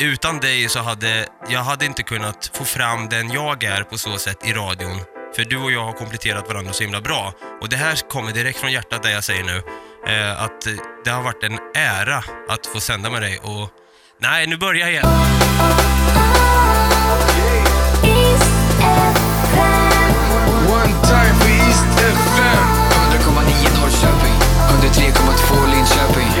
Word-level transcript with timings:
Utan 0.00 0.40
dig 0.40 0.68
så 0.68 0.78
hade 0.78 1.26
jag 1.48 1.60
hade 1.60 1.86
inte 1.86 2.02
kunnat 2.02 2.50
få 2.54 2.64
fram 2.64 3.08
den 3.08 3.30
jag 3.30 3.64
är 3.64 3.82
på 3.82 3.98
så 3.98 4.18
sätt 4.18 4.46
i 4.46 4.52
radion. 4.52 5.00
För 5.36 5.44
du 5.44 5.56
och 5.56 5.72
jag 5.72 5.84
har 5.84 5.92
kompletterat 5.92 6.48
varandra 6.48 6.72
så 6.72 6.82
himla 6.82 7.00
bra. 7.00 7.32
Och 7.60 7.68
det 7.68 7.76
här 7.76 8.08
kommer 8.08 8.32
direkt 8.32 8.58
från 8.58 8.72
hjärtat 8.72 9.02
det 9.02 9.10
jag 9.10 9.24
säger 9.24 9.44
nu. 9.44 9.62
Eh, 10.06 10.42
att 10.42 10.66
det 11.04 11.10
har 11.10 11.22
varit 11.22 11.42
en 11.42 11.58
ära 11.74 12.24
att 12.48 12.66
få 12.66 12.80
sända 12.80 13.10
med 13.10 13.22
dig 13.22 13.38
och... 13.38 13.70
Nej, 14.18 14.46
nu 14.46 14.56
börjar 14.56 14.80
jag 14.80 14.90
igen. 14.90 15.06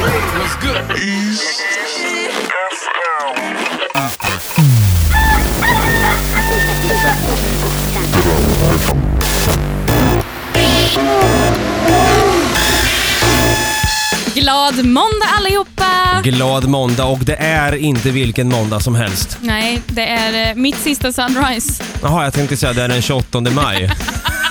What's 0.02 0.56
good? 0.56 0.98
East 0.98 1.62
Glad 14.34 14.84
måndag 14.84 15.26
allihopa! 15.38 16.20
Glad 16.22 16.68
måndag 16.68 17.04
och 17.04 17.18
det 17.18 17.34
är 17.34 17.74
inte 17.74 18.10
vilken 18.10 18.48
måndag 18.48 18.80
som 18.80 18.94
helst. 18.94 19.38
Nej, 19.40 19.82
det 19.86 20.06
är 20.06 20.48
eh, 20.50 20.54
mitt 20.54 20.76
sista 20.78 21.12
Sunrise. 21.12 21.84
Jaha, 22.02 22.24
jag 22.24 22.32
tänkte 22.32 22.56
säga 22.56 22.72
det 22.72 22.82
är 22.82 22.88
den 22.88 23.02
28 23.02 23.40
maj. 23.40 23.90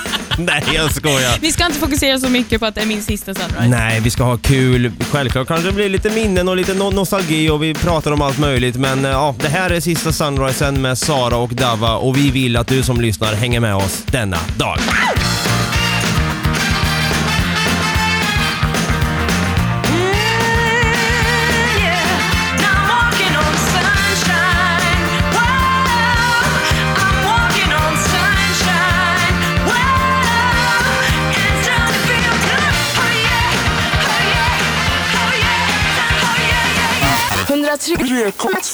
Nej, 0.46 0.62
jag 0.74 0.94
skojar. 0.94 1.38
Vi 1.40 1.52
ska 1.52 1.66
inte 1.66 1.78
fokusera 1.78 2.18
så 2.18 2.28
mycket 2.28 2.60
på 2.60 2.66
att 2.66 2.74
det 2.74 2.80
är 2.80 2.86
min 2.86 3.02
sista 3.02 3.34
Sunrise. 3.34 3.68
Nej, 3.68 4.00
vi 4.00 4.10
ska 4.10 4.24
ha 4.24 4.36
kul. 4.36 4.92
Självklart 5.10 5.48
kanske 5.48 5.66
det 5.66 5.72
blir 5.72 5.88
lite 5.88 6.10
minnen 6.10 6.48
och 6.48 6.56
lite 6.56 6.74
no- 6.74 6.94
nostalgi 6.94 7.50
och 7.50 7.62
vi 7.62 7.74
pratar 7.74 8.12
om 8.12 8.22
allt 8.22 8.38
möjligt. 8.38 8.76
Men 8.76 9.04
eh, 9.04 9.10
ja, 9.10 9.34
det 9.38 9.48
här 9.48 9.70
är 9.70 9.80
sista 9.80 10.12
Sunrisen 10.12 10.80
med 10.82 10.98
Sara 10.98 11.36
och 11.36 11.54
Dava 11.54 11.94
och 11.94 12.16
vi 12.16 12.30
vill 12.30 12.56
att 12.56 12.66
du 12.68 12.82
som 12.82 13.00
lyssnar 13.00 13.34
hänger 13.34 13.60
med 13.60 13.74
oss 13.76 14.02
denna 14.06 14.38
dag. 14.56 14.78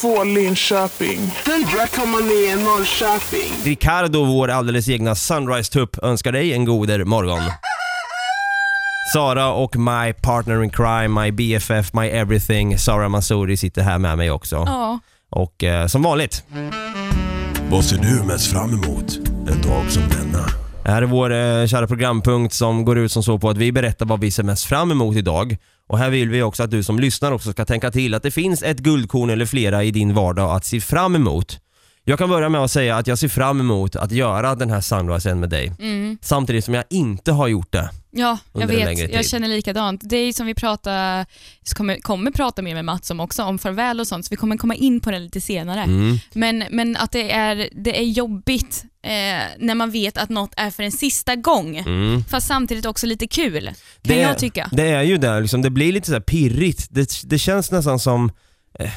Två 0.01 0.23
Linköping. 0.23 1.19
100,9 1.19 2.63
Norrköping. 2.63 3.53
Ricardo, 3.63 4.25
vår 4.25 4.47
alldeles 4.47 4.89
egna 4.89 5.15
Sunrise-tupp, 5.15 6.03
önskar 6.03 6.31
dig 6.31 6.53
en 6.53 6.65
goder 6.65 7.03
morgon. 7.03 7.41
Sara 9.13 9.51
och 9.53 9.75
my 9.75 10.13
partner 10.13 10.63
in 10.63 10.69
crime, 10.69 11.07
my 11.07 11.31
BFF, 11.31 11.93
my 11.93 12.07
everything, 12.07 12.77
Sara 12.77 13.09
Masuri 13.09 13.57
sitter 13.57 13.81
här 13.81 13.97
med 13.97 14.17
mig 14.17 14.31
också. 14.31 14.55
Ja. 14.55 14.99
Och 15.29 15.63
eh, 15.63 15.87
som 15.87 16.01
vanligt, 16.01 16.43
Vad 17.69 17.85
ser 17.85 17.97
du 17.97 18.23
mest 18.27 18.51
fram 18.51 18.69
emot 18.69 19.17
en 19.49 19.61
dag 19.61 19.91
som 19.91 20.03
denna? 20.09 20.45
Det 20.83 20.91
här 20.91 21.01
är 21.01 21.05
vår 21.05 21.33
eh, 21.33 21.67
kära 21.67 21.87
programpunkt 21.87 22.53
som 22.53 22.85
går 22.85 22.97
ut 22.97 23.11
som 23.11 23.23
så 23.23 23.39
på 23.39 23.49
att 23.49 23.57
vi 23.57 23.71
berättar 23.71 24.05
vad 24.05 24.19
vi 24.19 24.31
ser 24.31 24.43
mest 24.43 24.65
fram 24.65 24.91
emot 24.91 25.15
idag. 25.15 25.57
Och 25.89 25.97
här 25.97 26.09
vill 26.09 26.29
vi 26.29 26.41
också 26.41 26.63
att 26.63 26.71
du 26.71 26.83
som 26.83 26.99
lyssnar 26.99 27.31
också 27.31 27.51
ska 27.51 27.65
tänka 27.65 27.91
till 27.91 28.13
att 28.13 28.23
det 28.23 28.31
finns 28.31 28.63
ett 28.63 28.77
guldkorn 28.77 29.29
eller 29.29 29.45
flera 29.45 29.83
i 29.83 29.91
din 29.91 30.13
vardag 30.13 30.55
att 30.55 30.65
se 30.65 30.81
fram 30.81 31.15
emot. 31.15 31.59
Jag 32.03 32.19
kan 32.19 32.29
börja 32.29 32.49
med 32.49 32.61
att 32.61 32.71
säga 32.71 32.97
att 32.97 33.07
jag 33.07 33.17
ser 33.17 33.27
fram 33.27 33.59
emot 33.59 33.95
att 33.95 34.11
göra 34.11 34.55
den 34.55 34.69
här 34.69 34.81
Sunrisen 34.81 35.39
med 35.39 35.49
dig. 35.49 35.71
Samtidigt 36.21 36.65
som 36.65 36.73
jag 36.73 36.83
inte 36.89 37.31
har 37.31 37.47
gjort 37.47 37.71
det. 37.71 37.89
Ja, 38.11 38.37
jag 38.53 38.67
vet. 38.67 39.13
Jag 39.13 39.25
känner 39.25 39.47
likadant. 39.47 40.01
Det 40.03 40.17
är 40.17 40.33
som 40.33 40.45
vi 40.45 40.55
pratar, 40.55 41.25
kommer, 41.75 41.97
kommer 41.97 42.31
prata 42.31 42.61
mer 42.61 42.75
med 42.75 42.85
Mats 42.85 43.11
om 43.11 43.19
också, 43.19 43.43
om 43.43 43.59
farväl 43.59 43.99
och 43.99 44.07
sånt, 44.07 44.25
så 44.25 44.29
vi 44.29 44.35
kommer 44.35 44.57
komma 44.57 44.75
in 44.75 44.99
på 44.99 45.11
det 45.11 45.19
lite 45.19 45.41
senare. 45.41 45.81
Mm. 45.81 46.17
Men, 46.33 46.63
men 46.71 46.97
att 46.97 47.11
det 47.11 47.31
är, 47.31 47.69
det 47.71 47.99
är 47.99 48.03
jobbigt 48.03 48.85
eh, 49.03 49.11
när 49.59 49.75
man 49.75 49.91
vet 49.91 50.17
att 50.17 50.29
något 50.29 50.53
är 50.57 50.69
för 50.69 50.83
en 50.83 50.91
sista 50.91 51.35
gång, 51.35 51.77
Mm. 51.77 52.23
fast 52.23 52.47
samtidigt 52.47 52.85
också 52.85 53.05
lite 53.07 53.27
kul, 53.27 53.63
kan 53.65 53.73
det, 54.01 54.21
jag 54.21 54.37
tycka. 54.37 54.69
Det 54.71 54.87
är 54.87 55.03
ju 55.03 55.17
det, 55.17 55.39
liksom, 55.39 55.61
det 55.61 55.69
blir 55.69 55.91
lite 55.93 56.07
så 56.07 56.13
här 56.13 56.19
pirrigt. 56.19 56.87
Det, 56.89 57.09
det 57.23 57.39
känns 57.39 57.71
nästan 57.71 57.99
som 57.99 58.31
eh, 58.79 58.91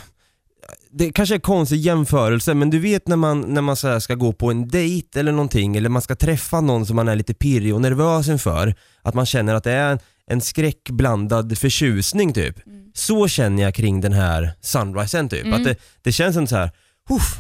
det 0.95 1.13
kanske 1.13 1.33
är 1.35 1.37
en 1.37 1.41
konstig 1.41 1.77
jämförelse 1.77 2.55
men 2.55 2.71
du 2.71 2.79
vet 2.79 3.09
när 3.09 3.17
man, 3.17 3.41
när 3.41 3.61
man 3.61 3.77
så 3.77 4.01
ska 4.01 4.15
gå 4.15 4.33
på 4.33 4.51
en 4.51 4.69
dejt 4.69 5.21
eller 5.21 5.33
någonting 5.33 5.77
eller 5.77 5.89
man 5.89 6.03
ska 6.03 6.15
träffa 6.17 6.61
någon 6.61 6.87
som 6.87 6.97
man 6.97 7.09
är 7.09 7.17
lite 7.17 7.35
pirrig 7.35 7.75
och 7.75 7.81
nervös 7.81 8.29
inför 8.29 8.75
att 9.03 9.15
man 9.15 9.27
känner 9.27 9.55
att 9.55 9.65
det 9.65 9.73
är 9.73 9.93
en, 9.93 9.99
en 10.27 10.41
skräckblandad 10.41 11.59
förtjusning 11.59 12.33
typ. 12.33 12.57
Så 12.95 13.29
känner 13.29 13.63
jag 13.63 13.75
kring 13.75 14.01
den 14.01 14.13
här 14.13 14.53
sunrisen 14.61 15.29
typ. 15.29 15.55
Att 15.55 15.65
det, 15.65 15.77
det 16.03 16.13
känns 16.13 16.35
som 16.35 16.47
så 16.47 16.57
här, 16.57 16.71
"Uff, 17.11 17.39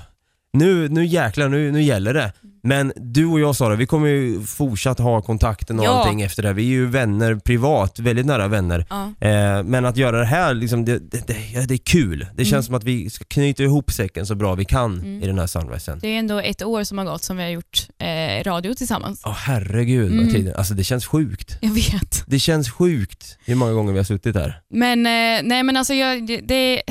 nu, 0.52 0.88
nu 0.88 1.04
jäklar, 1.06 1.48
nu, 1.48 1.72
nu 1.72 1.82
gäller 1.82 2.14
det. 2.14 2.32
Men 2.64 2.92
du 2.96 3.26
och 3.26 3.40
jag 3.40 3.56
Sara, 3.56 3.76
vi 3.76 3.86
kommer 3.86 4.08
ju 4.08 4.42
fortsatt 4.42 4.98
ha 4.98 5.22
kontakten 5.22 5.78
och 5.78 5.84
Ja. 5.84 5.88
allting 5.90 6.22
efter 6.22 6.42
det. 6.42 6.52
Vi 6.52 6.62
är 6.62 6.66
ju 6.68 6.86
vänner 6.86 7.34
privat, 7.34 7.98
väldigt 7.98 8.26
nära 8.26 8.48
vänner. 8.48 8.86
Ja. 8.90 9.28
Eh, 9.28 9.62
men 9.62 9.84
att 9.84 9.96
göra 9.96 10.18
det 10.18 10.24
här, 10.26 10.54
liksom, 10.54 10.84
det, 10.84 10.98
det, 10.98 11.26
det, 11.26 11.36
ja, 11.54 11.60
det 11.68 11.74
är 11.74 11.78
kul. 11.78 12.26
Det 12.36 12.44
känns 12.44 12.66
som 12.66 12.74
att 12.74 12.84
vi 12.84 13.10
ska 13.10 13.24
knyta 13.24 13.62
ihop 13.62 13.92
säcken 13.92 14.26
så 14.26 14.34
bra 14.34 14.54
vi 14.54 14.64
kan 14.64 15.04
i 15.22 15.26
den 15.26 15.38
här 15.38 15.46
sunrisen. 15.46 15.98
Det 16.02 16.08
är 16.08 16.18
ändå 16.18 16.38
ett 16.40 16.62
år 16.62 16.84
som 16.84 16.98
har 16.98 17.04
gått 17.04 17.22
som 17.22 17.36
vi 17.36 17.42
har 17.42 17.50
gjort 17.50 17.86
eh, 17.98 18.44
radio 18.44 18.74
tillsammans. 18.74 19.20
Åh 19.24 19.32
herregud 19.38 20.20
vad 20.20 20.30
tiden, 20.34 20.54
alltså 20.56 20.74
det 20.74 20.84
känns 20.84 21.06
sjukt. 21.06 21.58
Jag 21.60 21.70
vet. 21.74 22.24
Det 22.26 22.38
känns 22.38 22.70
sjukt 22.70 23.38
hur 23.44 23.54
många 23.54 23.72
gånger 23.72 23.92
vi 23.92 23.98
har 23.98 24.04
suttit 24.04 24.36
här. 24.36 24.60
Men, 24.70 24.98
eh, 25.06 25.42
nej, 25.48 25.62
men 25.62 25.76
alltså 25.76 25.94
jag, 25.94 26.26
det, 26.26 26.36
det, 26.40 26.82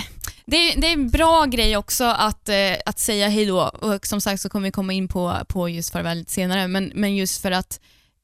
det, 0.51 0.73
det 0.81 0.87
är 0.87 0.93
en 0.93 1.09
bra 1.09 1.45
grej 1.45 1.77
också 1.77 2.03
att, 2.03 2.49
eh, 2.49 2.55
att 2.85 2.99
säga 2.99 3.29
hej 3.29 3.45
då 3.45 3.59
och 3.59 4.05
som 4.05 4.21
sagt 4.21 4.41
så 4.41 4.49
kommer 4.49 4.67
vi 4.67 4.71
komma 4.71 4.93
in 4.93 5.07
på, 5.07 5.37
på 5.47 5.69
just 5.69 5.91
farväl 5.91 6.17
lite 6.17 6.31
senare 6.31 6.67
men, 6.67 6.91
men 6.95 7.15
just 7.15 7.41
för 7.41 7.51
att 7.51 7.79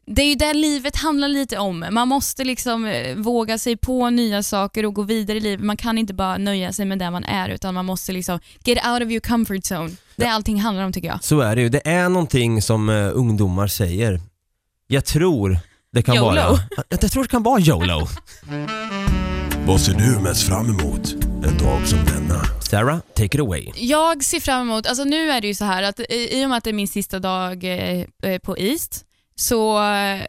det 0.05 0.21
är 0.21 0.29
ju 0.29 0.35
det 0.35 0.53
livet 0.53 0.95
handlar 0.95 1.27
lite 1.27 1.57
om. 1.57 1.85
Man 1.91 2.07
måste 2.07 2.43
liksom 2.43 2.85
eh, 2.85 3.15
våga 3.15 3.57
sig 3.57 3.77
på 3.77 4.09
nya 4.09 4.43
saker 4.43 4.85
och 4.85 4.93
gå 4.93 5.01
vidare 5.01 5.38
i 5.38 5.41
livet. 5.41 5.65
Man 5.65 5.77
kan 5.77 5.97
inte 5.97 6.13
bara 6.13 6.38
nöja 6.38 6.73
sig 6.73 6.85
med 6.85 6.99
där 6.99 7.11
man 7.11 7.23
är 7.23 7.49
utan 7.49 7.73
man 7.73 7.85
måste 7.85 8.11
liksom 8.11 8.39
get 8.63 8.88
out 8.88 9.01
of 9.01 9.09
your 9.09 9.19
comfort 9.19 9.71
zone. 9.71 9.91
Det 10.15 10.25
är 10.25 10.31
allting 10.31 10.61
handlar 10.61 10.83
om 10.83 10.94
tycker 10.94 11.07
jag. 11.07 11.23
Så 11.23 11.39
är 11.39 11.55
det 11.55 11.61
ju. 11.61 11.69
Det 11.69 11.88
är 11.88 12.09
någonting 12.09 12.61
som 12.61 12.89
eh, 12.89 13.09
ungdomar 13.13 13.67
säger. 13.67 14.21
Jag 14.88 15.05
tror 15.05 15.59
det 15.91 16.01
kan 16.01 16.15
YOLO. 16.15 16.25
vara... 16.25 16.35
Jag, 16.45 16.85
jag 16.89 17.11
tror 17.11 17.23
det 17.23 17.29
kan 17.29 17.44
vara 17.44 17.61
YOLO. 17.61 18.07
Vad 19.65 19.81
ser 19.81 19.94
du 19.94 20.19
mest 20.19 20.47
fram 20.47 20.65
emot 20.65 21.26
en 21.43 21.57
dag 21.57 21.87
som 21.87 21.99
denna? 22.05 22.43
Sarah, 22.69 22.99
take 23.15 23.25
it 23.25 23.39
away. 23.39 23.67
Jag 23.75 24.23
ser 24.23 24.39
fram 24.39 24.61
emot, 24.61 24.87
alltså 24.87 25.03
nu 25.03 25.31
är 25.31 25.41
det 25.41 25.47
ju 25.47 25.53
så 25.55 25.65
här 25.65 25.83
att 25.83 25.99
i 25.99 26.29
i 26.41 26.45
och 26.45 26.49
med 26.49 26.57
att 26.57 26.63
det 26.63 26.69
är 26.69 26.73
min 26.73 26.87
sista 26.87 27.19
dag 27.19 27.63
eh, 27.63 28.05
eh, 28.23 28.39
på 28.43 28.57
East 28.57 29.03
så 29.35 29.77
eh, 29.77 30.21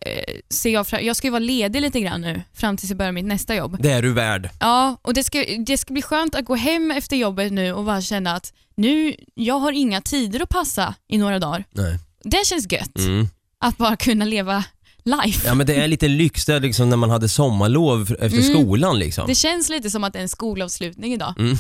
ser 0.51 0.71
jag 0.71 0.87
fram, 0.87 1.05
jag 1.05 1.17
ska 1.17 1.27
ju 1.27 1.31
vara 1.31 1.39
ledig 1.39 1.81
lite 1.83 2.01
grann 2.01 2.21
nu 2.21 2.43
fram 2.55 2.77
tills 2.77 2.91
jag 2.91 2.99
börjar 2.99 3.13
mitt 3.13 3.25
nästa 3.25 3.55
jobb. 3.55 3.77
Det 3.81 3.91
är 3.91 4.03
du 4.03 4.13
värd. 4.13 4.51
Ja, 4.61 4.97
och 5.03 5.15
det 5.15 5.25
ska, 5.25 5.45
det 5.67 5.79
ska 5.79 5.93
bli 5.93 6.03
skönt 6.03 6.35
att 6.35 6.45
gå 6.45 6.55
hem 6.55 6.91
efter 6.91 7.17
jobbet 7.17 7.53
nu 7.53 7.73
och 7.73 7.85
bara 7.85 8.01
känna 8.01 8.35
att 8.35 8.53
nu, 8.77 9.15
jag 9.35 9.59
har 9.59 9.73
inga 9.73 10.01
tider 10.01 10.43
att 10.43 10.49
passa 10.49 10.95
i 11.09 11.19
några 11.19 11.39
dagar. 11.39 11.65
Nej. 11.71 11.99
Det 12.25 12.47
känns 12.47 12.73
gött 12.73 12.99
Mm. 12.99 13.29
att 13.61 13.77
bara 13.79 13.97
kunna 13.97 14.25
leva 14.25 14.65
life. 15.09 15.47
Ja 15.49 15.55
men 15.55 15.67
det 15.67 15.75
är 15.75 15.89
lite 15.89 16.09
lyx 16.09 16.45
det 16.47 16.55
är 16.55 16.61
liksom 16.61 16.89
när 16.91 16.97
man 16.97 17.11
hade 17.11 17.29
sommarlov 17.29 18.03
efter 18.21 18.27
Mm. 18.39 18.43
skolan 18.43 18.99
liksom. 18.99 19.27
Det 19.27 19.35
känns 19.35 19.69
lite 19.69 19.91
som 19.91 20.05
att 20.05 20.13
det 20.13 20.19
är 20.19 20.23
en 20.23 20.29
skolavslutning 20.29 21.13
idag, 21.13 21.35
Mm. 21.39 21.57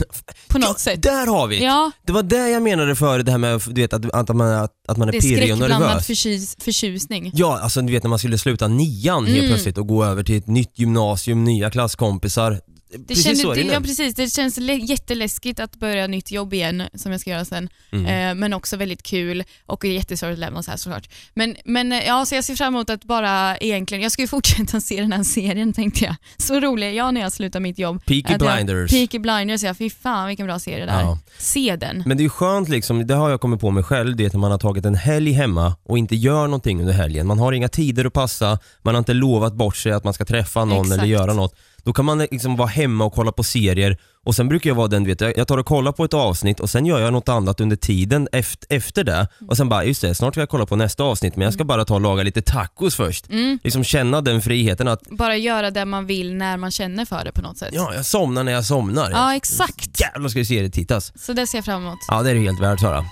på 0.49 0.59
något 0.59 0.79
sätt. 0.79 1.03
Där 1.03 1.27
har 1.27 1.47
vi 1.47 1.65
Ja, 1.65 1.91
Det 2.07 2.13
var 2.13 2.23
det 2.23 2.49
jag 2.49 2.63
menade 2.63 2.97
för 2.97 3.19
det 3.23 3.31
här 3.31 3.39
med 3.39 3.61
du 3.67 3.81
vet, 3.81 3.93
att, 3.93 4.15
att, 4.15 4.37
man, 4.37 4.49
att, 4.55 4.73
att 4.89 4.97
man 4.97 5.09
är 5.09 5.13
det 5.13 5.19
är 5.19 5.21
pirrig 5.23 5.53
och 5.53 5.59
skräckblandad 5.59 5.81
nervös. 5.89 6.07
förtjus, 6.07 6.57
förtjusning. 6.61 7.31
Ja, 7.35 7.59
alltså 7.63 7.81
du 7.83 7.93
vet 7.93 8.03
när 8.03 8.11
man 8.11 8.19
skulle 8.19 8.39
sluta 8.39 8.69
nian 8.69 9.27
helt 9.27 9.39
Mm. 9.39 9.51
plötsligt 9.51 9.79
och 9.79 9.87
gå 9.87 10.05
över 10.05 10.23
till 10.23 10.37
ett 10.39 10.47
nytt 10.47 10.79
gymnasium, 10.79 11.45
nya 11.45 11.71
klasskompisar. 11.71 12.61
Det, 12.91 12.99
Precis 13.09 13.25
känner, 13.25 13.37
så 13.37 13.55
det 13.55 13.63
det, 13.63 13.73
ja, 13.73 13.81
precis, 13.81 14.15
det 14.15 14.33
känns 14.35 14.57
lä- 14.57 14.73
jätteläskigt 14.75 15.61
att 15.61 15.77
börja 15.77 16.07
nytt 16.07 16.31
jobb 16.31 16.55
igen, 16.55 16.83
som 16.95 17.13
jag 17.13 17.21
ska 17.21 17.31
göra 17.31 17.45
sen. 17.45 17.69
Mm. 17.93 18.07
Eh, 18.07 18.35
men 18.41 18.53
också 18.53 18.77
väldigt 18.77 19.03
kul 19.03 19.45
och 19.67 19.85
jättesorgligt 19.85 20.37
att 20.39 20.41
lämna 20.41 20.63
så 20.63 20.71
här 20.71 20.79
såklart. 20.79 21.09
Men, 21.35 21.57
men 21.65 21.93
eh, 21.93 22.07
ja, 22.07 22.27
så 22.27 22.35
jag 22.35 22.45
ser 22.45 22.55
fram 22.55 22.75
emot 22.75 22.91
att 22.91 23.05
bara 23.05 23.57
egentligen, 23.57 24.03
jag 24.03 24.13
ska 24.13 24.23
ju 24.23 24.29
fortsätta 24.37 24.81
se 24.81 25.01
den 25.01 25.13
här 25.13 25.23
serien 25.25 25.73
tänkte 25.73 26.05
jag. 26.05 26.15
Så 26.39 26.61
rolig 26.61 26.87
är 26.87 26.91
jag 26.93 27.15
när 27.15 27.21
jag 27.21 27.33
slutar 27.33 27.61
mitt 27.61 27.79
jobb. 27.79 28.05
Peaky 28.07 28.35
Att 28.35 28.43
jag- 28.43 28.55
Blinders. 28.57 28.91
Peaky 28.91 29.19
Blinders, 29.19 29.63
ja 29.63 29.75
fy 29.75 29.91
fan 29.91 30.29
vilken 30.29 30.47
bra 30.47 30.59
serie 30.59 30.87
det 30.87 30.93
är. 30.93 31.01
Ja. 31.01 31.19
Se 31.39 31.77
den. 31.77 32.03
Men 32.07 32.17
det 32.17 32.21
är 32.21 32.25
ju 32.25 32.31
skönt 32.31 32.69
liksom, 32.69 33.07
det 33.07 33.15
har 33.15 33.31
jag 33.31 33.41
kommit 33.41 33.61
på 33.61 33.71
mig 33.71 33.83
själv, 33.85 34.17
det 34.17 34.23
är 34.25 34.27
att 34.27 34.35
man 34.35 34.51
har 34.51 34.59
tagit 34.59 34.85
en 34.85 34.95
helg 34.95 35.33
hemma 35.33 35.77
och 35.83 35.99
inte 35.99 36.17
gör 36.17 36.45
någonting 36.47 36.81
under 36.81 36.93
helgen. 36.93 37.27
Man 37.27 37.39
har 37.39 37.53
inga 37.53 37.69
tider 37.69 38.05
att 38.05 38.13
passa, 38.13 38.59
man 38.83 38.95
har 38.95 38.99
inte 38.99 39.15
lovat 39.15 39.53
bort 39.55 39.77
sig 39.77 39.93
att 39.93 40.05
man 40.05 40.15
ska 40.15 40.25
träffa 40.25 40.65
någon 40.65 40.81
Exakt. 40.87 40.99
eller 41.03 41.13
göra 41.13 41.33
något. 41.35 41.55
Då 41.85 41.93
kan 41.93 42.05
man 42.05 42.19
liksom 42.19 42.57
vara 42.57 42.69
hemma 42.69 43.05
och 43.05 43.13
kolla 43.13 43.33
på 43.33 43.45
serier 43.45 43.97
och 44.25 44.35
sen 44.35 44.49
brukar 44.49 44.71
jag 44.71 44.75
vara 44.75 44.89
den, 44.89 45.05
du 45.05 45.15
vet, 45.15 45.37
jag 45.37 45.49
tar 45.49 45.59
och 45.59 45.67
kollar 45.67 45.93
på 45.93 46.05
ett 46.05 46.15
avsnitt 46.15 46.61
och 46.61 46.71
sen 46.71 46.87
gör 46.87 47.01
jag 47.01 47.13
något 47.13 47.29
annat 47.29 47.61
under 47.61 47.77
tiden 47.77 48.29
efter, 48.33 48.77
efter 48.77 49.05
det 49.05 49.29
och 49.49 49.57
sen 49.57 49.69
bara, 49.69 49.85
just 49.85 50.01
det, 50.03 50.15
snart 50.15 50.35
ska 50.35 50.41
jag 50.41 50.49
kolla 50.49 50.67
på 50.67 50.77
nästa 50.77 51.05
avsnitt 51.05 51.37
men 51.37 51.45
jag 51.45 51.55
ska 51.55 51.65
bara 51.65 51.85
ta 51.85 51.95
och 51.95 52.01
laga 52.01 52.23
lite 52.23 52.43
tacos 52.43 52.97
först. 52.97 53.27
Liksom 53.65 53.85
känna 53.85 54.21
den 54.21 54.43
friheten 54.43 54.89
att, 54.89 55.03
Bara 55.11 55.37
göra 55.37 55.71
det 55.71 55.85
man 55.85 56.07
vill 56.07 56.35
när 56.35 56.57
man 56.57 56.71
känner 56.71 57.05
för 57.05 57.25
det 57.25 57.33
på 57.33 57.43
något 57.43 57.59
sätt. 57.59 57.69
ja, 57.73 57.95
jag 57.95 58.07
somnar 58.07 58.45
när 58.45 58.53
jag 58.53 58.65
somnar. 58.65 59.11
Ja, 59.11 59.35
exakt. 59.37 60.01
Jävlar 60.01 60.29
ska 60.29 60.45
serietittas. 60.45 61.13
Så 61.17 61.33
det 61.33 61.47
ser 61.47 61.59
jag 61.59 61.65
fram 61.65 61.83
emot. 61.87 61.99
Ja, 62.09 62.23
det 62.23 62.31
är 62.31 62.35
du 62.35 62.41
helt 62.41 62.61
värd 62.61 62.81
Sara. 62.81 63.05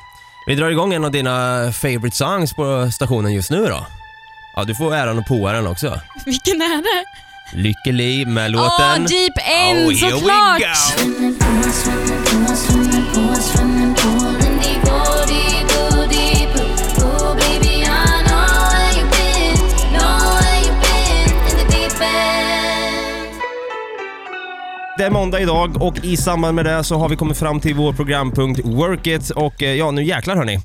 Vi 0.46 0.54
drar 0.54 0.70
igång 0.70 0.94
en 0.94 1.04
av 1.04 1.10
dina 1.10 1.32
favorite 1.72 2.16
songs 2.16 2.54
på 2.54 2.90
stationen 2.94 3.32
just 3.34 3.50
nu 3.50 3.66
då. 3.66 3.86
Ja, 4.56 4.64
du 4.64 4.74
får 4.74 4.94
äran 4.94 5.18
och 5.18 5.26
påäran 5.26 5.66
också. 5.66 6.00
Vilken 6.26 6.62
är 6.62 6.76
det? 6.82 7.04
Lycklig 7.52 8.28
med 8.28 8.44
Åh, 8.44 8.62
låten... 8.62 9.06
Deep 9.06 9.38
End 9.68 9.78
Oh, 9.78 9.92
here 9.92 10.12
we 10.12 10.20
såklart! 10.20 10.60
go. 10.60 10.66
Det 24.98 25.04
är 25.04 25.10
måndag 25.10 25.40
idag 25.40 25.82
och 25.82 26.04
i 26.04 26.16
samband 26.16 26.54
med 26.54 26.64
det 26.64 26.84
så 26.84 26.96
har 26.96 27.08
vi 27.08 27.16
kommit 27.16 27.38
fram 27.38 27.60
till 27.60 27.74
vår 27.74 27.92
programpunkt 27.92 28.60
Work 28.64 29.06
It 29.06 29.30
och 29.30 29.62
eh, 29.62 29.74
ja, 29.74 29.90
nu 29.90 30.04
jäklar 30.04 30.36
hörni. 30.36 30.58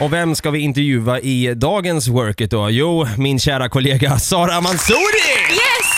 Och 0.00 0.12
vem 0.12 0.34
ska 0.34 0.50
vi 0.50 0.58
intervjua 0.58 1.20
i 1.20 1.54
dagens 1.54 2.08
Work 2.08 2.40
It 2.40 2.50
då? 2.50 2.70
Jo, 2.70 3.06
min 3.18 3.38
kära 3.38 3.68
kollega 3.68 4.18
Sara 4.18 4.60
Mansouri! 4.60 4.96
Yes! 5.50 5.88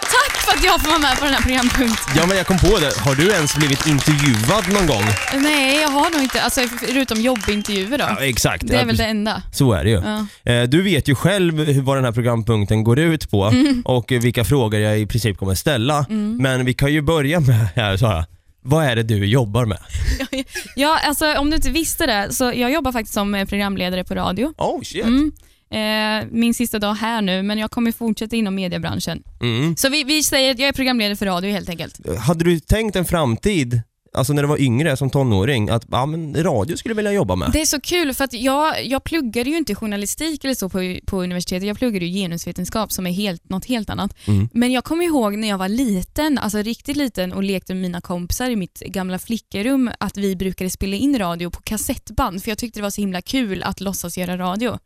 Tack 0.00 0.36
för 0.44 0.58
att 0.58 0.64
jag 0.64 0.80
får 0.80 0.88
vara 0.88 0.98
med 0.98 1.18
på 1.18 1.24
den 1.24 1.34
här 1.34 1.42
programpunkten. 1.42 2.14
Ja 2.16 2.26
men 2.26 2.36
jag 2.36 2.46
kom 2.46 2.58
på 2.58 2.78
det, 2.78 2.98
har 3.00 3.14
du 3.14 3.30
ens 3.30 3.56
blivit 3.56 3.86
intervjuad 3.86 4.72
någon 4.72 4.86
gång? 4.86 5.04
Nej, 5.42 5.80
jag 5.80 5.88
har 5.88 6.10
nog 6.10 6.22
inte, 6.22 6.42
alltså 6.42 6.60
förutom 6.86 7.20
jobbintervjuer 7.20 7.98
då. 7.98 8.04
Ja, 8.18 8.24
exakt. 8.24 8.66
Det 8.66 8.74
är 8.74 8.78
Ja, 8.80 8.84
väl 8.86 8.96
det 8.96 9.04
enda. 9.04 9.42
Så 9.52 9.72
är 9.72 9.84
det 9.84 9.90
ju. 9.90 10.02
Ja. 10.44 10.52
Eh, 10.52 10.62
Du 10.62 10.82
vet 10.82 11.08
ju 11.08 11.14
själv 11.14 11.58
hur- 11.64 11.82
vad 11.82 11.96
den 11.96 12.04
här 12.04 12.12
programpunkten 12.12 12.84
går 12.84 12.98
ut 12.98 13.30
på 13.30 13.44
Mm. 13.44 13.82
och 13.84 14.04
vilka 14.12 14.44
frågor 14.44 14.80
jag 14.80 14.98
i 14.98 15.06
princip 15.06 15.38
kommer 15.38 15.54
ställa. 15.54 16.06
Men 16.40 16.64
vi 16.64 16.74
kan 16.74 16.92
ju 16.92 17.00
börja 17.02 17.40
med 17.40 17.68
här 17.76 17.96
Sara. 17.96 18.24
Vad 18.66 18.84
är 18.84 18.96
det 18.96 19.02
du 19.02 19.26
jobbar 19.26 19.64
med? 19.64 19.78
Ja, 20.76 20.98
alltså 21.04 21.34
om 21.34 21.50
du 21.50 21.56
inte 21.56 21.70
visste 21.70 22.06
det, 22.06 22.32
så 22.34 22.44
jag 22.44 22.72
jobbar 22.72 22.92
faktiskt 22.92 23.14
som 23.14 23.34
eh, 23.34 23.44
programledare 23.44 24.04
på 24.04 24.14
radio. 24.14 24.54
Oh 24.58 24.82
shit. 24.82 25.04
Mm. 25.04 25.32
Eh, 25.70 26.28
min 26.30 26.54
sista 26.54 26.78
dag 26.78 26.94
här 26.94 27.22
nu, 27.22 27.42
men 27.42 27.58
jag 27.58 27.70
kommer 27.70 27.92
fortsätta 27.92 28.36
inom 28.36 28.54
mediebranschen. 28.54 29.22
Mm. 29.40 29.76
Så 29.76 29.88
vi, 29.88 30.04
vi 30.04 30.22
säger 30.22 30.50
att 30.50 30.58
jag 30.58 30.68
är 30.68 30.72
programledare 30.72 31.16
för 31.16 31.26
radio 31.26 31.50
helt 31.50 31.68
enkelt. 31.68 32.18
Hade 32.18 32.44
du 32.44 32.60
tänkt 32.60 32.96
en 32.96 33.04
framtid, 33.04 33.82
alltså 34.16 34.32
när 34.32 34.42
du 34.42 34.48
var 34.48 34.60
yngre 34.60 34.96
som 34.96 35.10
tonåring, 35.10 35.68
att 35.68 35.86
ja, 35.90 36.06
men 36.06 36.44
radio 36.44 36.76
skulle 36.76 36.90
jag 36.90 36.96
vilja 36.96 37.12
jobba 37.12 37.36
med? 37.36 37.50
Det 37.52 37.60
är 37.60 37.66
så 37.66 37.80
kul 37.80 38.14
för 38.14 38.24
att 38.24 38.32
jag, 38.32 38.86
jag 38.86 39.04
pluggade 39.04 39.50
ju 39.50 39.56
inte 39.56 39.74
journalistik 39.74 40.44
eller 40.44 40.54
så 40.54 40.68
på, 40.68 40.98
på 41.06 41.22
universitetet. 41.22 41.68
Jag 41.68 41.78
pluggade 41.78 42.06
ju 42.06 42.20
genusvetenskap 42.20 42.92
som 42.92 43.06
är 43.06 43.10
helt, 43.10 43.48
något 43.48 43.64
helt 43.64 43.90
annat. 43.90 44.14
Mm. 44.26 44.48
Men 44.52 44.72
jag 44.72 44.84
kommer 44.84 45.04
ihåg 45.04 45.38
när 45.38 45.48
jag 45.48 45.58
var 45.58 45.68
liten, 45.68 46.38
alltså 46.38 46.58
riktigt 46.58 46.96
liten 46.96 47.32
och 47.32 47.42
lekte 47.42 47.74
med 47.74 47.82
mina 47.82 48.00
kompisar 48.00 48.50
i 48.50 48.56
mitt 48.56 48.80
gamla 48.80 49.18
flickerum 49.18 49.90
att 50.00 50.16
vi 50.16 50.36
brukade 50.36 50.70
spela 50.70 50.96
in 50.96 51.18
radio 51.18 51.50
på 51.50 51.62
kassettband 51.62 52.42
för 52.42 52.50
jag 52.50 52.58
tyckte 52.58 52.78
det 52.78 52.82
var 52.82 52.90
så 52.90 53.00
himla 53.00 53.22
kul 53.22 53.62
att 53.62 53.80
låtsas 53.80 54.18
göra 54.18 54.38
radio. 54.38 54.78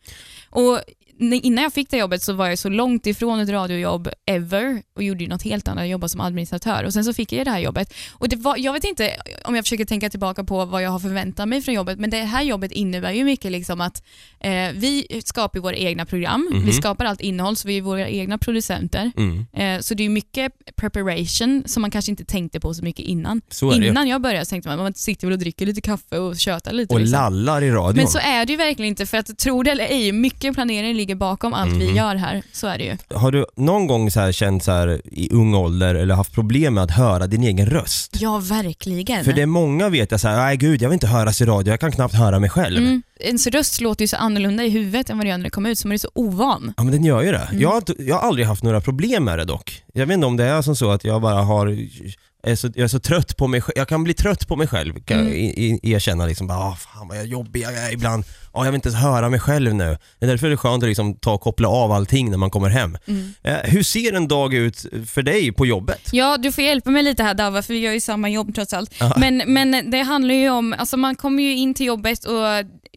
Och 0.50 0.80
innan 1.20 1.62
jag 1.62 1.72
fick 1.72 1.90
det 1.90 1.96
jobbet 1.96 2.22
så 2.22 2.32
var 2.32 2.48
jag 2.48 2.58
så 2.58 2.68
långt 2.68 3.06
ifrån 3.06 3.40
ett 3.40 3.48
radiojobb 3.48 4.08
ever 4.26 4.82
och 4.96 5.02
gjorde 5.02 5.24
ju 5.24 5.28
något 5.28 5.42
helt 5.42 5.68
annat, 5.68 5.82
jag 5.82 5.88
jobbade 5.88 6.08
som 6.08 6.20
administratör 6.20 6.84
och 6.84 6.92
sen 6.92 7.04
så 7.04 7.12
fick 7.12 7.32
jag 7.32 7.46
det 7.46 7.50
här 7.50 7.58
jobbet. 7.58 7.94
Och 8.12 8.28
det 8.28 8.36
var, 8.36 8.56
jag 8.58 8.72
vet 8.72 8.84
inte 8.84 9.16
om 9.44 9.54
jag 9.54 9.64
försöker 9.64 9.84
tänka 9.84 10.10
tillbaka 10.10 10.44
på 10.44 10.64
vad 10.64 10.82
jag 10.82 10.90
har 10.90 10.98
förväntat 10.98 11.48
mig 11.48 11.62
från 11.62 11.74
jobbet, 11.74 11.98
men 11.98 12.10
det 12.10 12.16
här 12.16 12.42
jobbet 12.42 12.72
innebär 12.72 13.12
ju 13.12 13.24
mycket 13.24 13.52
liksom 13.52 13.80
att 13.80 14.02
eh, 14.40 14.52
vi 14.74 15.22
skapar 15.24 15.60
våra 15.60 15.76
egna 15.76 16.06
program, 16.06 16.62
vi 16.64 16.72
skapar 16.72 17.04
allt 17.04 17.20
innehåll 17.20 17.56
så 17.56 17.68
vi 17.68 17.78
är 17.78 17.82
våra 17.82 18.08
egna 18.08 18.38
producenter. 18.38 19.12
Mm. 19.16 19.46
Eh, 19.52 19.80
så 19.80 19.94
det 19.94 20.04
är 20.04 20.08
mycket 20.08 20.52
preparation 20.76 21.62
som 21.66 21.80
man 21.80 21.90
kanske 21.90 22.10
inte 22.10 22.24
tänkte 22.24 22.60
på 22.60 22.74
så 22.74 22.84
mycket 22.84 23.06
innan. 23.06 23.40
Så. 23.48 23.72
Innan 23.72 24.08
jag 24.08 24.20
började 24.20 24.44
så 24.44 24.50
tänkte 24.50 24.68
man 24.68 24.78
man 24.78 24.94
sitter 24.94 25.26
väl 25.26 25.32
och 25.32 25.38
dricker 25.38 25.66
lite 25.66 25.80
kaffe 25.80 26.18
och 26.18 26.36
tjötar 26.36 26.72
lite. 26.72 26.94
Och 26.94 27.00
liksom. 27.00 27.18
lallar 27.18 27.62
i 27.62 27.70
radion. 27.70 27.96
Men 27.96 28.08
så 28.08 28.18
är 28.18 28.46
det 28.46 28.52
ju 28.52 28.56
verkligen 28.56 28.88
inte 28.88 29.06
för 29.06 29.18
att 29.18 29.38
tro 29.38 29.62
det 29.62 29.70
eller 29.70 29.84
ej, 29.84 30.12
mycket 30.12 30.54
planering 30.54 30.96
ligger 30.96 31.09
bakom 31.14 31.54
allt 31.54 31.70
Mhm. 31.70 31.78
vi 31.78 31.92
gör 31.92 32.14
här. 32.16 32.42
Så 32.52 32.66
är 32.66 32.78
det 32.78 32.84
ju. 32.84 32.96
Har 33.18 33.32
du 33.32 33.46
någon 33.56 33.86
gång 33.86 34.10
så 34.10 34.20
här 34.20 34.32
känt 34.32 34.64
så 34.64 34.70
här 34.72 35.00
i 35.04 35.28
ung 35.32 35.54
ålder 35.54 35.94
eller 35.94 36.14
haft 36.14 36.32
problem 36.34 36.74
med 36.74 36.84
att 36.84 36.90
höra 36.90 37.26
din 37.26 37.42
egen 37.42 37.66
röst? 37.66 38.16
Ja, 38.20 38.38
verkligen. 38.38 39.24
För 39.24 39.32
det 39.32 39.42
är 39.42 39.46
många 39.46 39.88
vet 39.88 40.10
jag 40.10 40.20
så 40.20 40.28
här, 40.28 40.36
nej 40.36 40.56
gud 40.56 40.82
jag 40.82 40.88
vill 40.88 40.94
inte 40.94 41.06
höras 41.06 41.40
i 41.40 41.44
radio, 41.44 41.72
jag 41.72 41.80
kan 41.80 41.92
knappt 41.92 42.14
höra 42.14 42.38
mig 42.38 42.50
själv. 42.50 42.78
mm. 42.78 43.02
Ens 43.20 43.46
röst 43.46 43.80
låter 43.80 44.02
ju 44.02 44.08
så 44.08 44.16
annorlunda 44.16 44.64
i 44.64 44.68
huvudet 44.70 45.10
än 45.10 45.16
vad 45.18 45.26
det 45.26 45.30
gör 45.30 45.38
när 45.38 45.44
det 45.44 45.50
kommer 45.50 45.70
ut, 45.70 45.78
så 45.78 45.88
man 45.88 45.92
är 45.94 45.98
så 45.98 46.10
ovan. 46.14 46.74
Ja 46.76 46.82
men 46.82 46.92
den 46.92 47.04
gör 47.04 47.22
ju 47.22 47.32
det. 47.32 47.38
Mm. 47.50 47.60
Jag, 47.62 47.68
har, 47.68 47.76
inte- 47.76 47.94
jag 47.98 48.14
har 48.16 48.28
aldrig 48.28 48.46
haft 48.46 48.62
några 48.62 48.80
problem 48.80 49.24
med 49.24 49.38
det 49.38 49.44
dock. 49.44 49.82
Jag 49.94 50.06
vet 50.06 50.14
inte 50.14 50.26
om 50.26 50.36
det 50.36 50.44
är 50.44 50.62
som 50.62 50.76
så 50.76 50.90
att 50.90 51.04
jag 51.04 51.22
bara 51.22 51.42
har 51.42 51.66
är 52.42 52.56
så, 52.56 52.66
jag 52.66 52.84
är 52.84 52.88
så 52.88 53.00
trött 53.00 53.36
på 53.36 53.46
mig 53.46 53.60
själv. 53.60 53.72
Jag 53.76 53.88
kan 53.88 54.04
bli 54.04 54.14
trött 54.14 54.48
på 54.48 54.56
mig 54.56 54.66
själv, 54.66 54.94
kan 55.04 55.20
Mm. 55.20 55.32
jag 55.56 55.78
erkänna 55.94 56.26
liksom. 56.26 56.46
Bara, 56.46 56.58
ah, 56.58 56.76
fan 56.76 57.08
vad 57.08 57.16
jag 57.18 57.26
jobbig 57.26 57.62
jag 57.62 57.74
är 57.74 57.92
ibland. 57.92 58.24
Ah, 58.52 58.64
jag 58.64 58.72
vill 58.72 58.74
inte 58.78 58.88
ens 58.88 59.02
höra 59.02 59.28
mig 59.28 59.40
själv 59.40 59.74
nu. 59.74 59.98
Det 60.18 60.26
är 60.26 60.30
därför 60.30 60.46
det 60.48 60.54
är 60.54 60.56
skönt 60.56 60.82
att 60.82 60.88
liksom 60.88 61.14
ta 61.14 61.32
och 61.32 61.40
koppla 61.40 61.68
av 61.68 61.92
allting 61.92 62.30
när 62.30 62.36
man 62.38 62.50
kommer 62.50 62.68
hem. 62.68 62.98
Mm. 63.06 63.32
Eh, 63.42 63.56
hur 63.64 63.82
ser 63.82 64.12
en 64.12 64.28
dag 64.28 64.54
ut 64.54 64.86
för 65.06 65.22
dig 65.22 65.52
på 65.52 65.66
jobbet? 65.66 66.00
Ja, 66.12 66.36
du 66.36 66.52
får 66.52 66.64
hjälpa 66.64 66.90
mig 66.90 67.02
lite 67.02 67.22
här 67.22 67.34
Dava, 67.34 67.62
för 67.62 67.74
vi 67.74 67.80
gör 67.80 67.92
ju 67.92 68.00
samma 68.00 68.28
jobb 68.28 68.54
trots 68.54 68.72
allt. 68.72 68.94
Men, 69.16 69.42
men 69.46 69.90
det 69.90 70.02
handlar 70.02 70.34
ju 70.34 70.50
om, 70.50 70.74
alltså 70.78 70.96
man 70.96 71.16
kommer 71.16 71.42
ju 71.42 71.56
in 71.56 71.74
till 71.74 71.86
jobbet 71.86 72.24
och 72.24 72.44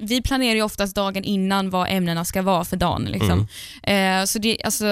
vi 0.01 0.21
planerar 0.21 0.55
ju 0.55 0.61
oftast 0.61 0.95
dagen 0.95 1.23
innan 1.23 1.69
vad 1.69 1.87
ämnena 1.89 2.25
ska 2.25 2.41
vara 2.41 2.65
för 2.65 2.77
dagen. 2.77 3.03
Liksom. 3.05 3.47
Eh, 3.83 4.23
så 4.25 4.39
det, 4.39 4.57
alltså, 4.63 4.85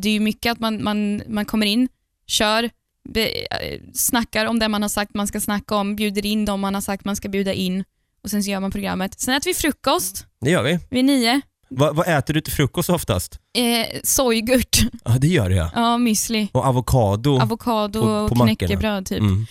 det 0.00 0.08
är 0.08 0.12
ju 0.12 0.20
mycket 0.20 0.52
att 0.52 0.58
man, 0.60 0.84
man, 0.84 1.22
man 1.28 1.44
kommer 1.44 1.66
in, 1.66 1.88
kör, 2.26 2.70
be, 3.08 3.28
eh, 3.30 3.80
snackar 3.94 4.46
om 4.46 4.58
det 4.58 4.68
man 4.68 4.82
har 4.82 4.88
sagt 4.88 5.14
man 5.14 5.26
ska 5.26 5.40
snacka 5.40 5.74
om, 5.76 5.96
bjuder 5.96 6.26
in 6.26 6.44
dem 6.44 6.60
man 6.60 6.74
har 6.74 6.80
sagt 6.80 7.04
man 7.04 7.16
ska 7.16 7.28
bjuda 7.28 7.52
in 7.52 7.84
och 8.24 8.30
sen 8.30 8.42
så 8.42 8.50
gör 8.50 8.60
man 8.60 8.70
programmet. 8.70 9.20
Sen 9.20 9.34
äter 9.34 9.50
vi 9.50 9.54
frukost 9.54 10.26
Det 10.40 10.50
gör 10.50 10.62
vi. 10.62 10.78
vid 10.90 11.04
nio. 11.04 11.40
Va, 11.70 11.92
vad 11.92 12.08
äter 12.08 12.34
du 12.34 12.40
till 12.40 12.52
frukost 12.52 12.90
oftast? 12.90 13.38
Eh, 13.58 14.00
sojgurt, 14.04 14.78
Ja 15.04 15.10
det 15.20 15.26
gör 15.26 15.50
jag. 15.50 15.70
ja 15.74 15.96
müsli, 15.98 16.48
Och 16.52 16.64
avokado. 16.64 17.40
avokado 17.40 18.00
På- 18.00 18.28
på 18.28 18.34
och 18.40 18.46
knäckebröd 18.46 19.06
typ. 19.06 19.18
Mm. 19.20 19.46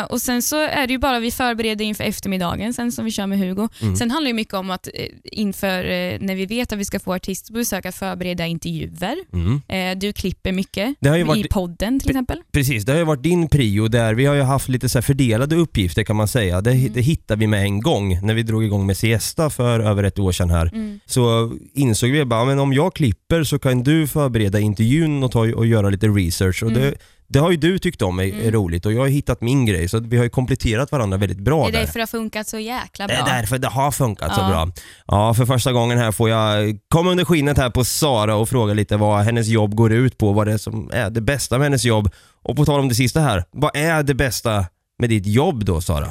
Eh, 0.00 0.04
och 0.04 0.20
Sen 0.22 0.42
så 0.42 0.56
är 0.56 0.86
det 0.86 0.92
ju 0.92 0.98
bara 0.98 1.18
vi 1.20 1.30
förbereder 1.30 1.84
inför 1.84 2.04
eftermiddagen 2.04 2.74
sen 2.74 2.92
som 2.92 3.04
vi 3.04 3.10
kör 3.10 3.26
med 3.26 3.38
Hugo. 3.38 3.68
Mm. 3.82 3.96
Sen 3.96 4.10
handlar 4.10 4.28
det 4.28 4.34
mycket 4.34 4.54
om 4.54 4.70
att 4.70 4.88
eh, 4.94 5.06
inför 5.24 5.78
eh, 5.84 6.18
när 6.20 6.34
vi 6.34 6.46
vet 6.46 6.72
att 6.72 6.78
vi 6.78 6.84
ska 6.84 7.00
få 7.00 7.14
artistbesök 7.14 7.86
att 7.86 7.94
förbereda 7.94 8.46
intervjuer. 8.46 9.16
Mm. 9.32 9.62
Eh, 9.68 9.98
du 9.98 10.12
klipper 10.12 10.52
mycket 10.52 10.94
Det 11.00 11.08
ju 11.08 11.16
i 11.18 11.22
varit- 11.22 11.50
podden 11.50 12.00
till 12.00 12.10
exempel. 12.10 12.40
Precis, 12.52 12.84
det 12.84 12.92
har 12.92 12.98
ju 12.98 13.04
varit 13.04 13.22
din 13.22 13.48
prio 13.48 13.88
där. 13.88 14.14
Vi 14.14 14.26
har 14.26 14.34
ju 14.34 14.42
haft 14.42 14.68
lite 14.68 14.88
så 14.88 15.02
fördelade 15.02 15.56
uppgifter 15.56 16.02
kan 16.04 16.16
man 16.16 16.28
säga. 16.28 16.60
Det, 16.60 16.70
Mm. 16.72 16.92
det 16.92 17.00
hittade 17.00 17.40
vi 17.40 17.46
med 17.46 17.62
en 17.62 17.80
gång 17.80 18.26
när 18.26 18.34
vi 18.34 18.42
drog 18.42 18.64
igång 18.64 18.86
med 18.86 18.96
Siesta 18.96 19.50
för 19.50 19.80
över 19.80 20.04
ett 20.04 20.18
år 20.18 20.32
sedan 20.32 20.50
här. 20.50 20.66
Mm. 20.66 21.00
Så 21.06 21.52
insåg 21.74 22.10
vi 22.10 22.24
bara, 22.24 22.44
men 22.44 22.58
om 22.58 22.72
jag 22.72 22.94
klipper 22.94 23.23
så 23.42 23.58
kan 23.58 23.82
du 23.82 24.06
förbereda 24.06 24.60
intervjun 24.60 25.22
och, 25.22 25.32
ta, 25.32 25.40
och 25.40 25.66
göra 25.66 25.90
lite 25.90 26.06
research. 26.06 26.62
Och 26.62 26.70
Mm. 26.70 26.82
det, 26.82 26.94
det 27.28 27.38
har 27.38 27.50
ju 27.50 27.56
du 27.56 27.78
tyckt 27.78 28.02
om 28.02 28.18
är, 28.18 28.24
är 28.24 28.50
roligt 28.52 28.86
och 28.86 28.92
jag 28.92 29.00
har 29.00 29.08
hittat 29.08 29.40
min 29.40 29.66
grej 29.66 29.88
så 29.88 29.98
vi 30.00 30.16
har 30.16 30.24
ju 30.24 30.30
kompletterat 30.30 30.92
varandra 30.92 31.16
väldigt 31.16 31.38
bra 31.38 31.62
Det 31.64 31.68
är 31.68 31.72
där. 31.72 31.80
därför 31.80 31.94
det 31.98 32.02
har 32.02 32.06
funkat 32.06 32.48
så 32.48 32.58
jäkla 32.58 33.06
Det 33.06 33.14
bra. 33.14 33.26
är 33.28 33.36
därför 33.40 33.58
det 33.58 33.68
har 33.68 33.90
funkat 33.90 34.34
så 34.34 34.40
Ja. 34.40 34.48
bra. 34.48 34.68
Ja, 35.06 35.34
för 35.34 35.46
första 35.46 35.72
gången 35.72 35.98
här 35.98 36.12
får 36.12 36.30
jag 36.30 36.78
komma 36.88 37.10
under 37.10 37.24
skinnet 37.24 37.56
här 37.58 37.70
på 37.70 37.84
Sara 37.84 38.36
och 38.36 38.48
fråga 38.48 38.74
lite 38.74 38.96
vad 38.96 39.24
hennes 39.24 39.46
jobb 39.48 39.74
går 39.74 39.92
ut 39.92 40.18
på, 40.18 40.32
vad 40.32 40.46
det 40.46 40.52
är 40.52 40.58
som 40.58 40.90
är 40.92 41.10
det 41.10 41.20
bästa 41.20 41.58
med 41.58 41.64
hennes 41.66 41.84
jobb. 41.84 42.10
Och 42.42 42.56
på 42.56 42.64
tal 42.64 42.80
om 42.80 42.88
det 42.88 42.94
sista 42.94 43.20
här, 43.20 43.44
vad 43.50 43.76
är 43.76 44.02
det 44.02 44.14
bästa 44.14 44.64
med 44.98 45.10
ditt 45.10 45.26
jobb 45.26 45.64
då 45.64 45.80
Sara? 45.80 46.08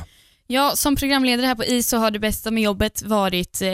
Ja, 0.48 0.72
som 0.76 0.96
programledare 0.96 1.46
här 1.46 1.56
på 1.56 1.64
IS 1.66 1.90
så 1.90 1.98
har 1.98 2.12
det 2.12 2.20
bästa 2.20 2.52
med 2.52 2.64
jobbet 2.64 3.04
varit 3.06 3.62
eh, 3.62 3.70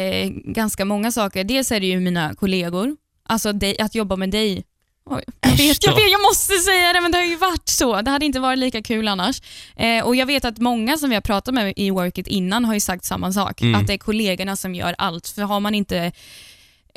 ganska 0.53 0.86
många 0.86 1.12
saker. 1.12 1.44
Dels 1.44 1.72
är 1.72 1.79
det 1.79 1.86
ju 1.86 2.00
mina 2.00 2.34
kollegor, 2.36 2.96
alltså 3.29 3.53
dig, 3.53 3.79
att 3.79 3.95
jobba 3.95 4.15
med 4.15 4.29
dig. 4.31 4.63
Oj, 5.05 5.24
jag, 5.41 5.50
vet, 5.51 5.83
jag, 5.86 5.95
vet, 5.95 6.12
jag 6.12 6.21
måste 6.21 6.53
säga 6.57 6.93
det, 6.93 7.01
men 7.01 7.12
det 7.12 7.17
har 7.17 7.25
ju 7.25 7.36
varit 7.36 7.69
så. 7.69 8.01
Det 8.01 8.12
hade 8.12 8.25
inte 8.25 8.39
varit 8.39 8.59
lika 8.59 8.81
kul 8.81 9.07
annars. 9.07 9.41
Eh, 9.75 10.03
och 10.05 10.15
Jag 10.15 10.25
vet 10.25 10.45
att 10.45 10.57
många 10.57 10.98
som 10.98 11.09
vi 11.09 11.15
har 11.15 11.21
pratat 11.21 11.53
med 11.53 11.74
i 11.75 11.89
Workit 11.89 12.27
innan 12.27 12.65
har 12.65 12.74
ju 12.74 12.79
sagt 12.79 13.05
samma 13.05 13.33
sak, 13.33 13.62
Mm. 13.62 13.75
att 13.81 13.88
det 13.88 13.93
är 13.93 13.98
kollegorna 13.98 14.55
som 14.55 14.75
gör 14.75 14.95
allt. 14.98 15.27
För 15.27 15.41
har 15.41 15.59
man 15.59 15.75
inte 15.75 16.12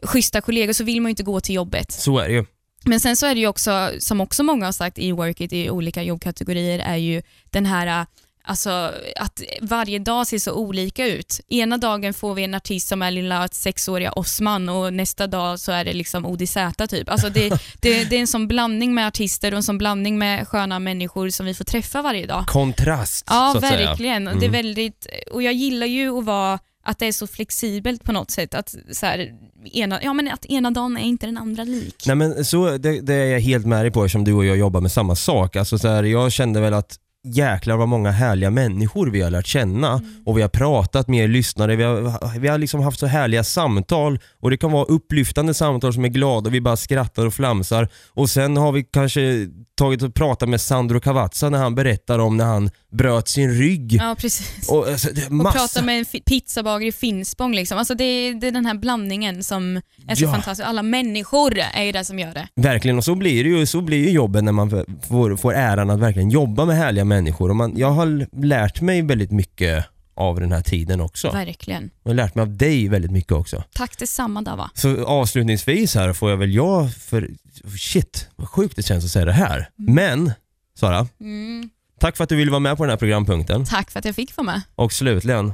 schyssta 0.03 0.41
kollegor 0.41 0.73
så 0.73 0.85
vill 0.85 1.01
man 1.01 1.11
inte 1.11 1.23
gå 1.23 1.41
till 1.41 1.55
jobbet. 1.55 1.93
Så 1.93 2.19
är 2.19 2.29
det 2.29 2.35
ju. 2.35 2.45
Men 2.85 3.01
sen 3.01 3.17
så 3.17 3.27
är 3.27 3.35
det 3.35 3.41
ju 3.41 3.47
också, 3.47 3.91
som 3.99 4.21
också 4.21 4.43
många 4.43 4.65
har 4.65 4.73
sagt 4.73 4.99
i 4.99 5.13
Workit 5.13 5.53
i 5.53 5.71
olika 5.71 6.03
jobbkategorier, 6.03 6.79
är 6.79 6.97
ju 6.97 7.23
den 7.51 7.67
här 7.67 8.07
Alltså 8.45 8.93
att 9.17 9.43
varje 9.61 9.99
dag 9.99 10.27
ser 10.27 10.39
så 10.39 10.53
olika 10.55 11.07
ut. 11.07 11.41
Ena 11.49 11.79
dagen 11.79 12.15
får 12.15 12.35
vi 12.35 12.45
en 12.45 12.55
artist 12.55 12.89
som 12.89 13.03
är 13.03 13.11
lilla 13.11 13.49
sexåriga 13.49 14.13
Osman 14.13 14.69
och 14.69 14.93
nästa 14.93 15.27
dag 15.27 15.61
så 15.61 15.73
är 15.73 15.85
det 15.85 15.93
liksom 15.93 16.27
ODZ 16.27 16.57
typ. 16.89 17.09
Alltså 17.09 17.29
det, 17.31 17.49
det, 17.81 18.05
det 18.05 18.17
är 18.17 18.21
en 18.21 18.27
sån 18.27 18.49
blandning 18.49 18.95
med 18.95 19.07
artister 19.07 19.53
och 19.53 19.57
en 19.57 19.63
sån 19.63 19.79
blandning 19.79 20.19
med 20.19 20.49
sköna 20.49 20.79
människor 20.79 21.29
som 21.31 21.47
vi 21.47 21.55
får 21.55 21.65
träffa 21.65 22.03
varje 22.03 22.27
dag. 22.27 22.47
Kontrast, 22.47 23.27
Ja, 23.31 23.51
så 23.53 23.59
att 23.59 23.69
säga. 23.69 23.87
verkligen. 23.89 24.29
Och 24.29 24.41
Det 24.41 24.47
är 24.47 24.51
väldigt, 24.51 25.07
och 25.33 25.43
jag 25.43 25.53
gillar 25.53 25.87
ju 25.87 26.19
att 26.19 26.25
vara 26.25 26.59
att 26.85 26.99
det 26.99 27.07
är 27.07 27.13
så 27.13 27.27
flexibelt 27.27 28.05
på 28.05 28.13
något 28.13 28.31
sätt. 28.31 28.55
Att, 28.55 28.75
så 28.93 29.07
här, 29.07 29.33
ena, 29.73 30.03
ja, 30.03 30.13
men 30.13 30.29
att 30.33 30.47
ena 30.47 30.71
dagen 30.71 30.97
är 30.97 31.03
inte 31.03 31.27
den 31.27 31.37
andra 31.39 31.65
lik. 31.65 32.05
Nej 32.07 32.17
men 32.17 32.45
så, 32.45 32.77
det, 32.79 33.01
det 33.01 33.15
är 33.15 33.27
jag 33.27 33.41
helt 33.41 33.67
med 33.67 33.85
dig 33.85 33.91
på 33.91 34.05
eftersom 34.05 34.25
du 34.25 34.33
och 34.33 34.45
jag 34.45 34.57
jobbar 34.57 34.81
med 34.81 34.93
samma 34.93 35.15
sak. 35.15 35.57
Alltså 35.57 35.79
så 35.79 35.89
här, 35.89 36.03
jag 36.03 36.33
kände 36.33 36.61
väl 36.61 36.75
att 36.75 36.99
jäklar 37.25 37.77
vad 37.77 37.89
många 37.89 38.11
härliga 38.11 38.51
människor 38.51 39.07
vi 39.07 39.23
har 39.23 39.31
lärt 39.31 39.47
känna 39.47 39.93
Mm. 39.93 40.23
och 40.27 40.39
vi 40.39 40.43
har 40.43 40.49
pratat 40.49 41.09
med 41.09 41.25
er 41.25 41.29
lyssnare, 41.29 41.77
vi 41.77 41.83
har, 41.83 42.39
vi 42.39 42.49
har 42.49 42.59
liksom 42.59 42.81
haft 42.81 43.01
så 43.01 43.07
härliga 43.07 43.45
samtal 43.45 44.19
och 44.41 44.51
det 44.51 44.57
kan 44.57 44.73
vara 44.73 44.85
upplyftande 44.85 45.55
samtal 45.55 45.93
som 45.93 46.05
är 46.05 46.09
glada 46.09 46.49
och 46.49 46.55
vi 46.55 46.61
bara 46.61 46.77
skrattar 46.77 47.27
och 47.27 47.35
flamsar 47.35 47.89
och 48.09 48.31
sen 48.31 48.57
har 48.57 48.73
vi 48.73 48.83
kanske 48.83 49.49
tagit 49.79 50.03
och 50.03 50.15
pratat 50.15 50.49
med 50.49 50.61
Sandro 50.61 51.01
Cavazza 51.01 51.51
när 51.51 51.59
han 51.59 51.75
berättar 51.75 52.19
om 52.19 52.37
när 52.37 52.45
han 52.45 52.71
bröt 52.93 53.29
sin 53.29 53.51
rygg. 53.51 53.93
Ja, 53.93 54.17
precis. 54.19 54.69
Och, 54.69 54.89
alltså, 54.89 55.09
Och 55.11 55.53
prata 55.53 55.83
med 55.83 55.99
en 55.99 56.05
pizzabagare 56.27 56.89
i 56.89 56.93
Finspång. 56.93 57.55
Liksom. 57.55 57.79
Alltså 57.79 57.95
det, 57.95 58.05
är, 58.05 58.35
det 58.35 58.47
är 58.47 58.51
den 58.53 58.67
här 58.67 58.75
blandningen 58.75 59.45
som 59.45 59.77
är 60.09 60.15
så 60.15 60.25
Ja. 60.25 60.33
fantastisk. 60.33 60.69
Alla 60.69 60.83
människor 60.83 61.59
är 61.59 61.83
ju 61.85 61.93
det 61.93 62.05
som 62.05 62.19
gör 62.19 62.35
det. 62.35 62.49
Verkligen, 62.55 62.99
och 62.99 63.05
så 63.05 63.15
blir 63.15 63.45
det 63.45 63.51
ju, 63.51 63.67
så 63.67 63.81
blir 63.81 63.99
ju 64.05 64.11
jobben 64.11 64.45
när 64.45 64.53
man 64.53 64.71
får, 65.09 65.37
får 65.37 65.55
äran 65.55 65.91
att 65.91 66.01
verkligen 66.01 66.31
jobba 66.31 66.65
med 66.65 66.77
härliga 66.77 67.05
människor. 67.05 67.51
Och 67.51 67.57
man, 67.57 67.77
jag 67.77 67.91
har 67.91 68.27
lärt 68.47 68.81
mig 68.81 69.03
väldigt 69.03 69.31
mycket 69.33 69.85
av 70.15 70.41
den 70.41 70.53
här 70.53 70.63
tiden 70.63 71.01
också. 71.01 71.31
Verkligen. 71.31 71.91
Jag 72.03 72.11
har 72.11 72.15
lärt 72.15 72.35
mig 72.35 72.43
av 72.43 72.57
dig 72.57 72.89
väldigt 72.89 73.11
mycket 73.11 73.33
också. 73.33 73.65
Tack 73.75 73.99
detsamma 73.99 74.43
Dava. 74.43 74.71
Så 74.75 75.05
avslutningsvis 75.05 75.95
här 75.95 76.13
får 76.13 76.31
jag 76.31 76.37
väl 76.37 76.55
jag 76.55 76.95
för, 76.95 77.31
shit 77.79 78.29
vad 78.37 78.49
sjukt 78.49 78.77
det 78.77 78.83
känns 78.83 79.05
att 79.05 79.11
säga 79.11 79.25
det 79.25 79.33
här. 79.33 79.69
Men, 79.77 80.33
Sara, 80.79 81.07
Mm. 81.21 81.71
Tack 82.03 82.17
för 82.17 82.25
att 82.25 82.29
du 82.31 82.37
ville 82.37 82.51
vara 82.51 82.61
med 82.61 82.77
på 82.77 82.83
den 82.83 82.91
här 82.91 82.97
programpunkten. 82.97 83.65
Tack 83.65 83.91
för 83.91 83.99
att 83.99 84.05
jag 84.05 84.15
fick 84.15 84.37
vara 84.37 84.45
med. 84.45 84.63
Och 84.75 84.93
slutligen, 84.93 85.53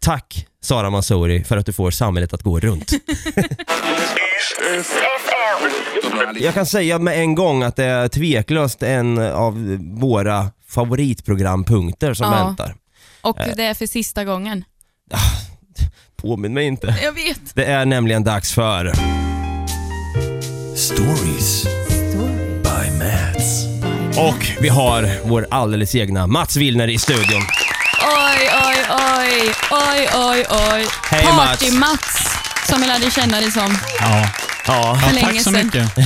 tack 0.00 0.46
Sara 0.62 0.90
Mansouri 0.90 1.44
för 1.44 1.56
att 1.56 1.66
du 1.66 1.72
får 1.72 1.90
samhället 1.90 2.34
att 2.34 2.42
gå 2.42 2.60
runt. 2.60 2.92
Jag 6.40 6.54
kan 6.54 6.66
säga 6.66 6.98
med 6.98 7.18
en 7.20 7.34
gång 7.34 7.62
att 7.62 7.76
det 7.76 7.84
är 7.84 8.08
tveklöst 8.08 8.82
en 8.82 9.18
av 9.18 9.78
våra 10.00 10.50
favoritprogrampunkter 10.68 12.14
som 12.14 12.32
Ja. 12.32 12.44
väntar. 12.44 12.74
Och 13.20 13.38
Eh. 13.40 13.56
det 13.56 13.62
är 13.64 13.74
för 13.74 13.86
sista 13.86 14.24
gången. 14.24 14.64
Påminn 16.16 16.54
mig 16.54 16.66
inte. 16.66 16.96
Jag 17.02 17.12
vet. 17.12 17.40
Det 17.54 17.64
är 17.64 17.86
nämligen 17.86 18.24
dags 18.24 18.52
för 18.52 18.92
Stories. 20.76 21.64
Och 24.18 24.46
vi 24.60 24.68
har 24.68 25.28
vår 25.28 25.46
alldeles 25.50 25.94
egna 25.94 26.26
Mats 26.26 26.56
Willner 26.56 26.88
i 26.88 26.98
studion. 26.98 27.42
Oj, 28.02 28.50
oj, 28.66 28.76
oj, 28.90 29.54
oj, 29.70 30.08
oj, 30.14 30.46
oj. 30.50 30.86
Hej, 31.10 31.24
Mats. 31.24 31.60
Party-Mats, 31.60 32.38
som 32.68 32.80
jag 32.82 32.88
lärde 32.88 33.10
känna 33.10 33.40
dig 33.40 33.50
som. 33.50 33.78
Ja, 34.00 34.28
Ja, 34.66 34.98
För 35.00 35.06
ja 35.06 35.12
länge 35.12 35.26
tack 35.26 35.36
så 35.42 35.50
sedan. 35.50 35.64
mycket. 35.66 35.90
Ja. 35.96 36.04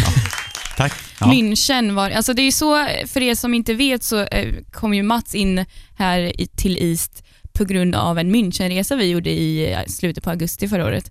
Tack. 0.77 0.93
Ja. 1.21 1.27
München 1.27 1.95
var 1.95 2.11
alltså 2.11 2.35
det 2.35 2.43
är 2.43 2.53
så, 2.53 2.87
för 3.07 3.23
er 3.23 3.35
som 3.35 3.55
inte 3.55 3.75
vet 3.75 4.03
så 4.05 4.21
eh, 4.25 4.55
kom 4.73 4.95
ju 4.95 5.03
Mats 5.03 5.35
in 5.35 5.65
här 5.99 6.41
i, 6.41 6.47
till 6.47 6.79
East 6.91 7.25
på 7.53 7.65
grund 7.65 7.95
av 7.95 8.19
en 8.19 8.35
Münchenresa 8.35 8.97
vi 8.97 9.11
gjorde 9.11 9.31
i 9.31 9.73
eh, 9.73 9.79
slutet 9.87 10.25
på 10.25 10.31
augusti 10.31 10.69
förra 10.69 10.85
året. 10.87 11.11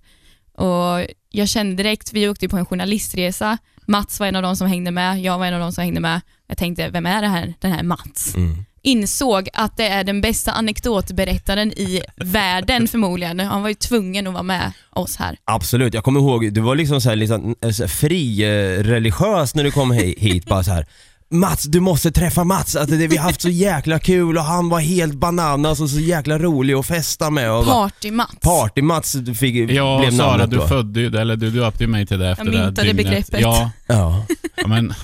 Och 0.58 1.06
jag 1.30 1.48
kände 1.48 1.82
direkt, 1.82 2.12
vi 2.12 2.28
åkte 2.28 2.48
på 2.48 2.56
en 2.56 2.66
journalistresa, 2.66 3.58
Mats 3.86 4.20
var 4.20 4.26
en 4.26 4.36
av 4.36 4.42
de 4.42 4.56
som 4.56 4.66
hängde 4.68 4.90
med, 4.90 5.20
jag 5.20 5.38
var 5.38 5.46
en 5.46 5.54
av 5.54 5.60
de 5.60 5.72
som 5.72 5.82
hängde 5.84 6.00
med. 6.00 6.20
Jag 6.46 6.58
tänkte, 6.58 6.88
vem 6.88 7.06
är 7.06 7.22
det 7.22 7.28
här, 7.28 7.54
den 7.60 7.72
här 7.72 7.82
Mats? 7.82 8.34
Mm. 8.34 8.64
Insåg 8.84 9.48
att 9.52 9.76
det 9.76 9.88
är 9.88 10.04
den 10.04 10.20
bästa 10.20 10.52
anekdotberättaren 10.52 11.72
i 11.72 12.02
världen 12.16 12.88
förmodligen. 12.88 13.40
Han 13.40 13.62
var 13.62 13.68
ju 13.68 13.74
tvungen 13.74 14.26
att 14.26 14.32
vara 14.32 14.42
med 14.42 14.72
oss 14.90 15.16
här. 15.16 15.36
absolut. 15.44 15.94
Jag 15.94 16.04
kommer 16.04 16.20
ihåg, 16.20 16.52
du 16.52 16.60
var 16.60 16.76
liksom 16.76 17.00
så 17.00 17.08
här, 17.08 17.16
liksom, 17.16 17.54
eh, 17.64 17.70
så 17.70 17.82
här 17.82 17.88
fri 17.88 18.42
eh, 18.42 18.82
religiös 18.82 19.54
när 19.54 19.64
du 19.64 19.70
kom 19.70 19.92
hi- 19.92 20.18
hit. 20.18 20.46
bara 20.46 20.64
så 20.64 20.70
här. 20.72 20.86
Mats, 21.32 21.64
du 21.64 21.80
måste 21.80 22.10
träffa 22.12 22.44
Mats. 22.44 22.76
Att 22.76 22.88
det, 22.88 23.06
vi 23.06 23.16
har 23.16 23.24
haft 23.24 23.40
så 23.40 23.48
jäkla 23.48 23.98
kul 23.98 24.36
och 24.38 24.44
han 24.44 24.68
var 24.68 24.80
helt 24.80 25.14
bananas 25.14 25.80
och 25.80 25.90
så 25.90 26.00
jäkla 26.00 26.38
rolig 26.38 26.74
att 26.74 26.86
festa 26.86 27.30
med. 27.30 27.50
Och 27.52 27.64
Party-Mats. 27.64 28.34
Party-Mats 28.40 29.16
fick, 29.38 29.70
Ja, 29.70 29.98
blev 29.98 30.10
Sara, 30.18 30.30
namnet 30.30 30.50
du 30.50 30.56
då. 30.56 30.66
födde 30.68 31.00
ju 31.00 31.10
det, 31.10 31.20
eller 31.20 31.36
du 31.36 31.50
döpte 31.50 31.84
ju 31.84 31.88
mig 31.88 32.06
till 32.06 32.18
det 32.18 32.28
efter 32.30 32.44
Jag 32.44 32.52
det 32.54 32.58
myntade 32.66 32.88
dygnet. 32.88 33.06
begreppet. 33.06 33.40
Ja, 33.40 33.70
Ja. 33.86 34.24
ja, 34.56 34.66
men 34.68 34.94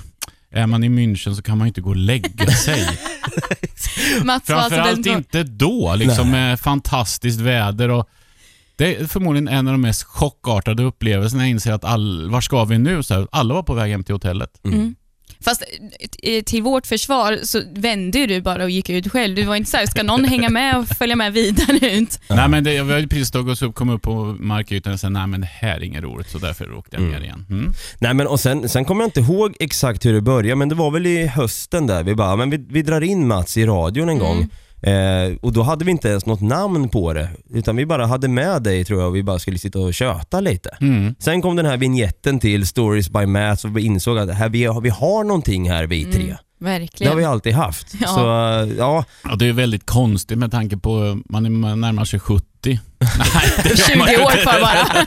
är 0.51 0.67
man 0.67 0.85
i 0.85 0.89
München 0.89 1.35
så 1.35 1.43
kan 1.43 1.59
man 1.59 1.67
ju 1.67 1.69
inte 1.69 1.81
gå 1.81 1.91
och 1.91 1.97
lägga 1.97 2.47
sig. 2.47 2.89
Mats 4.25 4.49
var 4.49 4.57
alltså 4.57 4.77
den 4.77 4.85
Framförallt 4.85 5.07
som- 5.07 5.17
inte 5.17 5.43
då, 5.43 5.95
liksom 5.97 6.31
med 6.31 6.61
fantastiskt 6.61 7.41
väder 7.41 7.89
och 7.89 8.09
det 8.77 8.97
är 8.97 9.07
förmodligen 9.07 9.49
en 9.49 9.67
av 9.69 9.73
de 9.75 9.81
mest 9.81 10.03
chockartade 10.03 10.83
upplevelserna 10.83 11.43
jag 11.43 11.51
inser 11.51 11.73
att 11.73 11.85
all, 11.85 12.31
var 12.31 12.41
ska 12.41 12.65
vi 12.65 12.79
nu? 12.79 13.03
Så 13.03 13.15
här, 13.15 13.27
alla 13.33 13.55
var 13.55 13.63
på 13.63 13.75
väg 13.75 13.91
hem 13.91 14.05
till 14.05 14.15
hotellet. 14.15 14.51
Mm. 14.65 14.95
Fast 15.41 15.65
eh, 16.23 16.43
till 16.43 16.63
vårt 16.63 16.87
försvar 16.87 17.39
så 17.43 17.63
vände 17.73 18.27
du 18.27 18.41
bara 18.41 18.65
och 18.65 18.71
gick 18.71 18.91
ut 18.91 19.13
själv. 19.13 19.37
Du 19.37 19.45
var 19.45 19.57
inte 19.57 19.71
såhär, 19.71 19.87
ska 19.87 20.03
någon 20.03 20.25
hänga 20.25 20.49
med 20.49 20.79
och 20.79 20.89
följa 20.89 21.17
med 21.17 21.33
vidare 21.33 21.91
ut? 21.93 22.21
Nej 22.29 22.49
men 22.49 22.65
det, 22.65 22.75
jag 22.75 22.85
hade 22.85 23.09
precis 23.09 23.35
oss 23.35 23.63
upp, 23.63 23.75
kom 23.75 23.89
upp 23.89 24.03
på 24.03 24.37
markytan 24.39 24.93
och 24.93 25.01
sa 25.01 25.09
nej 25.09 25.27
men 25.27 25.41
det 25.41 25.47
här 25.47 25.77
är 25.77 25.85
inget 25.85 26.03
roligt 26.03 26.31
så 26.31 26.39
därför 26.39 26.73
åkte 26.73 26.97
jag 26.97 27.03
ner 27.03 27.21
igen. 27.21 27.47
Mm. 27.51 27.73
Nej 27.99 28.15
men 28.15 28.27
och 28.27 28.41
sen, 28.41 28.69
sen 28.69 28.85
kommer 28.85 29.03
jag 29.03 29.09
inte 29.09 29.21
ihåg 29.21 29.57
exakt 29.61 30.07
hur 30.07 30.13
det 30.13 30.21
började 30.21 30.57
men 30.57 30.69
det 30.69 30.75
var 30.75 30.91
väl 30.91 31.07
i 31.07 31.27
hösten 31.27 31.87
där 31.87 32.03
vi 32.03 32.15
bara, 32.15 32.37
men 32.37 32.51
vi, 32.51 32.67
vi 32.71 32.83
drar 32.83 33.01
in 33.01 33.27
Mats 33.27 33.57
i 33.57 33.67
radion 33.67 34.09
en 34.09 34.19
gång. 34.19 34.49
Eh, 34.83 35.37
och 35.41 35.53
då 35.53 35.63
hade 35.63 35.85
vi 35.85 35.91
inte 35.91 36.09
ens 36.09 36.27
något 36.27 36.41
namn 36.41 36.89
på 36.89 37.13
det 37.13 37.29
utan 37.55 37.77
vi 37.77 37.87
bara 37.87 38.07
hade 38.07 38.29
med 38.29 38.63
dig 38.63 38.85
tror 38.85 39.01
jag 39.01 39.09
och 39.09 39.17
vi 39.17 39.23
bara 39.23 39.39
skulle 39.39 39.59
sitta 39.59 39.79
och 39.79 39.95
köta 39.95 40.41
lite. 40.41 40.77
Mm. 40.81 41.15
Sen 41.19 41.43
kom 41.43 41.57
den 41.57 41.67
här 41.67 41.77
vignetten 41.77 42.41
till 42.41 42.67
Stories 42.67 43.11
by 43.11 43.27
Mats 43.27 43.65
och 43.65 43.77
vi 43.77 43.83
insåg 43.83 44.19
att 44.19 44.35
här, 44.35 44.49
vi, 44.49 44.65
har, 44.65 44.81
vi 44.81 44.89
har 44.89 45.25
någonting 45.25 45.71
här 45.71 45.87
vi 45.87 46.05
tre. 46.05 46.37
Det 46.59 46.65
Verkligen. 46.65 47.13
har 47.13 47.19
vi 47.19 47.25
alltid 47.25 47.53
haft. 47.55 47.95
Ja. 48.01 48.09
Så 48.09 48.21
eh, 48.71 48.79
ja, 48.79 49.05
Ja, 49.25 49.37
det 49.37 49.49
är 49.49 49.53
väldigt 49.53 49.87
konstigt 49.87 50.39
med 50.39 50.51
tanke 50.51 50.77
på 50.77 51.21
man 51.29 51.47
är 51.47 51.77
närmar 51.77 52.05
sig 52.05 52.21
70. 52.21 52.45
Nej, 52.65 52.81
det 53.63 53.69
gör 53.69 53.77
20 53.77 53.99
man 53.99 54.09
ju 54.11 54.17
år 54.17 54.43
kvar 54.43 54.61
bara. 54.61 55.07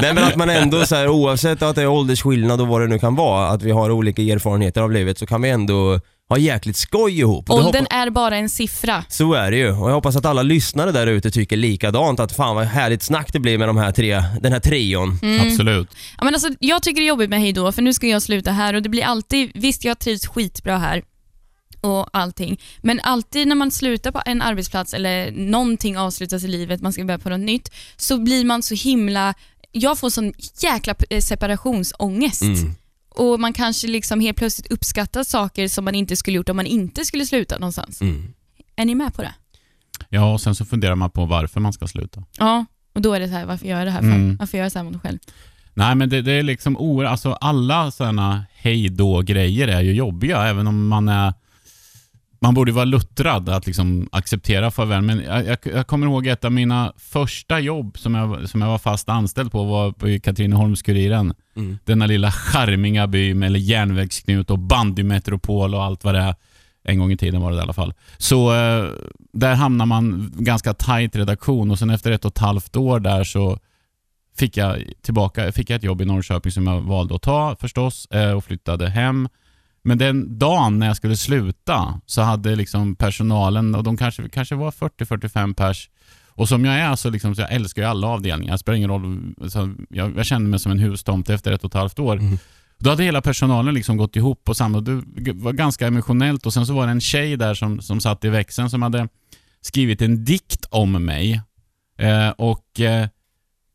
nej 0.02 0.14
men 0.14 0.24
att 0.24 0.36
man 0.36 0.50
ändå 0.50 0.86
så 0.86 0.94
här, 0.94 1.08
oavsett 1.08 1.62
att 1.62 1.76
det 1.76 1.82
är 1.82 1.86
åldersskillnad 1.86 2.60
och 2.60 2.68
vad 2.68 2.80
det 2.80 2.86
nu 2.86 2.98
kan 2.98 3.14
vara, 3.14 3.48
att 3.48 3.62
vi 3.62 3.70
har 3.70 3.90
olika 3.90 4.22
erfarenheter 4.22 4.80
av 4.80 4.92
livet 4.92 5.18
så 5.18 5.26
kan 5.26 5.42
vi 5.42 5.50
ändå 5.50 6.00
ha 6.28 6.38
jäkligt 6.38 6.76
skoj 6.76 7.18
ihop. 7.18 7.50
Och 7.50 7.58
det 7.60 7.64
Åldern 7.66 7.82
hoppa- 7.84 7.94
är 7.94 8.10
bara 8.10 8.36
en 8.36 8.48
siffra. 8.48 9.04
Så 9.08 9.34
är 9.34 9.50
det 9.50 9.56
ju 9.56 9.70
och 9.72 9.90
jag 9.90 9.94
hoppas 9.94 10.16
att 10.16 10.24
alla 10.24 10.42
lyssnare 10.42 10.92
där 10.92 11.06
ute 11.06 11.30
tycker 11.30 11.56
likadant 11.56 12.20
att 12.20 12.32
fan 12.36 12.56
vad 12.56 12.64
härligt 12.66 13.02
snack 13.02 13.32
det 13.32 13.40
blir 13.40 13.58
med 13.58 13.68
de 13.68 13.76
här 13.76 13.92
tre, 13.92 14.22
den 14.40 14.52
här 14.52 14.60
trion. 14.60 15.18
Absolut. 15.40 15.88
Ja, 16.18 16.24
men 16.24 16.34
alltså, 16.34 16.48
jag 16.60 16.82
tycker 16.82 17.00
det 17.00 17.04
är 17.06 17.08
jobbigt 17.08 17.30
med 17.30 17.40
hej 17.40 17.52
då, 17.52 17.72
för 17.72 17.82
nu 17.82 17.92
ska 17.92 18.06
jag 18.06 18.22
sluta 18.22 18.50
här 18.52 18.74
och 18.74 18.82
det 18.82 18.88
blir 18.88 19.04
alltid, 19.04 19.50
visst 19.54 19.84
jag 19.84 19.98
trivs 19.98 20.26
skitbra 20.26 20.78
här 20.78 21.02
och 21.80 22.08
allting, 22.12 22.60
men 22.80 23.00
alltid 23.02 23.48
när 23.48 23.54
man 23.54 23.70
slutar 23.70 24.12
på 24.12 24.22
en 24.26 24.42
arbetsplats 24.42 24.94
eller 24.94 25.30
någonting 25.30 25.98
avslutas 25.98 26.44
i 26.44 26.48
livet, 26.48 26.80
man 26.80 26.92
ska 26.92 27.04
börja 27.04 27.18
på 27.18 27.28
något 27.28 27.40
nytt, 27.40 27.70
så 27.96 28.18
blir 28.18 28.44
man 28.44 28.62
så 28.62 28.74
himla, 28.74 29.34
jag 29.72 29.98
får 29.98 30.10
sån 30.10 30.32
jäkla 30.60 30.94
eh, 31.10 31.20
separationsångest. 31.20 32.42
Och 33.14 33.40
man 33.40 33.52
kanske 33.52 33.86
liksom 33.86 34.20
helt 34.20 34.36
plötsligt 34.36 34.72
uppskattar 34.72 35.24
saker 35.24 35.68
som 35.68 35.84
man 35.84 35.94
inte 35.94 36.16
skulle 36.16 36.36
gjort 36.36 36.48
om 36.48 36.56
man 36.56 36.66
inte 36.66 37.04
skulle 37.04 37.26
sluta 37.26 37.58
någonstans. 37.58 38.00
Mm. 38.00 38.32
Är 38.76 38.84
ni 38.84 38.94
med 38.94 39.14
på 39.14 39.22
det? 39.22 39.34
Ja, 40.08 40.32
och 40.32 40.40
sen 40.40 40.54
så 40.54 40.64
funderar 40.64 40.94
man 40.94 41.10
på 41.10 41.24
varför 41.24 41.60
man 41.60 41.72
ska 41.72 41.88
sluta. 41.88 42.24
Ja, 42.38 42.64
och 42.94 43.02
då 43.02 43.14
är 43.14 43.20
det 43.20 43.28
så 43.28 43.34
här, 43.34 43.46
varför 43.46 43.66
gör 43.66 43.78
jag 43.78 43.86
det 43.86 43.90
här 43.90 44.00
för? 44.00 44.08
Mm. 44.08 44.36
Varför 44.36 44.58
gör 44.58 44.64
jag 44.64 44.72
så 44.72 44.78
här 44.78 44.84
mot 44.84 44.92
mig 44.92 45.00
själv? 45.00 45.18
Nej, 45.74 45.94
men 45.94 46.08
det, 46.08 46.22
det 46.22 46.32
är 46.32 46.42
liksom 46.42 46.76
o, 46.76 47.02
alltså 47.02 47.32
alla 47.32 47.90
sådana 47.90 48.44
hej 48.54 48.88
då-grejer 48.88 49.68
är 49.68 49.80
ju 49.80 49.92
jobbiga, 49.92 50.42
även 50.42 50.66
om 50.66 50.88
man 50.88 51.08
är 51.08 51.34
man 52.42 52.54
borde 52.54 52.72
vara 52.72 52.84
luttrad 52.84 53.48
att 53.48 53.66
liksom 53.66 54.08
acceptera 54.12 54.70
farväl, 54.70 55.02
men 55.02 55.20
jag, 55.20 55.46
jag, 55.46 55.58
jag 55.62 55.86
kommer 55.86 56.06
ihåg 56.06 56.26
ett 56.26 56.44
av 56.44 56.52
mina 56.52 56.92
första 56.96 57.60
jobb 57.60 57.98
som 57.98 58.14
jag, 58.14 58.48
som 58.48 58.62
jag 58.62 58.68
var 58.68 58.78
fast 58.78 59.08
anställd 59.08 59.52
på 59.52 59.64
var 59.64 59.92
på 59.92 60.06
Katrineholms-Kuriren. 60.06 61.34
Mm. 61.56 61.78
Denna 61.84 62.06
lilla 62.06 62.30
charmiga 62.30 63.06
by 63.06 63.34
med 63.34 63.56
järnvägsknut 63.56 64.50
och 64.50 64.58
bandymetropol 64.58 65.74
och 65.74 65.82
allt 65.82 66.04
vad 66.04 66.14
det 66.14 66.20
är. 66.20 66.34
En 66.84 66.98
gång 66.98 67.12
i 67.12 67.16
tiden 67.16 67.40
var 67.40 67.50
det 67.50 67.56
i 67.56 67.60
alla 67.60 67.72
fall. 67.72 67.94
Så 68.18 68.54
eh, 68.54 68.88
där 69.32 69.54
hamnar 69.54 69.86
man 69.86 70.32
ganska 70.36 70.74
tajt 70.74 71.16
redaktion 71.16 71.70
och 71.70 71.78
sen 71.78 71.90
efter 71.90 72.10
ett 72.12 72.24
och 72.24 72.30
ett 72.30 72.38
halvt 72.38 72.76
år 72.76 73.00
där 73.00 73.24
så 73.24 73.58
fick 74.36 74.56
jag 74.56 74.82
tillbaka 75.02 75.52
fick 75.52 75.70
jag 75.70 75.76
ett 75.76 75.82
jobb 75.82 76.00
i 76.00 76.04
Norrköping 76.04 76.52
som 76.52 76.66
jag 76.66 76.80
valde 76.80 77.14
att 77.14 77.22
ta 77.22 77.56
förstås 77.56 78.06
eh, 78.10 78.30
och 78.30 78.44
flyttade 78.44 78.90
hem. 78.90 79.28
Men 79.84 79.98
den 79.98 80.38
dagen 80.38 80.78
när 80.78 80.86
jag 80.86 80.96
skulle 80.96 81.16
sluta 81.16 82.00
så 82.06 82.22
hade 82.22 82.56
liksom 82.56 82.96
personalen, 82.96 83.74
och 83.74 83.82
de 83.82 83.96
kanske, 83.96 84.28
kanske 84.28 84.54
var 84.54 84.70
40-45 84.70 85.54
pers, 85.54 85.90
och 86.34 86.48
som 86.48 86.64
jag 86.64 86.74
är 86.74 86.96
så, 86.96 87.10
liksom, 87.10 87.34
så 87.34 87.40
jag 87.40 87.52
älskar 87.52 87.82
ju 87.82 87.88
alla 87.88 88.06
avdelningar. 88.06 88.52
Det 88.52 88.58
spelar 88.58 88.76
ingen 88.76 88.90
roll. 88.90 89.34
Så 89.50 89.74
jag, 89.88 90.16
jag 90.16 90.26
kände 90.26 90.50
mig 90.50 90.58
som 90.60 90.72
en 90.72 90.78
hustomte 90.78 91.34
efter 91.34 91.52
ett 91.52 91.64
och 91.64 91.70
ett 91.70 91.74
halvt 91.74 91.98
år. 91.98 92.20
Då 92.78 92.90
hade 92.90 93.02
hela 93.04 93.20
personalen 93.22 93.74
liksom 93.74 93.96
gått 93.96 94.16
ihop 94.16 94.48
och 94.48 94.56
samma. 94.56 94.80
Det 94.80 95.02
var 95.32 95.52
ganska 95.52 95.86
emotionellt 95.86 96.46
och 96.46 96.52
sen 96.52 96.66
så 96.66 96.74
var 96.74 96.86
det 96.86 96.92
en 96.92 97.00
tjej 97.00 97.36
där 97.36 97.54
som, 97.54 97.80
som 97.80 98.00
satt 98.00 98.24
i 98.24 98.28
växeln 98.28 98.70
som 98.70 98.82
hade 98.82 99.08
skrivit 99.60 100.02
en 100.02 100.24
dikt 100.24 100.66
om 100.70 101.04
mig. 101.04 101.40
Eh, 101.98 102.28
och 102.28 102.80
eh, 102.80 103.08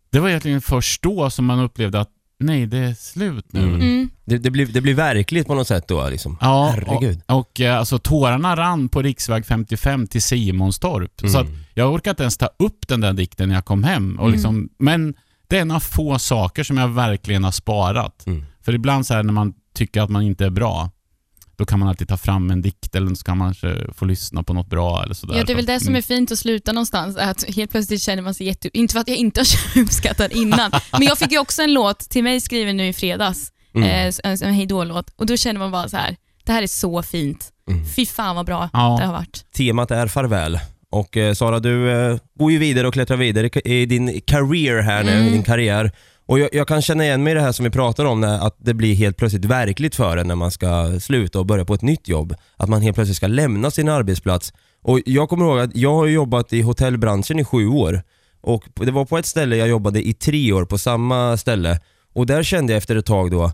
Det 0.09 0.19
var 0.19 0.29
egentligen 0.29 0.61
först 0.61 1.01
då 1.01 1.29
som 1.29 1.45
man 1.45 1.59
upplevde 1.59 1.99
att 1.99 2.09
nej, 2.39 2.65
det 2.65 2.77
är 2.77 2.93
slut 2.93 3.45
nu. 3.53 3.61
Mm. 3.61 4.09
Det, 4.27 4.37
det, 4.37 4.51
blir, 4.51 4.65
det 4.65 4.81
blir 4.81 4.93
verkligt 4.93 5.47
på 5.47 5.55
något 5.55 5.67
sätt 5.67 5.87
då 5.87 6.09
liksom. 6.09 6.37
Ja, 6.41 6.71
Herregud. 6.73 7.21
och, 7.25 7.39
och 7.39 7.61
eh, 7.61 7.79
alltså, 7.79 7.99
tårarna 7.99 8.55
rann 8.55 8.89
på 8.89 9.01
riksväg 9.01 9.45
55 9.45 10.07
till 10.07 10.21
Simonstorp. 10.21 11.11
Så 11.31 11.39
att 11.39 11.47
jag 11.73 11.93
orkade 11.93 12.09
inte 12.09 12.23
ens 12.23 12.37
ta 12.37 12.49
upp 12.59 12.87
den 12.87 13.01
där 13.01 13.13
dikten 13.13 13.49
när 13.49 13.55
jag 13.55 13.65
kom 13.65 13.83
hem. 13.83 14.19
Och 14.19 14.31
liksom, 14.31 14.69
Men 14.79 15.13
det 15.47 15.57
är 15.57 15.61
en 15.61 15.71
av 15.71 15.79
få 15.79 16.19
saker 16.19 16.63
som 16.63 16.77
jag 16.77 16.87
verkligen 16.87 17.43
har 17.43 17.51
sparat. 17.51 18.27
Mm. 18.27 18.45
För 18.61 18.73
ibland 18.73 19.05
så 19.07 19.13
här 19.13 19.23
när 19.23 19.33
man 19.33 19.53
tycker 19.73 20.01
att 20.01 20.09
man 20.09 20.21
inte 20.21 20.45
är 20.45 20.49
bra, 20.49 20.91
då 21.55 21.65
kan 21.65 21.79
man 21.79 21.87
alltid 21.87 22.07
ta 22.07 22.17
fram 22.17 22.51
en 22.51 22.61
dikt 22.61 22.95
eller 22.95 23.15
så 23.15 23.23
kan 23.23 23.37
man 23.37 23.47
kanske 23.47 23.93
få 23.93 24.05
lyssna 24.05 24.43
på 24.43 24.53
något 24.53 24.69
bra 24.69 25.03
eller 25.03 25.13
sådär. 25.13 25.37
Ja, 25.37 25.43
det 25.43 25.53
är 25.53 25.55
väl 25.55 25.65
det 25.65 25.79
som 25.79 25.87
mm. 25.87 25.97
är 25.97 26.01
fint 26.01 26.31
att 26.31 26.39
sluta 26.39 26.71
någonstans. 26.71 27.17
Att 27.17 27.55
helt 27.55 27.71
plötsligt 27.71 28.01
känner 28.01 28.23
man 28.23 28.33
sig 28.33 28.47
jätte... 28.47 28.77
Inte 28.77 28.93
för 28.93 28.99
att 28.99 29.07
jag 29.07 29.17
inte 29.17 29.39
har 29.39 29.81
uppskattat 29.81 30.31
innan, 30.31 30.71
men 30.91 31.01
jag 31.01 31.17
fick 31.17 31.31
ju 31.31 31.39
också 31.39 31.61
en 31.61 31.73
låt 31.73 31.99
till 31.99 32.23
mig 32.23 32.41
skriven 32.41 32.77
nu 32.77 32.87
i 32.87 32.93
fredags. 32.93 33.51
Mm. 33.83 34.07
Eh, 34.07 34.13
en, 34.23 34.37
en 34.43 34.53
hejdå-låt. 34.53 35.09
Och 35.15 35.25
då 35.25 35.37
känner 35.37 35.59
man 35.59 35.71
bara 35.71 35.89
så 35.89 35.97
här. 35.97 36.15
det 36.45 36.51
här 36.51 36.63
är 36.63 36.67
så 36.67 37.03
fint. 37.03 37.49
Mm. 37.69 37.85
Fy 37.95 38.05
fan 38.05 38.35
vad 38.35 38.45
bra 38.45 38.69
Ja. 38.73 38.97
det 38.99 39.05
har 39.05 39.13
varit. 39.13 39.45
Temat 39.57 39.91
är 39.91 40.07
farväl. 40.07 40.59
Och 40.89 41.17
eh, 41.17 41.33
Sara, 41.33 41.59
du 41.59 41.91
eh, 41.91 42.17
går 42.39 42.51
ju 42.51 42.57
vidare 42.57 42.87
och 42.87 42.93
klättrar 42.93 43.17
vidare 43.17 43.49
i- 43.65 43.85
din 43.85 44.21
career 44.21 44.81
här 44.81 45.03
nu, 45.03 45.11
Mm. 45.11 45.27
i 45.27 45.29
din 45.31 45.43
karriär. 45.43 45.91
Och 46.25 46.39
jag, 46.39 46.49
jag 46.53 46.67
kan 46.67 46.81
känna 46.81 47.03
igen 47.03 47.23
mig 47.23 47.31
i 47.31 47.33
det 47.33 47.41
här 47.41 47.51
som 47.51 47.63
vi 47.63 47.69
pratar 47.69 48.05
om, 48.05 48.21
när, 48.21 48.39
att 48.47 48.55
det 48.59 48.73
blir 48.73 48.95
helt 48.95 49.17
plötsligt 49.17 49.45
verkligt 49.45 49.95
för 49.95 50.17
en 50.17 50.27
när 50.27 50.35
man 50.35 50.51
ska 50.51 50.99
sluta 50.99 51.39
och 51.39 51.45
börja 51.45 51.65
på 51.65 51.73
ett 51.73 51.81
nytt 51.81 52.07
jobb. 52.07 52.35
Att 52.57 52.69
man 52.69 52.81
helt 52.81 52.95
plötsligt 52.95 53.17
ska 53.17 53.27
lämna 53.27 53.71
sin 53.71 53.89
arbetsplats. 53.89 54.53
Och 54.83 54.99
jag 55.05 55.29
kommer 55.29 55.45
ihåg 55.45 55.59
att 55.59 55.75
jag 55.75 55.93
har 55.93 56.05
jobbat 56.07 56.53
i 56.53 56.61
hotellbranschen 56.61 57.39
i 57.39 57.43
sju 57.45 57.67
år. 57.67 58.01
Och 58.41 58.63
det 58.75 58.91
var 58.91 59.05
på 59.05 59.17
ett 59.17 59.25
ställe 59.25 59.55
jag 59.57 59.67
jobbade 59.67 60.07
i 60.07 60.13
tre 60.13 60.51
år 60.53 60.65
på 60.65 60.77
samma 60.77 61.37
ställe. 61.37 61.79
Och 62.15 62.25
där 62.25 62.43
kände 62.43 62.73
jag 62.73 62.77
efter 62.77 62.95
ett 62.95 63.05
tag 63.05 63.31
då, 63.31 63.51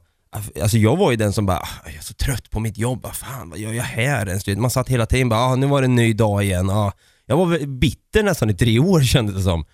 Alltså 0.62 0.78
jag 0.78 0.98
var 0.98 1.12
ju 1.12 1.18
den 1.18 1.34
som 1.34 1.46
bara, 1.46 1.58
"Ah, 1.58 1.68
jag 1.86 1.96
är 1.96 2.02
så 2.02 2.14
trött 2.14 2.50
på 2.50 2.60
mitt 2.60 2.78
jobb, 2.78 3.00
vad 3.04 3.16
fan 3.16 3.50
vad 3.50 3.60
gör 3.60 3.74
jag 3.74 3.84
här 3.84 4.28
ens? 4.28 4.48
Man 4.48 4.72
satt 4.72 4.90
hela 4.90 5.06
tiden 5.06 5.30
bara, 5.30 5.40
ah, 5.40 5.56
nu 5.56 5.68
var 5.68 5.82
det 5.82 5.86
en 5.86 5.96
ny 5.96 6.14
dag 6.14 6.44
igen. 6.44 6.70
Ah. 6.70 6.92
Jag 7.26 7.38
var 7.38 7.46
väl 7.46 7.68
bitter 7.68 8.24
nästan 8.24 8.50
i 8.50 8.54
tre 8.54 8.80
år 8.80 9.02
kändes 9.02 9.36
det 9.36 9.42
som. 9.42 9.66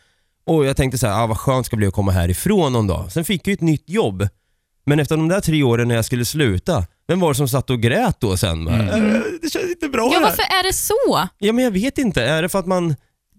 Och 0.45 0.65
jag 0.65 0.77
tänkte 0.77 0.97
så 0.97 1.07
här, 1.07 1.23
ah, 1.23 1.27
vad 1.27 1.37
skönt 1.37 1.65
ska 1.65 1.75
bli 1.77 1.87
att 1.87 1.93
komma 1.93 2.11
härifrån 2.11 2.73
någon 2.73 2.87
dag. 2.87 3.11
Sen 3.11 3.25
fick 3.25 3.41
jag 3.47 3.51
ju 3.51 3.53
ett 3.53 3.61
nytt 3.61 3.89
jobb. 3.89 4.27
Men 4.85 4.99
efter 4.99 5.17
de 5.17 5.27
där 5.27 5.41
tre 5.41 5.63
åren 5.63 5.87
när 5.87 5.95
jag 5.95 6.05
skulle 6.05 6.25
sluta, 6.25 6.85
vem 7.07 7.19
var 7.19 7.29
det 7.29 7.35
som 7.35 7.47
satt 7.47 7.69
och 7.69 7.81
grät 7.81 8.19
då 8.19 8.37
sen? 8.37 8.65
Bara, 8.65 8.75
"Eh, 8.97 9.03
Det 9.41 9.49
känns 9.53 9.69
inte 9.69 9.89
bra 9.89 10.03
Ja, 10.03 10.09
det 10.09 10.15
här." 10.15 10.23
varför 10.23 10.41
är 10.43 10.63
det 10.63 10.73
så? 10.73 11.27
Ja 11.39 11.53
men 11.53 11.63
jag 11.63 11.71
vet 11.71 11.97
inte, 11.97 12.23
är 12.23 12.41
det 12.41 12.49
för 12.49 12.59
att 12.59 12.65
man 12.67 12.95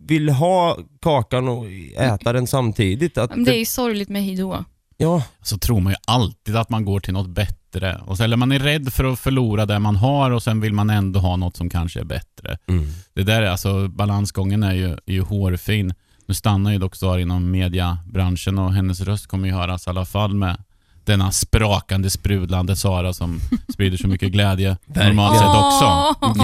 vill 0.09 0.29
ha 0.29 0.79
kakan 1.03 1.49
och 1.49 1.67
äta 1.97 2.33
den 2.33 2.47
samtidigt? 2.47 3.19
Att 3.19 3.45
Det 3.45 3.55
är 3.55 3.59
ju 3.59 3.65
sorgligt 3.65 4.09
med 4.09 4.23
hejdå. 4.25 4.65
Ja, 5.01 5.23
så 5.43 5.59
tror 5.59 5.81
man 5.81 5.93
ju 5.93 5.97
alltid 6.07 6.57
att 6.57 6.71
man 6.71 6.85
går 6.85 7.01
till 7.01 7.13
något 7.13 7.29
bättre. 7.29 8.01
Och 8.07 8.17
så, 8.17 8.25
eller 8.25 8.37
man 8.37 8.53
är 8.53 8.59
rädd 8.59 8.93
för 8.93 9.05
att 9.05 9.19
förlora 9.19 9.67
det 9.67 9.79
man 9.79 9.97
har 9.97 10.31
och 10.31 10.43
sen 10.43 10.61
vill 10.61 10.73
man 10.73 10.91
ändå 10.91 11.21
ha 11.21 11.37
något 11.37 11.57
som 11.57 11.71
kanske 11.71 12.01
är 12.01 12.05
bättre. 12.05 12.59
mm. 12.67 12.87
Det 13.15 13.23
där, 13.23 13.43
är 13.43 13.51
alltså 13.51 13.89
balansgången 13.89 14.63
är 14.63 14.75
ju, 14.75 14.93
är 14.93 15.13
ju 15.13 15.23
hårfin. 15.23 15.95
Nu 16.27 16.35
stannar 16.35 16.73
ju 16.73 16.79
dock 16.79 16.97
Sara 16.97 17.21
inom 17.21 17.51
mediabranschen 17.51 18.59
och 18.59 18.75
hennes 18.75 19.01
röst 19.01 19.27
kommer 19.27 19.49
ju 19.49 19.55
höras 19.55 19.87
i 19.87 19.91
alla 19.91 20.05
fall 20.05 20.35
med 20.35 20.63
denna 21.05 21.33
sprakande, 21.33 22.11
sprudlande 22.11 22.77
Sara 22.77 23.13
som 23.13 23.41
sprider 23.73 23.97
så 23.97 24.09
mycket 24.09 24.33
glädje 24.33 24.77
normalt 24.87 25.39
sett 25.39 25.49
också. 25.49 25.85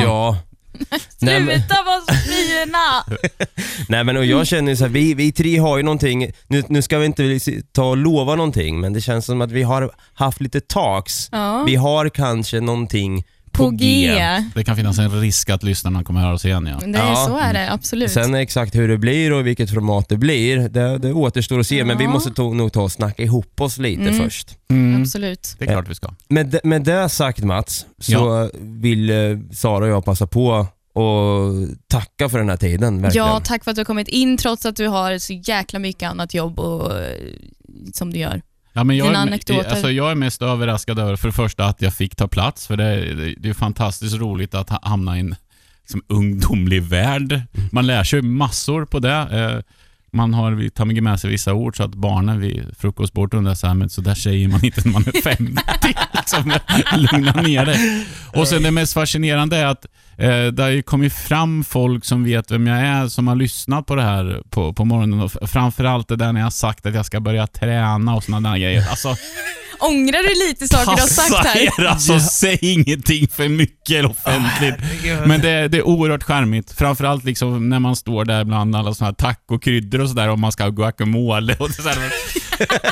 Ja. 0.02 0.36
Nej, 1.20 1.40
men- 1.40 1.58
Sluta 1.60 1.74
vara 1.82 2.18
fina! 2.18 3.18
Nej 3.88 4.04
men 4.04 4.16
och 4.16 4.24
jag 4.24 4.46
känner 4.46 4.74
så 4.74 4.84
här, 4.84 4.90
vi, 4.90 5.14
vi 5.14 5.32
tre 5.32 5.58
har 5.58 5.76
ju 5.76 5.82
någonting, 5.82 6.30
nu, 6.46 6.62
nu 6.68 6.82
ska 6.82 6.98
vi 6.98 7.06
inte 7.06 7.40
ta 7.72 7.84
och 7.84 7.96
lova 7.96 8.34
någonting, 8.34 8.80
men 8.80 8.92
det 8.92 9.00
känns 9.00 9.26
som 9.26 9.40
att 9.40 9.50
vi 9.52 9.62
har 9.62 9.90
haft 10.14 10.40
lite 10.40 10.60
talks. 10.60 11.28
Ja. 11.32 11.62
Vi 11.66 11.74
har 11.76 12.08
kanske 12.08 12.60
någonting 12.60 13.24
på, 13.56 13.64
På 13.64 13.70
G. 13.70 14.12
Det 14.54 14.64
kan 14.64 14.76
finnas 14.76 14.98
en 14.98 15.20
risk 15.20 15.50
att 15.50 15.62
lyssnarna 15.62 16.04
kommer 16.04 16.20
höra 16.20 16.34
oss 16.34 16.44
igen 16.44 16.66
ja. 16.66 16.86
Det 16.86 16.98
är, 16.98 17.06
Ja. 17.08 17.26
Så 17.28 17.38
är 17.38 17.52
det 17.52 17.72
absolut. 17.72 18.10
Sen 18.10 18.34
exakt 18.34 18.74
hur 18.74 18.88
det 18.88 18.98
blir 18.98 19.32
och 19.32 19.46
vilket 19.46 19.70
format 19.70 20.08
det 20.08 20.16
blir, 20.16 20.68
det, 20.68 20.98
det 20.98 21.12
återstår 21.12 21.60
att 21.60 21.66
se, 21.66 21.84
men 21.84 21.98
vi 21.98 22.04
Ja. 22.04 22.10
måste 22.10 22.30
to, 22.30 22.54
nog 22.54 22.72
ta 22.72 22.82
och 22.82 22.92
snacka 22.92 23.22
ihop 23.22 23.60
oss 23.60 23.78
lite 23.78 24.02
Mm. 24.02 24.16
först. 24.16 24.50
Absolut. 25.00 25.54
Det 25.58 25.64
är 25.64 25.68
klart 25.68 25.88
vi 25.88 25.94
ska. 25.94 26.14
Med, 26.28 26.46
det- 26.46 26.60
med 26.64 26.82
det 26.82 27.08
sagt 27.08 27.42
Mats, 27.44 27.86
så 27.98 28.50
vill 28.60 29.10
eh, 29.10 29.16
Sara 29.52 29.84
och 29.84 29.90
jag 29.90 30.04
passa 30.04 30.26
på 30.26 30.66
och 30.94 31.52
tacka 31.88 32.28
för 32.28 32.38
den 32.38 32.48
här 32.48 32.56
tiden, 32.56 33.02
verkligen. 33.02 33.26
Ja, 33.26 33.40
tack 33.44 33.64
för 33.64 33.70
att 33.70 33.74
du 33.74 33.80
har 33.80 33.84
kommit 33.84 34.08
in 34.08 34.36
trots 34.36 34.66
att 34.66 34.76
du 34.76 34.86
har 34.88 35.18
så 35.18 35.32
jäkla 35.32 35.78
mycket 35.78 36.10
annat 36.10 36.34
jobb 36.34 36.58
och, 36.60 36.98
eh, 37.00 37.06
som 37.94 38.12
du 38.12 38.18
gör. 38.18 38.42
Ja, 38.76 38.84
men 38.84 38.96
jag, 38.96 39.06
Dina 39.06 39.18
är, 39.18 39.22
anekdoter. 39.22 39.70
alltså, 39.70 39.90
jag 39.90 40.10
är 40.10 40.14
mest 40.14 40.42
överraskad 40.42 40.98
över 40.98 41.16
för 41.16 41.28
det 41.28 41.32
första 41.34 41.64
att 41.64 41.82
jag 41.82 41.94
fick 41.94 42.16
ta 42.16 42.28
plats, 42.28 42.66
för 42.66 42.76
det, 42.76 43.14
det, 43.14 43.34
det 43.38 43.48
är 43.48 43.54
fantastiskt 43.54 44.14
roligt 44.16 44.54
att 44.54 44.70
ha- 44.70 44.80
hamna 44.82 45.16
i 45.16 45.20
en 45.20 45.34
liksom, 45.82 46.02
ungdomlig 46.08 46.82
värld. 46.82 47.40
Man 47.72 47.86
lär 47.86 48.04
sig 48.04 48.22
massor 48.22 48.84
på 48.84 48.98
det. 48.98 49.14
Eh, 49.14 49.72
man 50.10 50.34
har 50.34 50.84
mycket 50.84 51.02
med 51.02 51.20
sig 51.20 51.30
vissa 51.30 51.54
ord 51.54 51.76
så 51.76 51.82
att 51.82 51.94
barnen 51.94 52.40
vid 52.40 52.64
frukostbordet 52.78 53.34
undrar 53.38 53.54
så 53.54 53.66
här, 53.66 53.74
men 53.74 53.88
så 53.90 54.00
där 54.00 54.14
säger 54.14 54.48
man 54.48 54.64
inte 54.64 54.80
när 54.84 54.92
man 54.92 55.02
är 55.06 55.22
50. 55.22 55.62
liksom, 56.12 56.52
lugna 56.96 57.32
ner 57.32 57.66
dig. 57.66 58.06
Och 58.34 58.48
sen 58.48 58.62
det 58.62 58.70
mest 58.70 58.92
fascinerande 58.92 59.56
är 59.56 59.66
att 59.66 59.86
eh, 60.18 60.46
det 60.46 60.62
har 60.62 60.70
ju 60.70 60.82
kommit 60.82 61.12
fram 61.12 61.64
folk 61.64 62.04
som 62.04 62.24
vet 62.24 62.50
vem 62.50 62.66
jag 62.66 62.78
är, 62.78 63.08
som 63.08 63.28
har 63.28 63.36
lyssnat 63.36 63.86
på 63.86 63.94
det 63.94 64.02
här 64.02 64.42
på, 64.50 64.72
på 64.72 64.84
morgonen. 64.84 65.20
Och 65.20 65.50
framförallt 65.50 66.08
det 66.08 66.16
där 66.16 66.32
när 66.32 66.40
jag 66.40 66.46
har 66.46 66.50
sagt 66.50 66.86
att 66.86 66.94
jag 66.94 67.06
ska 67.06 67.20
börja 67.20 67.46
träna 67.46 68.14
och 68.14 68.24
sådana 68.24 68.50
där 68.50 68.58
grejer. 68.58 68.86
Alltså, 68.90 69.16
Ångrar 69.78 70.22
du 70.22 70.48
lite 70.48 70.68
saker 70.68 70.96
du 70.96 71.00
har 71.00 71.08
sagt 71.08 71.46
här? 71.46 71.80
er 71.80 71.84
alltså, 71.84 72.20
säg 72.20 72.58
ingenting 72.60 73.28
för 73.28 73.48
mycket 73.48 73.96
eller 73.96 74.10
offentligt. 74.10 74.74
Men 75.26 75.40
det, 75.40 75.68
det 75.68 75.78
är 75.78 75.86
oerhört 75.86 76.22
charmigt. 76.22 76.72
Framförallt 76.72 77.24
liksom 77.24 77.68
när 77.68 77.78
man 77.78 77.96
står 77.96 78.24
där 78.24 78.44
bland 78.44 78.76
alla 78.76 78.94
såna 78.94 79.06
här 79.08 79.14
tacokryddor 79.14 80.00
och 80.00 80.08
sådär 80.08 80.28
och 80.28 80.38
man 80.38 80.52
ska 80.52 80.62
ha 80.62 80.70
guacamole 80.70 81.56
och 81.60 81.70
så 81.70 81.88
här. 81.88 81.98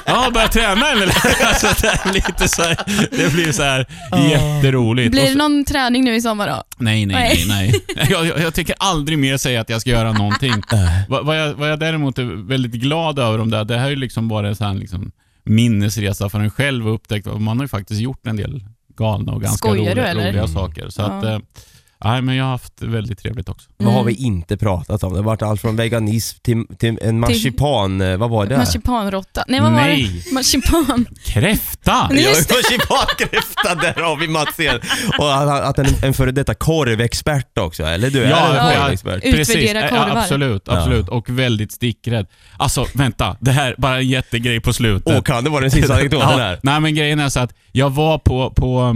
Ja, 0.07 0.31
börja 0.35 0.49
träna 0.49 0.91
eller? 0.91 1.07
Alltså, 1.45 1.67
det, 1.83 1.89
är 1.89 2.13
lite 2.13 2.49
så 2.49 2.63
här, 2.63 2.77
det 3.11 3.33
blir 3.33 3.53
så 3.53 3.63
här 3.63 3.87
jätteroligt. 4.31 5.11
Blir 5.11 5.29
det 5.29 5.35
någon 5.35 5.65
träning 5.65 6.05
nu 6.05 6.15
i 6.15 6.21
sommar 6.21 6.49
då? 6.49 6.63
Nej, 6.77 7.07
nej, 7.07 7.14
nej. 7.15 7.45
nej. 7.49 7.75
Jag, 8.11 8.27
jag, 8.27 8.41
jag 8.41 8.55
tänker 8.55 8.75
aldrig 8.79 9.19
mer 9.19 9.37
säga 9.37 9.61
att 9.61 9.69
jag 9.71 9.81
ska 9.81 9.91
göra 9.91 10.13
någonting. 10.13 10.63
vad, 11.09 11.27
vad, 11.27 11.41
jag, 11.41 11.55
vad 11.55 11.71
jag 11.71 11.79
däremot 11.79 12.19
är 12.19 12.47
väldigt 12.49 12.73
glad 12.73 13.19
över 13.19 13.39
om 13.41 13.51
det 13.51 13.65
det 13.65 13.79
här 13.79 13.87
är 13.87 13.91
ju 13.91 13.97
liksom 13.97 14.29
bara 14.29 14.49
en 14.49 14.57
sån 14.57 14.67
här 14.67 14.75
liksom 14.75 15.13
minnesresa 15.45 16.29
för 16.29 16.41
en 16.41 16.51
själv 16.51 16.89
och 16.89 16.95
upptäckt 16.95 17.27
man 17.27 17.59
har 17.59 17.65
ju 17.65 17.69
faktiskt 17.69 18.01
gjort 18.01 18.27
en 18.27 18.37
del 18.37 18.65
galna 18.97 19.33
och 19.33 19.43
ganska 19.43 19.69
Skojar 19.69 19.95
roliga, 19.95 20.15
roliga 20.15 20.49
saker. 20.49 20.89
Så 20.89 21.03
Ja. 21.03 21.07
att, 21.07 21.25
eh, 21.25 21.39
nej, 22.05 22.23
men 22.23 22.37
jag 22.37 22.45
har 22.45 22.51
haft 22.51 22.83
väldigt 22.83 23.19
trevligt 23.19 23.49
också. 23.49 23.69
Vad 23.77 23.93
har 23.95 24.05
vi 24.05 24.15
inte 24.15 24.57
pratat 24.57 25.03
om? 25.05 25.13
Det 25.13 25.19
har 25.19 25.25
varit 25.25 25.43
allt 25.43 25.61
från 25.61 25.77
veganism 25.77 26.39
till, 26.43 26.65
till 26.79 26.99
en 27.03 27.21
marsipan, 27.21 28.01
eh, 28.01 28.17
vad 28.17 28.31
var 28.31 28.47
det? 28.47 28.57
Marsipanråtta? 28.57 29.45
Nej, 29.49 29.61
vad 29.61 29.73
var 29.73 29.81
Nej. 29.81 30.23
det? 30.25 30.33
Marsipan. 30.35 31.07
Kräfta! 31.25 32.09
Nej, 32.11 32.23
Ja, 32.23 32.29
just 32.29 32.49
det. 32.49 32.55
marsipankräfta, 32.55 33.75
där 33.75 34.03
har 34.03 34.17
vi 34.17 34.29
Mats 34.29 34.61
igen. 34.61 34.81
Och 35.19 35.35
att, 35.69 35.79
en, 35.79 35.87
en 36.03 36.15
före 36.15 36.33
detta 36.33 36.55
korvexpert 36.55 37.59
också, 37.59 37.83
eller 37.85 38.11
du 38.11 38.25
är 38.25 38.31
Ja, 38.31 38.57
ja. 38.57 38.81
korvexpert? 38.83 39.23
Precis, 39.23 39.57
Utvärdera 39.57 39.81
ja, 39.83 39.89
korvar. 39.89 40.17
absolut, 40.23 40.69
absolut. 40.69 41.09
Och 41.09 41.31
väldigt 41.31 41.73
stickrädd. 41.73 42.27
Alltså, 42.57 42.87
vänta. 42.95 43.37
Det 43.41 43.51
här, 43.51 43.75
bara 43.79 43.97
en 43.99 44.09
jättegrej 44.09 44.61
på 44.61 44.73
slutet. 44.73 45.15
Åh, 45.17 45.23
kan 45.23 45.45
det 45.45 45.51
vara 45.51 45.61
den 45.61 45.71
sista 45.71 45.95
anekdoten 45.95 46.39
Ja? 46.39 46.57
Nej 46.63 46.81
men 46.81 46.95
grejen 46.95 47.21
är 47.21 47.29
så 47.29 47.41
att 47.41 47.55
jag 47.73 47.91
var 47.91 48.19
på, 48.19 48.51
på 48.51 48.81
eh, 48.81 48.95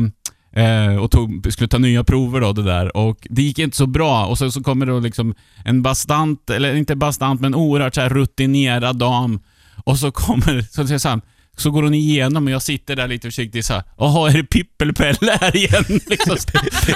Eh, 0.53 0.97
och 0.97 1.11
tog, 1.11 1.53
skulle 1.53 1.69
ta 1.69 1.79
nya 1.79 2.05
prover 2.05 2.41
då 2.41 2.53
det 2.53 2.63
där. 2.63 2.97
Och 2.97 3.27
det 3.31 3.43
gick 3.43 3.59
inte 3.59 3.77
så 3.77 3.87
bra. 3.87 4.27
Och 4.27 4.39
så, 4.39 4.51
så 4.51 4.63
kommer 4.63 4.87
då 4.87 5.01
liksom 5.01 5.35
en 5.65 5.83
bastant, 5.83 6.51
eller 6.51 6.75
inte 6.75 6.97
bastant 6.97 7.41
men 7.41 7.55
oerhört 7.55 7.95
så 7.95 8.01
här 8.01 8.09
rutinerad 8.09 8.99
dam. 8.99 9.41
Och 9.85 9.99
så 9.99 10.11
kommer, 10.11 10.63
så 10.63 10.87
säger 10.87 11.09
han 11.09 11.21
så 11.59 11.71
går 11.71 11.83
hon 11.83 11.95
igenom 11.95 12.47
och 12.47 12.53
jag 12.53 12.63
sitter 12.63 12.97
där 12.97 13.09
lite 13.09 13.29
försiktigt 13.29 13.65
så 13.67 13.75
här. 13.75 13.83
Jaha, 13.99 14.31
är 14.31 14.33
det 14.37 14.45
Pippelpelle 14.45 15.39
här 15.41 15.57
igen? 15.57 15.85
Liksom. 16.07 16.37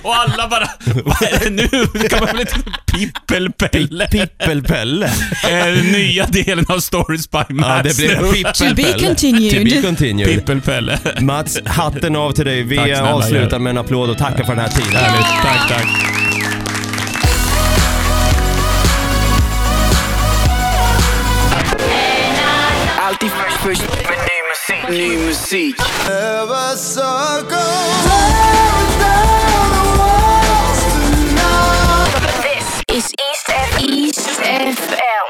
Och 0.03 0.17
alla 0.17 0.49
bara, 0.49 0.69
vad 1.05 1.23
är 1.23 1.41
det 1.41 1.51
nu? 1.51 2.09
Kan 2.09 2.19
man 2.19 2.29
väl 2.29 2.41
inte 2.41 2.55
Pippelpelle? 2.93 4.07
Pippelpelle. 4.09 5.11
Eh, 5.51 5.85
nya 5.93 6.27
delen 6.27 6.65
av 6.69 6.79
Stories 6.81 7.31
by 7.31 7.39
Mats 7.55 7.99
Ja, 8.01 8.07
det. 8.09 8.33
Pippelpelle. 8.33 8.53
To 8.53 8.75
be 8.75 9.07
continued. 9.07 9.51
To 9.53 9.65
be 9.77 9.83
continued. 9.83 10.29
Pippelpelle. 10.29 10.99
Mats, 11.21 11.59
hatten 11.67 12.17
av 12.17 12.33
till 12.33 12.45
dig. 12.45 12.63
Vi 12.63 12.77
Tack 12.77 12.87
snälla, 12.87 13.15
avslutar 13.15 13.59
med 13.59 13.71
en 13.71 13.79
applåd 13.79 14.11
och 14.11 14.19
tackar 14.19 14.45
för 14.45 14.55
den 14.55 14.65
här 14.65 14.69
tiden. 14.69 14.93
Härligt, 14.97 15.27
tack, 15.43 15.69
tack. 15.69 15.89
Alltid 23.01 23.31
först, 23.31 23.57
först 23.57 23.83
ny 24.93 25.17
musik. 25.17 25.17
Ny 25.17 25.27
musik. 25.27 25.77
This 32.43 32.83
is 32.89 33.15
East, 33.19 33.49
F- 33.49 33.81
East 33.81 34.29
FM. 34.29 35.27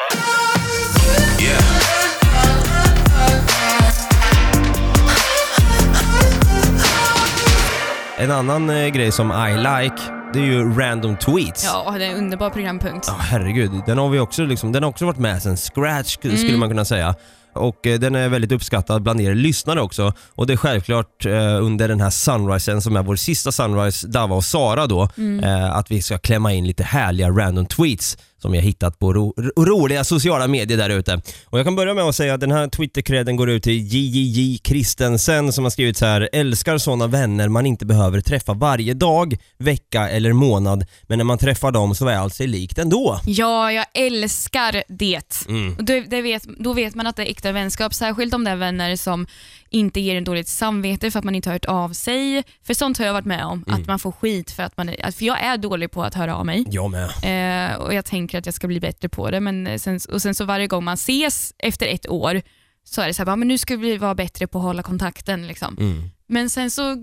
En 8.18 8.31
annan 8.31 8.70
eh, 8.70 8.87
grej 8.88 9.12
som 9.12 9.33
I 9.33 9.57
like, 9.57 9.96
det 10.33 10.38
är 10.38 10.44
ju 10.44 10.75
random 10.81 11.16
tweets. 11.16 11.64
Ja, 11.64 11.94
det 11.98 12.05
är 12.05 12.11
en 12.11 12.16
underbar 12.16 12.51
programpunkt. 12.51 13.05
Ja, 13.09 13.14
herregud. 13.18 13.70
Den 13.87 13.98
har 13.98 14.09
vi 14.09 14.18
också 14.18 14.44
liksom, 14.44 14.72
den 14.72 14.83
har 14.83 14.90
också 14.90 15.07
varit 15.07 15.18
med 15.18 15.42
sen 15.42 15.57
scratch 15.57 16.16
sk- 16.18 16.37
skulle 16.37 16.59
man 16.59 16.68
kunna 16.68 16.85
säga. 16.85 17.14
Och 17.52 17.86
eh, 17.86 17.98
den 18.00 18.14
är 18.14 18.28
väldigt 18.28 18.52
uppskattad 18.52 19.02
bland 19.02 19.20
er 19.20 19.34
lyssnare 19.34 19.80
också. 19.80 20.12
Och 20.34 20.46
det 20.46 20.52
är 20.52 20.56
självklart 20.56 21.26
eh, 21.26 21.64
under 21.64 21.88
den 21.88 22.00
här 22.00 22.10
sunrisen 22.10 22.82
som 22.82 22.96
är 22.96 23.02
vår 23.02 23.16
sista 23.16 23.52
sunrise, 23.52 24.08
Dava 24.08 24.36
och 24.36 24.44
Sara 24.44 24.86
då, 24.86 25.08
eh, 25.42 25.76
att 25.76 25.90
vi 25.90 26.02
ska 26.02 26.18
klämma 26.18 26.52
in 26.52 26.66
lite 26.66 26.84
härliga 26.84 27.30
random 27.30 27.66
tweets 27.66 28.16
som 28.42 28.55
har 28.55 28.61
hittat 28.61 28.98
på 28.98 29.12
ro 29.12 29.35
ro 29.57 29.64
roliga 29.64 30.05
sociala 30.05 30.46
medier 30.46 30.78
där 30.78 30.90
ute. 30.90 31.20
Och 31.46 31.59
jag 31.59 31.66
kan 31.66 31.76
börja 31.76 31.94
med 31.94 32.05
att 32.05 32.16
säga 32.16 32.35
att 32.35 32.40
den 32.40 32.50
här 32.50 32.68
Twitter-credden 32.68 33.37
går 33.37 33.50
ut 33.50 33.62
till 33.62 33.94
JJJ 33.94 34.59
Kristensen 34.59 35.52
som 35.52 35.64
har 35.64 35.70
skrivit 35.70 35.96
så 35.96 36.07
här 36.07 36.28
älskar 36.33 36.78
sådana 36.78 37.07
vänner 37.07 37.48
man 37.48 37.66
inte 37.66 37.87
behöver 37.87 38.20
träffa 38.20 38.55
varje 38.55 38.94
dag, 38.94 39.37
vecka 39.59 40.09
eller 40.09 40.33
månad, 40.33 40.87
men 41.02 41.18
när 41.18 41.24
man 41.24 41.38
träffar 41.38 41.70
dem 41.70 41.94
så 41.94 42.07
är 42.07 42.16
allt 42.16 42.35
sig 42.35 42.46
likt 42.46 42.78
ändå. 42.78 43.20
Ja, 43.26 43.72
jag 43.72 43.87
älskar 43.94 44.83
det. 44.88 45.46
Mm. 45.48 45.76
Det, 45.78 46.00
det 46.00 46.22
vet, 46.22 46.42
då 46.42 46.72
vet 46.72 46.94
man 46.94 47.07
att 47.07 47.16
det 47.16 47.22
är 47.22 47.31
äkta 47.31 47.52
vänskap, 47.52 47.94
särskilt 47.94 48.35
om 48.35 48.44
det 48.44 48.50
är 48.50 48.57
vänner 48.57 48.96
som 48.96 49.26
inte 49.72 50.00
ger 50.00 50.16
en 50.16 50.24
dåligt 50.24 50.48
samvete 50.48 51.11
för 51.11 51.18
att 51.18 51.24
man 51.24 51.35
inte 51.35 51.48
har 51.48 51.52
hört 51.54 51.64
av 51.64 51.92
sig. 51.92 52.42
För 52.62 52.74
sånt 52.74 52.98
har 52.98 53.06
jag 53.06 53.12
varit 53.12 53.24
med 53.26 53.44
om, 53.44 53.64
Mm. 53.68 53.80
att 53.80 53.87
man 53.87 53.98
får 53.98 54.12
skit 54.12 54.50
för 54.50 54.62
att 54.62 54.76
man 54.76 54.88
är, 54.88 55.11
för 55.11 55.24
jag 55.24 55.40
är 55.42 55.56
dålig 55.56 55.90
på 55.90 56.02
att 56.04 56.14
höra 56.14 56.37
av 56.37 56.46
mig. 56.46 56.64
Jag 56.70 56.90
med. 56.90 57.70
Eh, 57.70 57.76
och 57.76 57.94
jag 57.94 58.04
tänker 58.04 58.38
att 58.38 58.46
jag 58.46 58.54
ska 58.54 58.66
bli 58.66 58.80
bättre 58.80 59.08
på 59.08 59.30
det. 59.30 59.40
Men 59.40 59.66
eh, 59.66 59.78
sen, 59.78 60.00
och 60.12 60.22
sen 60.22 60.35
så 60.35 60.44
varje 60.44 60.66
gång 60.66 60.85
man 60.85 60.94
ses 60.94 61.54
efter 61.58 61.87
ett 61.87 62.08
år 62.08 62.42
så 62.85 63.00
är 63.02 63.06
det 63.06 63.14
så 63.14 63.24
här, 63.24 63.37
men 63.37 63.48
nu 63.48 63.58
ska 63.58 63.76
vi 63.76 63.96
vara 63.96 64.14
bättre 64.14 64.46
på 64.46 64.58
att 64.58 64.64
hålla 64.64 64.82
kontakten. 64.82 65.46
Liksom. 65.46 65.76
Mm. 65.80 66.11
Men 66.26 66.50
sen 66.50 66.70
så 66.70 66.96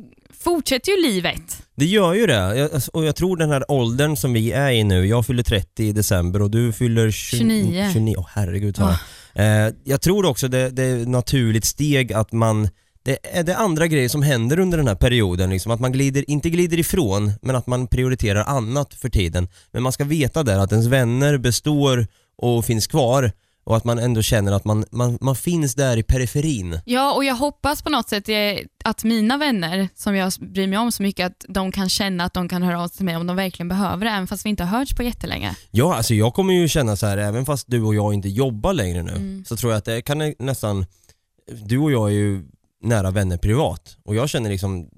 fortsätter 0.43 0.91
ju 0.91 1.01
livet. 1.01 1.63
Det 1.75 1.86
gör 1.86 2.13
ju 2.13 2.27
det. 2.27 2.69
Alltså, 2.73 2.91
och 2.93 3.05
jag 3.05 3.15
tror 3.15 3.38
den 3.38 3.49
här 3.49 3.71
åldern 3.71 4.15
som 4.15 4.34
vi 4.34 4.51
är 4.51 4.71
i 4.71 4.84
nu, 4.84 5.05
jag 5.05 5.25
fyller 5.25 5.43
30 5.43 5.84
i 5.84 5.91
december 5.91 6.41
och 6.41 6.51
du 6.51 6.73
fyller 6.73 7.12
20, 7.12 7.38
29. 7.38 7.89
29. 7.93 8.15
Åh 8.17 8.27
herregud 8.34 8.75
Sara. 8.77 8.99
Eh, 9.33 9.67
jag 9.83 10.01
tror 10.01 10.25
också 10.25 10.47
det, 10.47 10.69
det 10.69 10.83
är 10.83 11.01
ett 11.01 11.07
naturligt 11.07 11.65
steg 11.65 12.13
att 12.13 12.31
man 12.31 12.69
det 13.03 13.17
är 13.23 13.43
det 13.43 13.57
andra 13.57 13.87
grejer 13.87 14.09
som 14.09 14.21
händer 14.21 14.59
under 14.59 14.77
den 14.77 14.87
här 14.87 14.95
perioden, 14.95 15.49
liksom, 15.49 15.71
att 15.71 15.79
man 15.79 15.91
glider, 15.91 16.29
inte 16.29 16.49
glider 16.49 16.79
ifrån, 16.79 17.31
men 17.41 17.55
att 17.55 17.67
man 17.67 17.87
prioriterar 17.87 18.43
annat 18.43 18.93
för 18.93 19.09
tiden. 19.09 19.47
Men 19.71 19.83
man 19.83 19.91
ska 19.91 20.03
veta 20.03 20.43
där 20.43 20.59
att 20.59 20.71
ens 20.71 20.87
vänner 20.87 21.37
består 21.37 22.07
och 22.37 22.65
finns 22.65 22.87
kvar 22.87 23.31
och 23.69 23.77
att 23.77 23.84
man 23.84 23.99
ändå 23.99 24.21
känner 24.21 24.51
att 24.51 24.65
man, 24.65 24.86
man, 24.91 25.17
man 25.21 25.36
finns 25.36 25.75
där 25.75 25.97
i 25.97 26.03
periferin. 26.03 26.79
Ja, 26.86 27.13
och 27.13 27.23
jag 27.25 27.36
hoppas 27.36 27.82
på 27.82 27.89
något 27.89 28.10
sätt 28.10 28.29
eh, 28.29 28.36
att 28.84 29.03
mina 29.03 29.38
vänner, 29.38 29.89
som 29.95 30.15
jag 30.15 30.32
bryr 30.39 30.67
mig 30.67 30.77
om 30.79 30.91
så 30.91 31.03
mycket, 31.03 31.25
att 31.27 31.45
de 31.49 31.71
kan 31.71 31.89
känna 31.89 32.23
att 32.23 32.34
de 32.34 32.49
kan 32.49 32.63
höra 32.63 32.84
av 32.84 32.88
sig 32.88 32.97
till 32.97 33.05
mig 33.05 33.15
om 33.15 33.27
de 33.27 33.36
verkligen 33.36 33.67
behöver 33.69 34.05
det, 34.05 34.12
även 34.12 34.27
fast 34.27 34.45
vi 34.45 34.49
inte 34.49 34.63
har 34.63 34.77
hörts 34.77 34.93
på 34.95 35.03
jättelänge. 35.03 35.55
Ja, 35.71 35.95
alltså 35.95 36.13
jag 36.13 36.34
kommer 36.34 36.53
ju 36.53 36.67
känna 36.67 36.95
så 36.95 37.05
här, 37.05 37.17
även 37.17 37.45
fast 37.45 37.65
du 37.67 37.82
och 37.82 37.95
jag 37.95 38.13
inte 38.13 38.29
jobbar 38.29 38.73
längre 38.73 39.03
nu, 39.03 39.12
Mm. 39.12 39.45
så 39.45 39.55
tror 39.55 39.71
jag 39.71 39.77
att 39.77 39.86
det 39.86 40.01
kan 40.01 40.17
nä- 40.17 40.36
nästan, 40.39 40.86
du 41.65 41.77
och 41.77 41.91
jag 41.91 42.10
är 42.10 42.13
ju 42.13 42.45
nära 42.84 43.12
vänner 43.12 43.38
privat 43.38 43.97
och 44.05 44.15
jag 44.15 44.29
känner 44.29 44.49
liksom, 44.49 44.89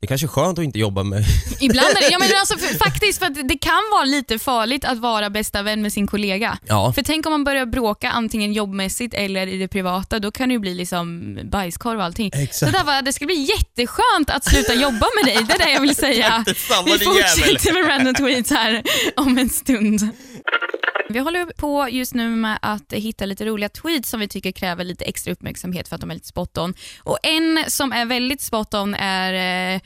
det 0.00 0.06
är 0.06 0.08
kanske 0.08 0.26
är 0.26 0.28
skönt 0.28 0.58
att 0.58 0.64
inte 0.64 0.78
jobba 0.78 1.02
med 1.02 1.24
Ibland 1.60 1.88
är 1.88 2.00
det, 2.00 2.08
ja, 2.10 2.18
men 2.18 2.28
alltså, 2.40 2.58
för, 2.58 2.78
faktiskt, 2.78 3.18
för 3.18 3.26
att 3.26 3.48
det 3.48 3.58
kan 3.58 3.82
vara 3.92 4.04
lite 4.04 4.38
farligt 4.38 4.84
att 4.84 4.98
vara 4.98 5.30
bästa 5.30 5.62
vän 5.62 5.82
med 5.82 5.92
sin 5.92 6.06
kollega. 6.06 6.58
Ja. 6.66 6.92
För 6.92 7.02
tänk 7.02 7.26
om 7.26 7.32
man 7.32 7.44
börjar 7.44 7.66
bråka 7.66 8.10
antingen 8.10 8.52
jobbmässigt 8.52 9.14
eller 9.14 9.46
i 9.46 9.58
det 9.58 9.68
privata, 9.68 10.18
då 10.18 10.30
kan 10.30 10.48
det 10.48 10.52
ju 10.52 10.58
bli 10.58 10.74
liksom 10.74 11.38
bajskorv 11.50 11.98
och 11.98 12.04
allting. 12.04 12.30
Exakt. 12.34 12.56
Så 12.56 12.78
där 12.78 12.84
var, 12.84 13.02
det 13.02 13.12
ska 13.12 13.26
bli 13.26 13.34
jätteskönt 13.34 14.30
att 14.30 14.44
sluta 14.44 14.74
jobba 14.74 15.06
med 15.16 15.34
dig, 15.34 15.44
det 15.48 15.54
är 15.54 15.58
det 15.58 15.72
jag 15.72 15.80
vill 15.80 15.96
säga. 16.06 16.44
Vi 16.84 16.98
fortsätter 16.98 17.72
med 17.72 17.88
random 17.90 18.14
tweets 18.14 18.50
här 18.50 18.82
om 19.16 19.38
en 19.38 19.48
stund. 19.48 20.00
Vi 21.08 21.18
håller 21.18 21.46
på 21.56 21.88
just 21.90 22.14
nu 22.14 22.28
med 22.28 22.58
att 22.62 22.92
hitta 22.92 23.26
lite 23.26 23.44
roliga 23.44 23.68
tweets 23.68 24.10
som 24.10 24.20
vi 24.20 24.28
tycker 24.28 24.52
kräver 24.52 24.84
lite 24.84 25.04
extra 25.04 25.32
uppmärksamhet 25.32 25.88
för 25.88 25.94
att 25.94 26.00
de 26.00 26.10
är 26.10 26.14
lite 26.14 26.26
spot 26.26 26.58
on. 26.58 26.74
Och 27.02 27.18
en 27.22 27.64
som 27.66 27.92
är 27.92 28.04
väldigt 28.04 28.40
spot 28.40 28.74
on 28.74 28.94
är 28.94 29.74
eh, 29.74 29.80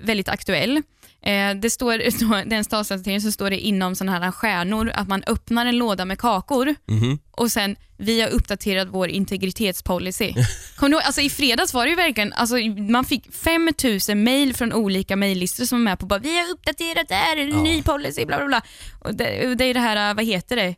väldigt 0.00 0.28
aktuell. 0.28 0.82
Eh, 1.26 1.54
det 1.56 1.70
står, 1.70 1.98
det 2.48 2.54
är 2.54 2.58
en 2.58 2.64
stavsatering 2.64 3.20
så 3.20 3.32
står 3.32 3.50
det 3.50 3.58
inom 3.58 3.94
sådana 3.94 4.18
här 4.24 4.30
stjärnor 4.32 4.90
att 4.94 5.08
man 5.08 5.22
öppnar 5.26 5.66
en 5.66 5.78
låda 5.78 6.04
med 6.04 6.18
kakor 6.18 6.74
Mhm. 6.88 7.18
och 7.30 7.52
sen 7.52 7.76
vi 7.98 8.20
har 8.20 8.28
uppdaterat 8.28 8.88
vår 8.90 9.08
integritetspolicy. 9.08 10.34
Kommer 10.76 10.96
du 10.96 11.02
alltså 11.02 11.20
I 11.20 11.30
fredags 11.30 11.74
var 11.74 11.84
det 11.84 11.90
ju 11.90 11.96
verkligen, 11.96 12.32
alltså, 12.32 12.56
man 12.90 13.04
fick 13.04 13.32
5000 13.34 14.24
mail 14.24 14.54
från 14.54 14.72
olika 14.72 15.16
mejllistor 15.16 15.64
som 15.64 15.78
är 15.78 15.82
med 15.82 15.98
på 15.98 16.06
bara 16.06 16.18
vi 16.20 16.38
har 16.38 16.50
uppdaterat 16.50 17.08
det 17.08 17.14
här, 17.14 17.36
en 17.36 17.48
ny 17.48 17.82
policy, 17.82 18.26
bla 18.26 18.36
bla 18.36 18.46
bla. 18.46 18.62
Och 19.00 19.14
det, 19.14 19.54
det 19.54 19.64
är 19.64 19.74
det 19.74 19.80
här, 19.80 20.14
vad 20.14 20.24
heter 20.24 20.56
det? 20.56 20.74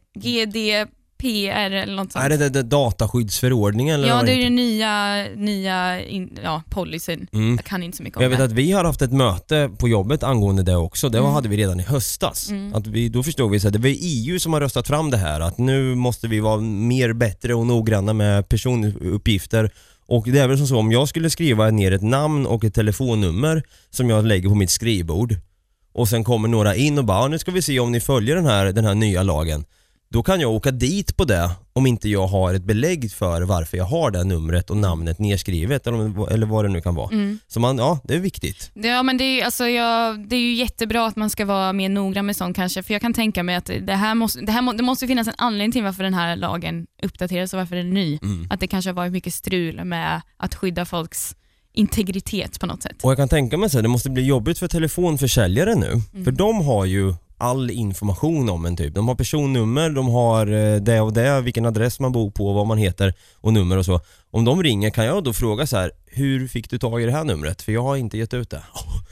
GDPR 1.23 1.71
eller 1.71 1.95
något 1.97 2.13
sånt. 2.13 2.25
Är 2.25 2.29
det, 2.29 2.37
det, 2.37 2.49
det 2.49 2.63
dataskyddsförordningen 2.63 3.95
eller 3.95 4.09
ja, 4.09 4.23
det 4.23 4.33
är 4.33 4.43
den 4.45 4.55
nya, 4.55 5.25
nya 5.37 6.05
in, 6.07 6.39
ja, 6.45 6.63
policyn. 6.71 7.27
Mm. 7.33 7.57
Jag 7.57 7.65
kan 7.65 7.83
inte 7.83 7.97
så 7.97 8.03
mycket 8.03 8.17
om 8.17 8.23
Jag 8.23 8.31
vet 8.31 8.39
det. 8.39 8.45
att 8.45 8.53
vi 8.53 8.73
har 8.73 8.85
haft 8.85 9.03
ett 9.03 9.13
möte 9.13 9.71
på 9.79 9.89
jobbet 9.89 10.23
angående 10.23 10.63
det 10.63 10.77
också. 10.77 11.09
Det 11.09 11.19
Mm. 11.19 11.31
hade 11.33 11.49
vi 11.49 11.57
redan 11.57 11.81
i 11.81 11.83
höstas. 11.83 12.51
Att 12.75 12.87
vi, 12.87 13.09
då 13.09 13.23
förstod 13.23 13.51
vi 13.51 13.57
att 13.67 13.73
det 13.73 13.79
var 13.79 13.95
EU 14.01 14.39
som 14.41 14.53
har 14.53 14.61
röstat 14.61 14.87
fram 14.87 15.11
det 15.11 15.17
här. 15.17 15.41
Att 15.41 15.59
nu 15.59 15.95
måste 15.95 16.29
vi 16.29 16.41
vara 16.41 16.61
mer 16.61 17.13
bättre 17.13 17.55
och 17.55 17.67
noggranna 17.67 18.13
med 18.13 18.49
personuppgifter. 18.49 19.71
Och 20.07 20.25
det 20.29 20.39
är 20.39 20.49
väl 20.49 20.59
som 20.59 20.67
så 20.67 20.79
om 20.79 20.93
jag 20.93 21.09
skulle 21.09 21.31
skriva 21.31 21.71
ner 21.71 21.93
ett 21.93 22.03
namn 22.03 22.47
och 22.47 22.65
ett 22.65 22.75
telefonnummer 22.75 23.63
som 23.91 24.11
jag 24.11 24.25
lägger 24.25 24.49
på 24.49 24.55
mitt 24.55 24.71
skrivbord 24.71 25.35
och 25.93 26.09
sen 26.09 26.25
kommer 26.25 26.49
några 26.49 26.75
in 26.77 26.99
och 26.99 27.05
bara 27.05 27.19
"Ja, 27.23 27.29
nu 27.29 27.39
ska 27.39 27.51
vi 27.51 27.63
se 27.63 27.81
om 27.81 27.93
ni 27.93 28.01
följer 28.01 28.37
den 28.37 28.47
här, 28.47 28.73
den 28.73 28.85
här 28.85 28.95
nya 28.95 29.23
lagen. 29.23 29.65
Då 30.11 30.23
kan 30.23 30.41
jag 30.41 30.51
åka 30.51 30.71
dit 30.71 31.17
på 31.17 31.25
det 31.25 31.51
om 31.73 31.87
inte 31.87 32.09
jag 32.09 32.27
har 32.27 32.55
ett 32.55 32.65
belägg 32.65 33.13
för 33.13 33.43
varför 33.43 33.77
jag 33.77 33.85
har 33.85 34.11
det 34.11 34.25
numret 34.25 34.71
och 34.71 34.77
namnet 34.77 35.19
nedskrivet 35.19 35.87
eller, 35.87 36.33
eller 36.33 36.47
vad 36.47 36.65
det 36.65 36.69
nu 36.69 36.81
kan 36.81 36.95
vara. 36.95 37.09
Mm. 37.13 37.39
Så 37.49 37.61
man, 37.61 37.79
ja, 37.79 38.01
det 38.05 38.15
är 38.15 38.19
viktigt. 38.19 38.71
Ja, 38.75 39.03
men 39.03 39.17
det, 39.17 39.25
är, 39.25 39.45
alltså, 39.45 39.69
jag, 39.69 40.29
det 40.29 40.37
är 40.37 40.41
ju 40.41 40.55
jättebra 40.55 41.07
att 41.07 41.17
man 41.17 41.31
ska 41.31 41.45
vara 41.45 41.73
mer 41.73 41.89
noggrann 41.89 42.27
med 42.27 42.37
sånt 42.37 42.57
kanske, 42.57 42.83
för 42.83 42.95
jag 42.95 43.01
kan 43.01 43.15
tänka 43.15 43.43
mig 43.43 43.57
att 43.57 43.71
det 43.81 43.95
här 43.95 44.15
måste, 44.15 44.41
det 44.41 44.53
här 44.53 44.73
det 44.73 44.83
måste 44.83 45.07
finnas 45.07 45.29
en 45.29 45.35
anledning 45.39 45.73
till 45.73 45.83
varför 45.83 46.03
den 46.05 46.15
här 46.15 46.37
lagen 46.37 46.87
uppdateras 47.03 47.53
och 47.53 47.59
varför 47.59 47.77
den 47.77 47.89
är 47.89 47.93
ny. 47.93 48.19
Att 48.51 48.61
det 48.61 48.67
kanske 48.67 48.91
har 48.91 48.95
varit 48.95 49.13
mycket 49.13 49.35
strul 49.35 49.85
med 49.85 50.23
att 50.37 50.55
skydda 50.55 50.85
folks 50.85 51.37
integritet 51.73 52.61
på 52.61 52.67
något 52.67 52.83
sätt. 52.83 52.97
Och 53.03 53.11
jag 53.11 53.17
kan 53.17 53.29
tänka 53.29 53.57
mig 53.57 53.71
så 53.71 53.79
här, 53.79 53.83
det 53.83 53.89
måste 53.89 54.11
bli 54.11 54.27
jobbigt 54.27 54.59
för 54.59 54.69
telefonförsäljare 54.69 55.75
nu. 55.75 55.91
Mm. 55.91 56.25
För 56.25 56.33
de 56.33 56.65
har 56.67 56.85
ju 56.85 57.15
all 57.39 57.71
information 57.71 58.49
om 58.49 58.67
en 58.67 58.77
typ. 58.77 58.95
De 58.95 59.09
har 59.09 59.15
personnummer, 59.15 59.91
de 59.91 60.09
har 60.09 60.47
eh, 60.47 60.77
det 60.77 61.01
och 61.01 61.13
det, 61.13 61.41
vilken 61.41 61.67
adress 61.67 62.01
man 62.01 62.13
bor 62.13 62.31
på, 62.31 62.53
vad 62.53 62.67
man 62.67 62.79
heter 62.79 63.15
och 63.35 63.53
nummer 63.53 63.77
och 63.77 63.85
så. 63.85 64.01
Om 64.31 64.45
de 64.45 64.63
ringer 64.63 64.91
kan 64.91 65.05
jag 65.05 65.25
då 65.25 65.33
fråga 65.33 65.67
så 65.67 65.77
här, 65.77 65.91
hur 66.07 66.49
fick 66.49 66.71
du 66.71 66.79
tag 66.79 67.03
i 67.03 67.07
det 67.07 67.13
här 67.13 67.25
numret? 67.25 67.63
För 67.63 67.73
jag 67.73 67.83
har 67.83 67.97
inte 67.97 68.19
gett 68.19 68.35
ut 68.35 68.51
det. 68.51 68.63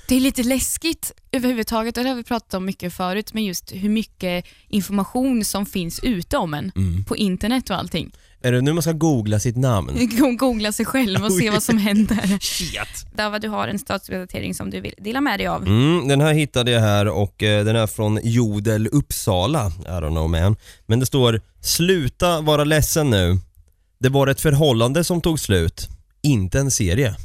Det 0.08 0.16
är 0.16 0.20
lite 0.20 0.42
läskigt 0.42 1.12
överhuvudtaget 1.32 1.96
och 1.96 2.02
det 2.04 2.08
har 2.10 2.16
vi 2.16 2.22
pratat 2.24 2.54
om 2.54 2.64
mycket 2.64 2.92
förut 2.94 3.34
med 3.34 3.44
just 3.44 3.72
hur 3.74 3.88
mycket 3.88 4.44
information 4.68 5.44
som 5.44 5.66
finns 5.66 6.00
ute 6.02 6.36
om 6.36 6.54
en 6.54 6.72
Mm. 6.76 7.04
på 7.04 7.16
internet 7.16 7.70
och 7.70 7.76
allting. 7.76 8.12
Är 8.42 8.52
det 8.52 8.60
nu 8.60 8.72
man 8.72 8.82
ska 8.82 8.92
googla 8.92 9.40
sitt 9.40 9.56
namn? 9.56 10.08
Googla 10.38 10.72
sig 10.72 10.86
själv 10.86 11.24
och 11.24 11.32
se 11.32 11.50
vad 11.50 11.62
som 11.62 11.78
händer. 11.78 12.38
Shit. 12.40 13.16
Dava, 13.16 13.38
du 13.38 13.48
har 13.48 13.68
en 13.68 13.78
statusuppdatering 13.78 14.54
som 14.54 14.70
du 14.70 14.80
vill 14.80 14.94
dela 14.98 15.20
med 15.20 15.40
dig 15.40 15.46
av. 15.46 15.62
Mm, 15.66 16.08
den 16.08 16.20
här 16.20 16.32
hittade 16.32 16.70
jag 16.70 16.80
här 16.80 17.08
och 17.08 17.42
eh, 17.42 17.64
den 17.64 17.76
är 17.76 17.86
från 17.86 18.20
Jodel 18.22 18.86
Uppsala. 18.92 19.66
I 19.66 19.88
don't 19.88 20.10
know 20.10 20.30
man. 20.30 20.56
Men 20.86 21.00
det 21.00 21.06
står 21.06 21.40
“Sluta 21.60 22.40
vara 22.40 22.64
ledsen 22.64 23.10
nu. 23.10 23.38
Det 23.98 24.08
var 24.08 24.26
ett 24.26 24.40
förhållande 24.40 25.04
som 25.04 25.20
tog 25.20 25.40
slut. 25.40 25.88
inte 26.22 26.58
en 26.58 26.70
serie. 26.70 27.16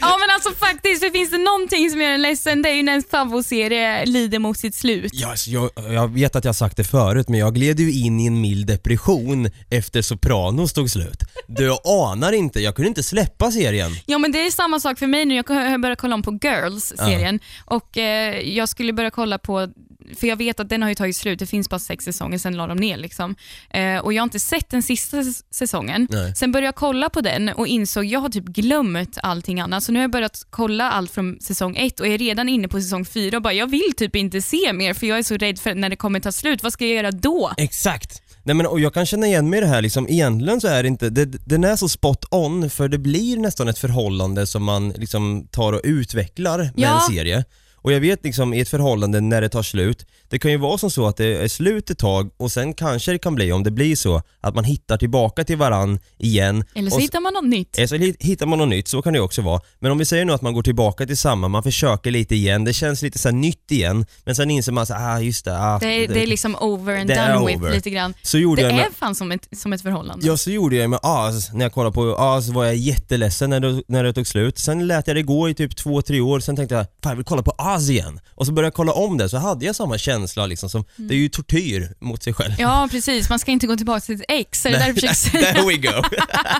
Ja 0.00 0.16
men 0.20 0.34
alltså 0.34 0.50
faktiskt, 0.66 1.02
för 1.02 1.10
finns 1.10 1.30
det 1.30 1.38
någonting 1.38 1.90
som 1.90 2.00
gör 2.00 2.10
en 2.10 2.22
ledsen 2.22 2.62
det 2.62 2.68
är 2.68 2.74
ju 2.74 2.82
när 2.82 2.94
en 2.94 3.02
favoritserie 3.02 4.06
lider 4.06 4.38
mot 4.38 4.58
sitt 4.58 4.74
slut. 4.74 5.10
Ja, 5.14 5.30
alltså 5.30 5.50
jag, 5.50 5.70
jag 5.76 6.08
vet 6.12 6.36
att 6.36 6.44
jag 6.44 6.48
har 6.48 6.54
sagt 6.54 6.76
det 6.76 6.84
förut, 6.84 7.28
men 7.28 7.40
jag 7.40 7.54
gled 7.54 7.80
ju 7.80 7.92
in 7.92 8.20
i 8.20 8.26
en 8.26 8.40
mild 8.40 8.66
depression 8.66 9.48
efter 9.70 10.02
Sopranos 10.02 10.72
tog 10.72 10.90
slut. 10.90 11.22
Du 11.46 11.70
anar 11.84 12.32
inte, 12.32 12.60
jag 12.60 12.74
kunde 12.76 12.88
inte 12.88 13.02
släppa 13.02 13.50
serien. 13.50 13.90
Ja 14.06 14.18
men 14.18 14.32
det 14.32 14.46
är 14.46 14.50
samma 14.50 14.80
sak 14.80 14.98
för 14.98 15.06
mig 15.06 15.24
nu, 15.24 15.34
jag 15.34 15.80
börjat 15.80 15.98
kolla 15.98 16.14
om 16.14 16.22
på 16.22 16.38
Girls-serien 16.42 17.40
och 17.64 17.96
eh, 17.98 18.40
jag 18.40 18.68
skulle 18.68 18.92
börja 18.92 19.10
kolla 19.10 19.38
på 19.38 19.68
för 20.16 20.26
jag 20.26 20.36
vet 20.36 20.60
att 20.60 20.68
den 20.68 20.82
har 20.82 20.88
ju 20.88 20.94
tagit 20.94 21.16
slut, 21.16 21.38
det 21.38 21.46
finns 21.46 21.68
bara 21.70 21.78
sex 21.78 22.04
säsonger, 22.04 22.38
sen 22.38 22.56
la 22.56 22.66
de 22.66 22.78
ner. 22.78 22.96
Liksom. 22.96 23.36
Eh, 23.70 23.96
och 23.98 24.12
Jag 24.12 24.22
har 24.22 24.24
inte 24.24 24.40
sett 24.40 24.70
den 24.70 24.82
sista 24.82 25.16
säsongen. 25.50 26.08
Nej. 26.10 26.34
Sen 26.36 26.52
började 26.52 26.66
jag 26.66 26.74
kolla 26.74 27.10
på 27.10 27.20
den 27.20 27.48
och 27.48 27.66
insåg 27.66 28.04
jag 28.04 28.20
har 28.20 28.28
typ 28.28 28.44
glömt 28.44 29.18
allting 29.22 29.60
annat. 29.60 29.82
Så 29.84 29.92
nu 29.92 29.98
har 29.98 30.04
jag 30.04 30.10
börjat 30.10 30.46
kolla 30.50 30.90
allt 30.90 31.10
från 31.10 31.40
säsong 31.40 31.76
ett 31.76 32.00
och 32.00 32.06
är 32.06 32.18
redan 32.18 32.48
inne 32.48 32.68
på 32.68 32.80
säsong 32.80 33.04
fyra 33.04 33.36
och 33.36 33.42
bara 33.42 33.52
jag 33.52 33.70
vill 33.70 33.92
typ 33.96 34.16
inte 34.16 34.42
se 34.42 34.72
mer 34.72 34.94
för 34.94 35.06
jag 35.06 35.18
är 35.18 35.22
så 35.22 35.36
rädd 35.36 35.58
för 35.58 35.74
när 35.74 35.88
det 35.88 35.96
kommer 35.96 36.20
ta 36.20 36.32
slut. 36.32 36.62
Vad 36.62 36.72
ska 36.72 36.84
jag 36.86 36.94
göra 36.96 37.10
då? 37.10 37.52
Exakt. 37.56 38.22
Nej 38.44 38.54
men 38.56 38.66
och 38.66 38.80
jag 38.80 38.94
kan 38.94 39.06
känna 39.06 39.26
igen 39.26 39.50
mig 39.50 39.58
i 39.58 39.60
det 39.62 39.68
här 39.68 39.82
liksom, 39.82 40.08
egentligen 40.08 40.60
så 40.60 40.68
är 40.68 40.82
det 40.82 40.88
inte, 40.88 41.10
det, 41.10 41.24
den 41.24 41.64
är 41.64 41.76
så 41.76 41.88
spot 41.88 42.24
on 42.30 42.70
för 42.70 42.88
det 42.88 42.98
blir 42.98 43.36
nästan 43.36 43.68
ett 43.68 43.78
förhållande 43.78 44.46
som 44.46 44.64
man 44.64 44.88
liksom 44.90 45.46
tar 45.50 45.72
och 45.72 45.80
utvecklar 45.84 46.58
med 46.58 46.72
Ja. 46.76 46.94
en 47.08 47.14
serie. 47.14 47.44
Och 47.82 47.92
jag 47.92 48.00
vet 48.00 48.24
liksom 48.24 48.54
i 48.54 48.60
ett 48.60 48.68
förhållande 48.68 49.20
när 49.20 49.40
det 49.40 49.48
tar 49.48 49.62
slut, 49.62 50.06
det 50.28 50.38
kan 50.38 50.50
ju 50.50 50.56
vara 50.56 50.78
som 50.78 50.90
så 50.90 51.06
att 51.06 51.16
det 51.16 51.26
är 51.44 51.48
slut 51.48 51.90
ett 51.90 51.98
tag 51.98 52.30
och 52.36 52.52
sen 52.52 52.74
kanske 52.74 53.12
det 53.12 53.18
kan 53.18 53.34
bli, 53.34 53.52
om 53.52 53.62
det 53.64 53.70
blir 53.70 53.96
så, 53.96 54.22
att 54.40 54.54
man 54.54 54.64
hittar 54.64 54.96
tillbaka 54.96 55.44
till 55.44 55.56
varann 55.56 55.98
igen. 56.18 56.64
Eller 56.74 56.90
så 56.90 56.96
och, 56.96 57.02
hittar 57.02 57.20
man 57.20 57.32
något 57.34 57.44
nytt. 57.48 57.78
Eh, 57.78 57.86
Så 57.86 57.94
hi- 57.94 58.16
hittar 58.20 58.46
man 58.46 58.58
något 58.58 58.68
nytt, 58.68 58.88
så 58.88 59.02
kan 59.02 59.12
det 59.12 59.16
ju 59.16 59.22
också 59.22 59.42
vara. 59.42 59.60
Men 59.78 59.92
om 59.92 59.98
vi 59.98 60.04
säger 60.04 60.24
nu 60.24 60.32
att 60.32 60.42
man 60.42 60.54
går 60.54 60.62
tillbaka 60.62 61.06
till 61.06 61.16
samma, 61.16 61.48
man 61.48 61.62
försöker 61.62 62.10
lite 62.10 62.34
igen, 62.34 62.64
det 62.64 62.72
känns 62.72 63.02
lite 63.02 63.18
så 63.18 63.30
nytt 63.30 63.70
igen, 63.70 64.06
men 64.24 64.34
sen 64.34 64.50
inser 64.50 64.72
man 64.72 64.86
så 64.86 64.94
här, 64.94 65.16
ah 65.16 65.20
just 65.20 65.44
det, 65.44 65.58
ah, 65.58 65.78
Det 65.78 65.86
är, 65.86 66.08
det 66.08 66.22
är 66.22 66.26
liksom 66.26 66.56
over 66.60 66.96
and 67.00 67.08
det 67.08 67.14
done 67.34 67.46
with 67.46 67.58
over. 67.62 67.72
lite 67.72 67.90
grann. 67.90 68.14
Så 68.22 68.38
gjorde 68.38 68.62
Det 68.62 68.68
jag 68.68 68.76
med, 68.76 68.86
är 68.86 68.90
fan 68.90 69.14
som 69.14 69.32
ett, 69.32 69.48
som 69.56 69.72
ett 69.72 69.82
förhållande. 69.82 70.26
Ja, 70.26 70.36
så 70.36 70.50
gjorde 70.50 70.76
jag 70.76 70.90
med 70.90 70.98
Oz. 71.02 71.52
När 71.52 71.64
jag 71.64 71.72
kollade 71.72 71.94
på 71.94 72.00
Oz 72.02 72.48
var 72.48 72.64
jag 72.64 72.76
jätteledsen 72.76 73.50
när 73.50 73.60
det, 73.60 73.82
när 73.88 74.04
det 74.04 74.12
tog 74.12 74.26
slut. 74.26 74.58
Sen 74.58 74.86
lät 74.86 75.06
jag 75.06 75.16
det 75.16 75.22
gå 75.22 75.48
i 75.48 75.54
typ 75.54 75.76
två, 75.76 76.02
tre 76.02 76.20
år, 76.20 76.40
sen 76.40 76.56
tänkte 76.56 76.74
jag, 76.74 76.84
fan 77.02 77.10
jag 77.10 77.16
vill 77.16 77.24
kolla 77.24 77.42
på 77.42 77.50
Oz 77.58 77.71
igen. 77.80 78.20
Och 78.34 78.46
så 78.46 78.52
började 78.52 78.66
jag 78.66 78.74
kolla 78.74 78.92
om 78.92 79.18
det, 79.18 79.28
så 79.28 79.36
hade 79.36 79.64
jag 79.66 79.76
samma 79.76 79.98
känsla 79.98 80.46
liksom. 80.46 80.70
Som, 80.70 80.84
Det 80.96 81.14
är 81.14 81.18
ju 81.18 81.28
tortyr 81.28 81.94
mot 82.00 82.22
sig 82.22 82.32
själv. 82.34 82.52
Ja, 82.58 82.88
precis. 82.90 83.28
Man 83.30 83.38
ska 83.38 83.50
inte 83.50 83.66
gå 83.66 83.76
tillbaka 83.76 84.00
till 84.00 84.18
sitt 84.18 84.24
ex. 84.28 84.66
Är 84.66 84.70
det 84.70 84.78
där 84.78 84.86
du 84.86 84.94
försöker 84.94 85.14
säga? 85.30 85.52
There 85.52 85.66
we 85.66 85.76
go. 85.76 86.02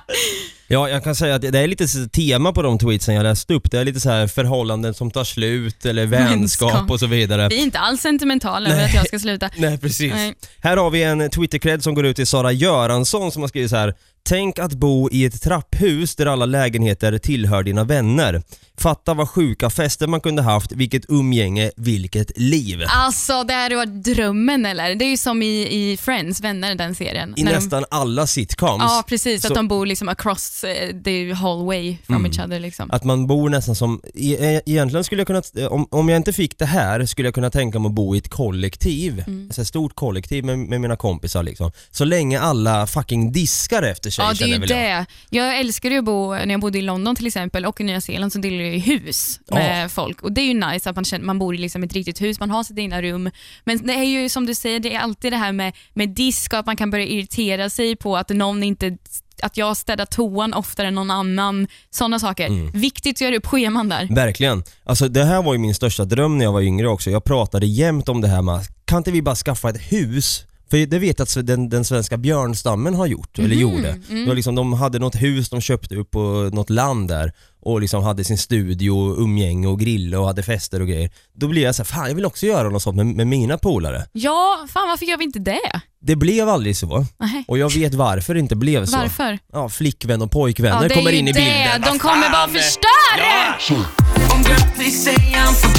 ja, 0.68 0.88
jag 0.88 1.04
kan 1.04 1.14
säga 1.16 1.34
att 1.34 1.42
det 1.42 1.58
är 1.58 1.66
lite 1.68 1.88
så 1.88 2.08
tema 2.08 2.52
på 2.52 2.62
de 2.62 2.78
tweetsen 2.78 3.14
jag 3.14 3.22
läste 3.22 3.54
upp. 3.54 3.70
Det 3.70 3.78
är 3.78 3.84
lite 3.84 4.00
så 4.00 4.10
här 4.10 4.26
förhållanden 4.26 4.94
som 4.94 5.10
tar 5.10 5.24
slut 5.24 5.86
eller 5.86 6.06
vänskap 6.06 6.70
Vänskap. 6.72 6.90
och 6.90 7.00
så 7.00 7.06
vidare. 7.06 7.48
Vi 7.48 7.58
är 7.58 7.62
inte 7.62 7.78
alls 7.78 8.00
sentimentala 8.00 8.70
över 8.70 8.84
att 8.84 8.94
jag 8.94 9.06
ska 9.06 9.18
sluta. 9.18 9.50
Nej 9.56 9.78
precis. 9.78 10.12
Nej. 10.12 10.34
Här 10.62 10.76
har 10.76 10.90
vi 10.90 11.02
en 11.02 11.22
Twitter-cred 11.30 11.80
som 11.80 11.94
går 11.94 12.06
ut 12.06 12.16
till 12.16 12.26
Sara 12.26 12.52
Göransson 12.52 13.32
som 13.32 13.42
har 13.42 13.48
skrivit 13.48 13.70
så 13.70 13.76
här. 13.76 13.94
Tänk 14.24 14.58
att 14.58 14.72
bo 14.74 15.08
i 15.12 15.24
ett 15.24 15.42
trapphus 15.42 16.16
där 16.16 16.26
alla 16.26 16.46
lägenheter 16.46 17.18
tillhör 17.18 17.62
dina 17.62 17.84
vänner. 17.84 18.42
Fatta 18.78 19.14
vad 19.14 19.28
sjuka 19.28 19.70
fester 19.70 20.06
man 20.06 20.20
kunde 20.20 20.42
haft, 20.42 20.72
vilket 20.72 21.02
umgänge, 21.10 21.70
vilket 21.76 22.38
liv. 22.38 22.82
Alltså, 22.88 23.44
det 23.44 23.54
hade 23.54 23.76
varit 23.76 24.04
drömmen 24.04 24.66
eller? 24.66 24.94
Det 24.94 25.04
är 25.04 25.08
ju 25.10 25.16
som 25.16 25.42
i, 25.42 25.46
i 25.92 25.96
Friends, 25.96 26.40
Vänner, 26.40 26.74
den 26.74 26.94
serien. 26.94 27.34
I 27.36 27.42
När 27.42 27.52
nästan 27.52 27.84
alla 27.90 28.26
sitcoms. 28.26 28.82
Ja, 28.86 29.04
precis. 29.08 29.42
Så- 29.42 29.48
Att 29.48 29.54
de 29.54 29.68
bor 29.68 29.86
liksom 29.86 30.08
across 30.08 30.64
eh, 30.64 30.96
the 31.04 31.32
hallway 31.32 31.96
from 32.06 32.16
Mm. 32.16 32.30
each 32.30 32.40
other. 32.46 32.60
Liksom. 32.60 32.90
Att 32.90 33.04
man 33.04 33.26
bor 33.26 33.48
nästan 33.50 33.74
som, 33.74 34.00
e- 34.14 34.60
egentligen 34.66 35.04
skulle 35.04 35.20
jag 35.20 35.26
kunna, 35.26 35.68
om, 35.68 35.86
om 35.90 36.08
jag 36.08 36.16
inte 36.16 36.32
fick 36.32 36.58
det 36.58 36.66
här 36.66 37.06
skulle 37.06 37.26
jag 37.28 37.34
kunna 37.34 37.50
tänka 37.50 37.78
mig 37.78 37.88
att 37.88 37.94
bo 37.94 38.14
i 38.14 38.18
ett 38.18 38.28
kollektiv. 38.30 39.24
Mm. 39.26 39.50
Ett 39.50 39.56
här 39.56 39.64
stort 39.64 39.94
kollektiv 39.96 40.44
med, 40.44 40.58
med 40.58 40.80
mina 40.80 40.96
kompisar 40.96 41.42
liksom. 41.42 41.72
Så 41.90 42.04
länge 42.04 42.40
alla 42.40 42.86
fucking 42.86 43.32
diskar 43.32 43.82
efter 43.82 44.10
sig 44.12 44.24
Ja, 44.24 44.32
det 44.38 44.44
är 44.44 44.48
ju 44.48 44.58
väl 44.58 44.70
jag. 44.70 44.78
det. 44.78 45.06
Jag 45.30 45.58
älskade 45.60 45.94
ju 45.94 45.98
att 45.98 46.04
bo, 46.04 46.32
när 46.32 46.50
jag 46.50 46.60
bodde 46.60 46.78
i 46.78 46.82
London 46.82 47.16
till 47.16 47.26
exempel 47.26 47.66
och 47.66 47.80
i 47.80 47.84
Nya 47.84 48.00
Zeeland 48.00 48.32
så 48.32 48.38
delade 48.38 48.62
jag 48.64 48.72
ju 48.74 48.78
hus 48.78 49.40
med 49.50 49.92
folk. 49.92 50.22
Och 50.22 50.32
Det 50.32 50.40
är 50.40 50.46
ju 50.46 50.54
nice 50.54 50.90
att 50.90 50.96
man, 50.96 51.04
känner, 51.04 51.24
man 51.24 51.38
bor 51.38 51.54
i 51.54 51.58
liksom 51.58 51.82
ett 51.82 51.92
riktigt 51.92 52.20
hus, 52.22 52.40
man 52.40 52.50
har 52.50 52.64
sitt 52.64 52.78
egna 52.78 53.02
rum. 53.02 53.30
Men 53.64 53.86
det 53.86 53.92
är 53.92 54.04
ju 54.04 54.28
som 54.28 54.46
du 54.46 54.54
säger, 54.54 54.80
det 54.80 54.94
är 54.94 55.00
alltid 55.00 55.32
det 55.32 55.36
här 55.36 55.52
med, 55.52 55.72
med 55.94 56.08
disk 56.08 56.52
och 56.52 56.58
att 56.58 56.66
man 56.66 56.76
kan 56.76 56.90
börja 56.90 57.06
irritera 57.06 57.70
sig 57.70 57.96
på 57.96 58.16
att 58.16 58.28
någon 58.28 58.62
inte 58.62 58.96
att 59.42 59.56
jag 59.56 59.76
städar 59.76 60.06
toan 60.06 60.54
oftare 60.54 60.88
än 60.88 60.94
någon 60.94 61.10
annan. 61.10 61.66
Sådana 61.90 62.18
saker. 62.18 62.46
Mm. 62.46 62.70
Viktigt 62.70 63.16
att 63.16 63.20
göra 63.20 63.36
upp 63.36 63.46
scheman 63.46 63.88
där. 63.88 64.08
Verkligen. 64.10 64.64
Alltså 64.84 65.08
det 65.08 65.24
här 65.24 65.42
var 65.42 65.52
ju 65.52 65.58
min 65.58 65.74
största 65.74 66.04
dröm 66.04 66.38
när 66.38 66.44
jag 66.44 66.52
var 66.52 66.60
yngre 66.60 66.88
också. 66.88 67.10
Jag 67.10 67.24
pratade 67.24 67.66
jämt 67.66 68.08
om 68.08 68.20
det 68.20 68.28
här 68.28 68.42
med, 68.42 68.60
kan 68.84 68.98
inte 68.98 69.10
vi 69.10 69.22
bara 69.22 69.36
skaffa 69.36 69.70
ett 69.70 69.92
hus? 69.92 70.44
För 70.72 70.86
det 70.86 70.98
vet 70.98 71.18
jag 71.18 71.26
att 71.26 71.46
den, 71.46 71.68
den 71.68 71.84
svenska 71.84 72.16
björnstammen 72.16 72.94
har 72.94 73.06
gjort, 73.06 73.38
eller 73.38 73.56
gjorde. 73.56 73.98
Det 74.08 74.26
var 74.26 74.34
liksom, 74.34 74.54
de 74.54 74.72
hade 74.72 74.98
något 74.98 75.14
hus 75.14 75.50
de 75.50 75.60
köpte 75.60 75.96
upp 75.96 76.10
på 76.10 76.50
något 76.52 76.70
land 76.70 77.08
där 77.08 77.32
och 77.60 77.80
liksom 77.80 78.02
hade 78.02 78.24
sin 78.24 78.38
studio, 78.38 79.16
umgänge 79.18 79.66
och 79.66 79.80
grilla 79.80 80.20
och 80.20 80.26
hade 80.26 80.42
fester 80.42 80.80
och 80.80 80.88
grejer. 80.88 81.10
Då 81.34 81.48
blev 81.48 81.64
jag 81.64 81.74
så 81.74 81.82
här, 81.82 81.84
fan 81.84 82.08
jag 82.08 82.14
vill 82.14 82.24
också 82.24 82.46
göra 82.46 82.68
något 82.68 82.82
sånt 82.82 82.96
med, 82.96 83.06
med 83.06 83.26
mina 83.26 83.58
polare. 83.58 84.06
Ja, 84.12 84.66
fan 84.72 84.88
varför 84.88 85.06
gör 85.06 85.16
vi 85.16 85.24
inte 85.24 85.38
det? 85.38 85.80
Det 86.00 86.16
blev 86.16 86.48
aldrig 86.48 86.76
så. 86.76 87.06
Nej. 87.20 87.44
Och 87.48 87.58
jag 87.58 87.74
vet 87.74 87.94
varför 87.94 88.34
det 88.34 88.40
inte 88.40 88.56
blev 88.56 88.86
så. 88.86 88.96
Varför? 88.96 89.38
Ja, 89.52 89.68
flickvän 89.68 90.22
och 90.22 90.30
pojkvänner 90.30 90.88
Ja, 90.88 90.94
kommer 90.94 91.12
in 91.12 91.28
i 91.28 91.32
det. 91.32 91.38
bilden. 91.38 91.92
De 91.92 91.98
kommer 91.98 92.30
bara 92.30 92.48
förstöra! 92.48 93.78
Oh 93.78 95.71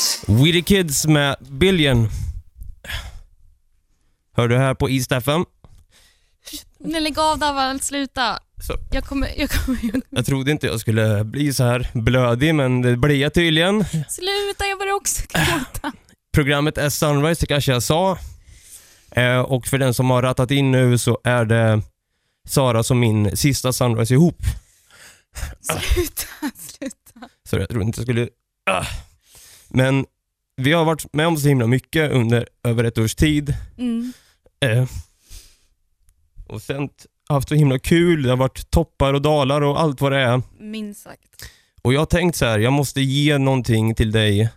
apologize. 0.00 0.44
We 0.44 0.52
the 0.52 0.62
Kids 0.62 1.06
med 1.06 1.36
Billion. 1.40 2.08
Hör 4.36 4.48
du 4.48 4.58
här 4.58 4.74
på 4.74 4.90
East 4.90 5.12
FM? 5.12 5.44
Nej, 6.78 7.00
lägg 7.00 7.18
av 7.18 7.38
Daval, 7.38 7.80
sluta. 7.80 8.38
Så. 8.66 8.74
Jag 8.90 9.04
kommer, 9.04 9.28
jag 9.36 9.50
kommer, 9.50 9.78
jag 9.82 10.02
Jag 10.10 10.26
trodde 10.26 10.50
inte 10.50 10.66
jag 10.66 10.80
skulle 10.80 11.24
bli 11.24 11.52
så 11.54 11.64
här 11.64 11.90
blödig, 11.94 12.54
men 12.54 12.82
det 12.82 12.96
blir 12.96 13.16
jag 13.16 13.34
tydligen. 13.34 13.84
Sluta, 14.08 14.66
jag 14.66 14.78
börjar 14.78 14.94
också 14.94 15.22
gråta. 15.32 15.92
Programmet 16.32 16.78
är 16.78 16.88
Sunrise, 16.90 17.40
det 17.40 17.46
kanske 17.46 17.72
jag 17.72 17.82
sa. 17.82 18.18
Eh, 19.10 19.38
och 19.38 19.66
för 19.66 19.78
den 19.78 19.94
som 19.94 20.10
har 20.10 20.22
rattat 20.22 20.50
in 20.50 20.70
nu 20.70 20.98
så 20.98 21.18
är 21.24 21.44
det 21.44 21.82
Sara 22.48 22.82
som 22.82 23.00
min 23.00 23.36
sista 23.36 23.72
Sunrise 23.72 24.14
ihop. 24.14 24.42
Sluta, 25.60 26.26
sluta. 26.56 27.28
Så 27.48 27.56
jag 27.56 27.68
trodde 27.68 27.84
inte 27.84 28.00
jag 28.00 28.06
skulle... 28.06 28.28
Ah. 28.70 28.84
Men 29.70 30.06
vi 30.56 30.72
har 30.72 30.84
varit 30.84 31.12
med 31.12 31.26
om 31.26 31.36
så 31.36 31.48
himla 31.48 31.66
mycket 31.66 32.12
under 32.12 32.48
över 32.64 32.84
ett 32.84 32.98
års 32.98 33.14
tid. 33.14 33.54
Mm. 33.78 34.12
Eh, 34.60 34.88
och 36.48 36.62
sen 36.62 36.88
haft 37.28 37.48
så 37.48 37.54
himla 37.54 37.78
kul, 37.78 38.22
det 38.22 38.30
har 38.30 38.36
varit 38.36 38.70
toppar 38.70 39.14
och 39.14 39.22
dalar 39.22 39.60
och 39.60 39.80
allt 39.80 40.00
vad 40.00 40.12
det 40.12 40.18
är. 40.18 40.42
Minst 40.60 41.02
sagt. 41.02 41.50
Och 41.82 41.94
jag 41.94 42.00
har 42.00 42.06
tänkt 42.06 42.36
så 42.36 42.44
här, 42.46 42.58
jag 42.58 42.72
måste 42.72 43.00
ge 43.00 43.38
någonting 43.38 43.94
till 43.94 44.12
dig. 44.12 44.40
Eh, 44.40 44.48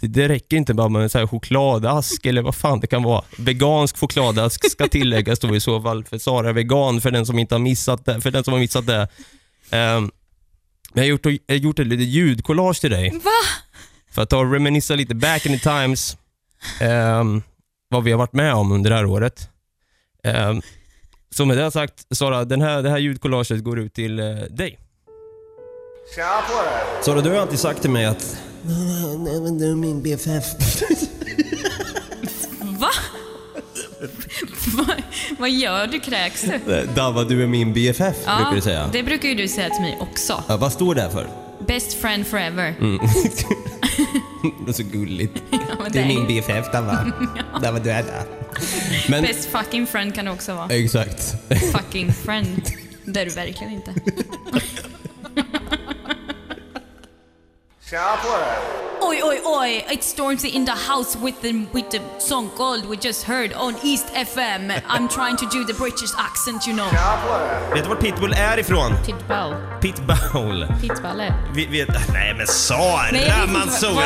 Det, 0.00 0.06
det 0.06 0.28
räcker 0.28 0.56
inte 0.56 0.74
bara 0.74 0.88
med 0.88 1.10
så 1.10 1.18
här 1.18 1.26
chokladask 1.26 2.26
eller 2.26 2.42
vad 2.42 2.54
fan 2.54 2.80
det 2.80 2.86
kan 2.86 3.02
vara. 3.02 3.24
Vegansk 3.38 3.96
chokladask 3.98 4.70
ska 4.70 4.86
tilläggas 4.88 5.38
då 5.38 5.56
i 5.56 5.60
så 5.60 5.82
fall, 5.82 6.04
för 6.04 6.18
Sara 6.18 6.48
är 6.48 6.52
vegan 6.52 7.00
för 7.00 7.10
den 7.10 7.26
som 7.26 7.38
inte 7.38 7.54
har 7.54 7.60
missat 7.60 8.04
det. 8.04 8.20
För 8.20 8.30
den 8.30 8.44
som 8.44 8.52
har 8.52 8.60
missat 8.60 8.86
det. 8.86 9.08
Men 9.70 10.10
jag 10.98 11.04
har 11.04 11.08
gjort, 11.08 11.26
jag 11.26 11.54
har 11.54 11.56
gjort 11.56 11.78
ett 11.78 11.86
litet 11.86 12.06
ljudkollage 12.06 12.80
till 12.80 12.90
dig. 12.90 13.10
Va? 13.10 13.30
För 14.10 14.22
att 14.22 14.30
ta 14.30 14.38
och 14.38 14.52
reminissa 14.52 14.94
lite 14.94 15.14
back 15.14 15.46
in 15.46 15.58
the 15.58 15.70
times. 15.70 16.16
ehm, 16.80 17.42
vad 17.88 18.04
vi 18.04 18.10
har 18.10 18.18
varit 18.18 18.32
med 18.32 18.54
om 18.54 18.72
under 18.72 18.90
det 18.90 18.96
här 18.96 19.06
året. 19.06 19.48
Um, 20.24 20.62
så 21.30 21.44
med 21.44 21.56
det 21.58 21.70
sagt, 21.70 22.06
Sara, 22.10 22.44
den 22.44 22.60
här, 22.60 22.82
det 22.82 22.90
här 22.90 22.98
ljudcollaget 22.98 23.64
går 23.64 23.78
ut 23.78 23.94
till 23.94 24.18
eh, 24.18 24.26
dig. 24.50 24.78
Sara, 27.04 27.20
du 27.20 27.30
har 27.30 27.36
alltid 27.36 27.58
sagt 27.58 27.80
till 27.80 27.90
mig 27.90 28.04
att 28.04 28.38
Nej, 28.62 29.40
men 29.40 29.58
du 29.58 29.70
är 29.70 29.74
min 29.74 30.02
BFF. 30.02 30.44
Va? 34.76 34.94
Vad 35.38 35.50
gör 35.50 35.86
du? 35.86 36.00
Kräks 36.00 36.42
du? 36.42 36.86
Dava, 36.94 37.24
du 37.24 37.42
är 37.42 37.46
min 37.46 37.72
BFF, 37.72 38.16
brukar 38.24 38.54
du 38.54 38.60
säga. 38.60 38.88
det 38.92 39.02
brukar 39.02 39.28
ju 39.28 39.34
du 39.34 39.48
säga 39.48 39.70
till 39.70 39.82
mig 39.82 39.96
också. 40.00 40.44
Ja, 40.48 40.56
vad 40.56 40.72
står 40.72 40.94
det 40.94 41.10
för? 41.10 41.26
Best 41.66 42.00
friend 42.00 42.26
forever. 42.26 42.74
det 44.64 44.70
är 44.70 44.72
så 44.72 44.82
gulligt. 44.82 45.42
Ja, 45.50 45.58
men 45.82 45.92
det 45.92 45.98
är 45.98 46.04
ju- 46.10 46.26
BFF, 46.26 46.72
Dava. 46.72 47.12
Dava, 47.62 47.78
du 47.78 47.90
är 47.90 48.02
där. 48.02 48.22
Men, 49.08 49.22
Best 49.22 49.48
fucking 49.48 49.86
friend 49.86 50.14
kan 50.14 50.24
det 50.24 50.30
också 50.30 50.54
vara. 50.54 50.68
exakt. 50.74 51.34
Fucking 51.72 52.12
friend. 52.12 52.62
Det 53.04 53.20
är 53.20 53.24
du 53.24 53.30
verkligen 53.30 53.72
inte. 53.72 53.94
Tja 57.90 58.18
på 58.22 58.28
dig. 58.38 58.87
Oi, 59.00 59.22
oi, 59.22 59.40
oi! 59.46 59.84
It's 59.90 60.12
Stormzy 60.14 60.54
in 60.54 60.64
the 60.64 60.72
house 60.72 61.16
with 61.16 61.40
the 61.40 61.52
with 61.72 61.90
the 61.90 62.00
song 62.18 62.50
Gold 62.56 62.84
we 62.88 62.96
just 62.96 63.22
heard 63.24 63.52
on 63.52 63.74
East 63.84 64.06
FM. 64.14 64.82
I'm 64.88 65.08
trying 65.08 65.36
to 65.36 65.46
do 65.46 65.64
the 65.64 65.74
British 65.74 66.10
accent, 66.18 66.66
you 66.66 66.74
know. 66.74 66.90
Vet 67.74 67.84
du 67.84 67.88
var 67.88 67.96
Pitbull 67.96 68.32
är 68.32 68.58
ifrån? 68.58 68.96
Pitbull. 69.06 69.54
Pitbull. 69.80 70.66
Pitballe. 70.80 71.34
Vi 71.54 71.66
vet... 71.66 71.88
Nej 72.12 72.34
men 72.34 72.46
Sara 72.46 73.46
Mansouri! 73.46 74.04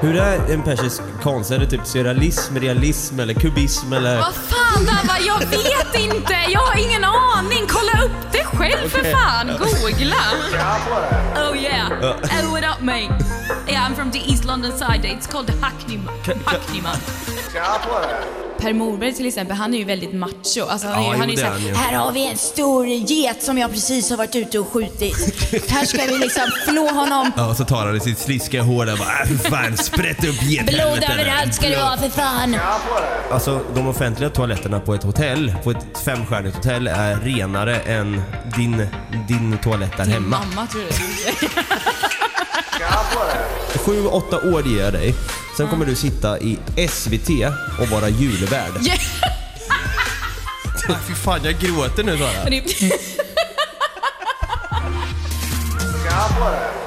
Hur 0.00 0.16
är 0.16 0.52
en 0.52 0.62
persisk 0.62 1.02
konst? 1.22 1.50
Är 1.50 1.58
det 1.58 1.66
typ 1.66 1.86
surrealism, 1.86 2.56
realism 2.56 3.20
eller 3.20 3.34
kubism 3.34 3.92
eller? 3.92 4.16
Vad 4.16 4.34
fan 4.34 4.84
Dava, 4.84 5.18
jag 5.26 5.38
vet 5.38 6.00
inte! 6.00 6.34
Jag 6.48 6.60
har 6.60 6.78
ingen 6.78 7.04
aning! 7.04 7.66
Kolla 7.68 8.04
upp 8.04 8.29
själv 8.60 8.88
för 8.88 9.04
fan! 9.04 9.46
Googla! 9.46 10.14
Oh 11.36 11.62
yeah! 11.62 11.88
Oh 12.22 12.52
what 12.52 12.64
up 12.64 12.82
mate? 12.82 13.10
Yeah 13.66 13.86
I'm 13.86 13.94
from 13.94 14.10
the 14.10 14.18
East 14.18 14.44
London 14.44 14.72
side, 14.72 15.04
it's 15.04 15.26
called 15.26 15.50
Hackney, 15.50 16.00
Hackney 16.46 16.80
man. 16.82 16.96
Per 18.60 18.72
Morberg 18.72 19.12
till 19.14 19.26
exempel, 19.26 19.56
han 19.56 19.74
är 19.74 19.78
ju 19.78 19.84
väldigt 19.84 20.12
macho. 20.12 20.64
Alltså, 20.68 20.88
han 20.88 21.02
är, 21.04 21.06
Ja, 21.12 21.14
han 21.18 21.22
är 21.28 21.30
ju 21.32 21.36
såhär, 21.36 21.74
här 21.74 21.96
har 21.98 22.12
vi 22.12 22.26
en 22.26 22.36
stor 22.36 22.86
get 22.86 23.42
som 23.42 23.58
jag 23.58 23.70
precis 23.72 24.10
har 24.10 24.16
varit 24.16 24.36
ute 24.36 24.58
och 24.58 24.68
skjutit. 24.68 25.16
här 25.70 25.84
ska 25.86 26.04
vi 26.06 26.18
liksom 26.18 26.42
flå 26.68 26.88
honom. 26.90 27.32
Ja, 27.36 27.48
och 27.50 27.56
så 27.56 27.64
tar 27.64 27.86
han 27.86 27.96
i 27.96 28.00
sitt 28.00 28.18
sliskiga 28.18 28.62
hår 28.62 28.86
där 28.86 28.92
och 28.92 28.98
bara 28.98 29.20
äh, 29.22 29.26
för 29.26 29.50
fan 29.50 29.76
sprätt 29.76 30.24
upp 30.24 30.40
Blod 30.40 30.50
gethelvete. 30.50 31.12
överallt 31.12 31.54
ska 31.54 31.68
det 31.68 31.76
vara 31.76 31.96
för 31.98 32.08
fan. 32.08 32.56
Alltså 33.30 33.60
de 33.74 33.88
offentliga 33.88 34.30
toaletterna 34.30 34.80
på 34.80 34.94
ett 34.94 35.02
hotell, 35.02 35.54
på 35.64 35.70
ett 35.70 35.86
femstjärnigt 36.04 36.56
hotell 36.56 36.86
är 36.86 37.16
renare 37.16 37.76
än 37.80 38.22
din, 38.56 38.86
din 39.28 39.58
toalett 39.58 39.96
där 39.96 40.04
hemma. 40.04 40.38
Mamma 40.54 40.66
tror 40.66 40.84
jag 40.84 40.92
Sju, 43.86 44.06
åtta 44.06 44.36
år 44.36 44.66
ger 44.66 44.84
jag 44.84 44.92
dig. 44.92 45.14
Sen 45.60 45.68
kommer 45.68 45.86
du 45.86 45.94
sitta 45.94 46.38
i 46.38 46.58
SVT 46.88 47.28
och 47.80 47.88
vara 47.88 48.08
julvärd. 48.08 48.72
Ja. 48.80 48.94
Fy 51.08 51.14
fan, 51.14 51.40
jag 51.44 51.54
gråter 51.58 52.04
nu 52.04 52.18
Sara. 52.18 52.30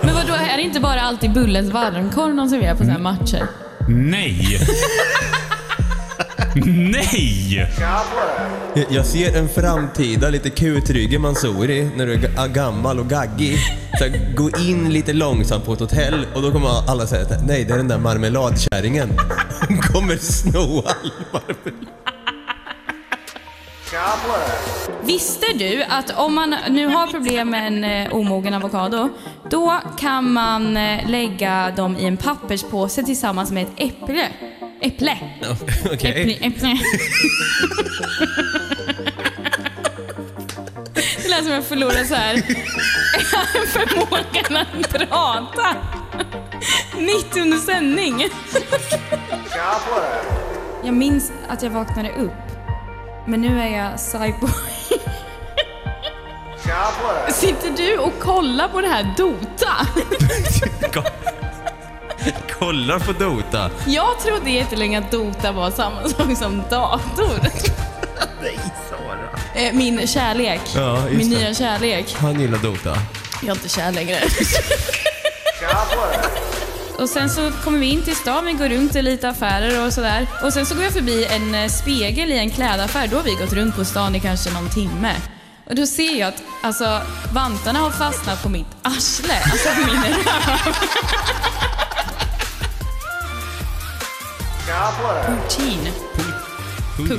Men 0.02 0.16
vadå, 0.16 0.34
är 0.34 0.58
det 0.58 0.64
inte 0.64 0.80
bara 0.80 1.02
alltid 1.02 1.34
Bullens 1.34 1.72
varmkorv 1.72 2.36
de 2.36 2.50
serverar 2.50 2.72
på 2.72 2.78
sådana 2.78 2.94
här 2.94 3.00
matcher? 3.00 3.48
Nej! 3.88 4.60
Nej! 6.56 7.68
Jag- 8.76 8.86
Jag 8.90 9.06
ser 9.06 9.38
en 9.38 9.50
framtida 9.50 10.30
lite 10.30 10.50
kutrygge 10.50 11.20
Mansouri 11.20 11.90
när 11.96 12.06
du 12.06 12.14
är 12.14 12.18
ga- 12.18 12.48
gammal 12.54 13.00
och 13.00 13.08
gaggig. 13.10 13.58
Så 14.00 14.04
här, 14.04 14.36
gå 14.36 14.50
in 14.60 14.90
lite 14.94 15.14
långsamt 15.14 15.66
på 15.66 15.74
ett 15.74 15.80
hotell 15.80 16.28
och 16.36 16.42
då 16.42 16.52
kommer 16.52 16.90
alla 16.92 17.08
säga 17.08 17.22
att 17.22 17.48
nej, 17.48 17.64
det 17.66 17.74
är 17.74 17.78
den 17.78 17.88
där 17.88 17.98
marmeladkärringen. 17.98 19.10
Hon 19.68 19.78
kommer 19.78 20.16
sno 20.18 20.60
all 20.86 21.12
marmelad. 21.34 21.88
Visste 25.04 25.46
du 25.56 25.84
att 25.90 26.18
om 26.20 26.36
man 26.36 26.56
nu 26.70 26.88
har 26.88 27.08
problem 27.08 27.50
med 27.50 27.68
en 27.68 27.84
eh, 27.84 28.16
omogen 28.16 28.54
avokado, 28.54 29.10
då 29.50 29.74
kan 30.00 30.32
man 30.34 30.78
eh, 30.78 31.10
lägga 31.10 31.72
dem 31.76 31.98
i 31.98 32.06
en 32.06 32.18
papperspåse 32.18 33.04
tillsammans 33.04 33.52
med 33.52 33.64
ett 33.64 33.72
äpple. 33.78 34.28
Äpple. 34.84 35.18
Okej. 35.94 36.40
Äpple, 36.42 36.48
äpple. 36.48 36.78
Det 41.24 41.30
lät 41.30 41.44
som 41.44 41.54
jag 41.54 41.64
förlorade 41.66 42.06
så 42.06 42.16
här 42.16 42.36
förmågan 43.68 44.58
att 44.58 44.90
prata. 44.90 45.76
Mitt 46.98 47.38
under 47.38 47.58
sändning. 47.58 48.28
Jag 50.84 50.94
minns 50.94 51.32
att 51.50 51.64
jag 51.64 51.70
vaknade 51.70 52.10
upp. 52.10 52.32
Men 53.28 53.42
nu 53.42 53.60
är 53.62 53.78
jag 53.78 53.98
psycho. 53.98 54.48
Sitter 57.30 57.72
du 57.78 57.98
och 57.98 58.20
kollar 58.20 58.68
på 58.68 58.82
det 58.82 58.88
här 58.88 59.14
Dota? 59.18 59.88
Kollar 62.60 63.00
på 63.00 63.12
Dota. 63.14 63.70
Jag 63.88 64.20
trodde 64.20 64.50
jättelänge 64.52 65.00
att 65.00 65.12
Dota 65.12 65.52
var 65.52 65.72
samma 65.72 66.10
sak 66.10 66.38
som 66.38 66.64
dator. 66.70 67.40
Nej, 68.42 68.60
Sara. 68.90 69.62
Eh, 69.66 69.74
Min 69.74 70.08
kärlek. 70.08 70.62
Ja, 70.76 71.04
Min 71.10 71.30
det. 71.30 71.38
nya 71.38 71.54
kärlek. 71.54 72.16
Han 72.20 72.40
gillar 72.42 72.58
Dota. 72.58 72.98
Jag 73.42 73.50
är 73.50 73.54
inte 73.56 73.70
kär 73.70 73.92
längre. 73.92 74.18
Och 77.00 77.10
sen 77.10 77.30
så 77.30 77.52
kommer 77.64 77.80
vi 77.80 77.86
in 77.86 78.04
till 78.04 78.16
stan, 78.16 78.46
vi 78.46 78.54
går 78.54 78.70
runt 78.70 78.96
i 78.96 79.02
lite 79.02 79.30
affärer 79.30 79.86
och 79.88 79.94
sådär. 79.94 80.28
Och 80.44 80.54
sen 80.54 80.66
så 80.66 80.76
går 80.76 80.84
jag 80.84 80.94
förbi 80.94 81.26
en 81.26 81.56
eh, 81.56 81.70
spegel 81.70 82.32
i 82.32 82.38
en 82.38 82.50
klädaffär. 82.52 83.08
Då 83.08 83.18
har 83.18 83.24
vi 83.24 83.32
gått 83.36 83.54
runt 83.54 83.76
på 83.76 83.86
stan 83.86 84.16
i 84.16 84.20
kanske 84.20 84.52
någon 84.52 84.70
timme. 84.70 85.16
Och 85.70 85.76
då 85.76 85.86
ser 85.86 86.20
jag 86.20 86.30
att 86.30 86.44
alltså, 86.62 87.02
vantarna 87.34 87.80
har 87.80 87.90
fastnat 87.92 88.44
på 88.44 88.50
mitt 88.50 88.68
arsle. 88.82 89.34
Alltså 89.52 89.70
på 89.70 89.92
min 89.94 90.02
röv. 90.04 90.76
Putin. 95.26 95.88
Putin. 96.98 97.18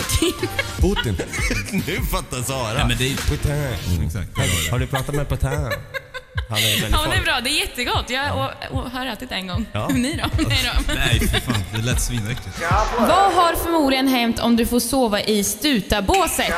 Putin. 0.80 1.16
nu 1.86 2.00
fattar 2.06 2.42
Sara. 2.42 2.78
Ja, 2.78 2.86
men 2.86 2.96
det 2.98 3.12
är- 3.12 3.16
Putin. 3.16 3.52
Exakt. 4.06 4.36
Har, 4.38 4.70
har 4.70 4.78
du 4.78 4.86
pratat 4.86 5.14
med 5.14 5.28
Putin? 5.28 5.50
Han 6.48 6.58
är 6.58 6.80
väldigt 6.80 6.90
Ja, 6.90 6.98
men 7.02 7.10
det 7.10 7.16
är 7.16 7.22
bra. 7.22 7.40
Det 7.44 7.50
är 7.50 7.60
jättegott. 7.60 8.10
Jag 8.10 8.36
och, 8.70 8.78
och 8.78 8.90
har 8.90 9.06
ätit 9.06 9.32
en 9.32 9.46
gång. 9.46 9.66
Ja. 9.72 9.88
Ni 9.94 10.20
då? 10.22 10.44
Nej 10.48 10.70
då. 10.86 10.94
Nej, 10.94 11.20
för 11.20 11.40
fan. 11.40 11.62
Det 11.76 11.82
lät 11.82 12.00
svinäckligt. 12.00 12.62
Vad 12.98 13.32
har 13.34 13.54
förmodligen 13.64 14.08
hänt 14.08 14.38
om 14.40 14.56
du 14.56 14.66
får 14.66 14.80
sova 14.80 15.20
i 15.20 15.44
stutabåset? 15.44 16.52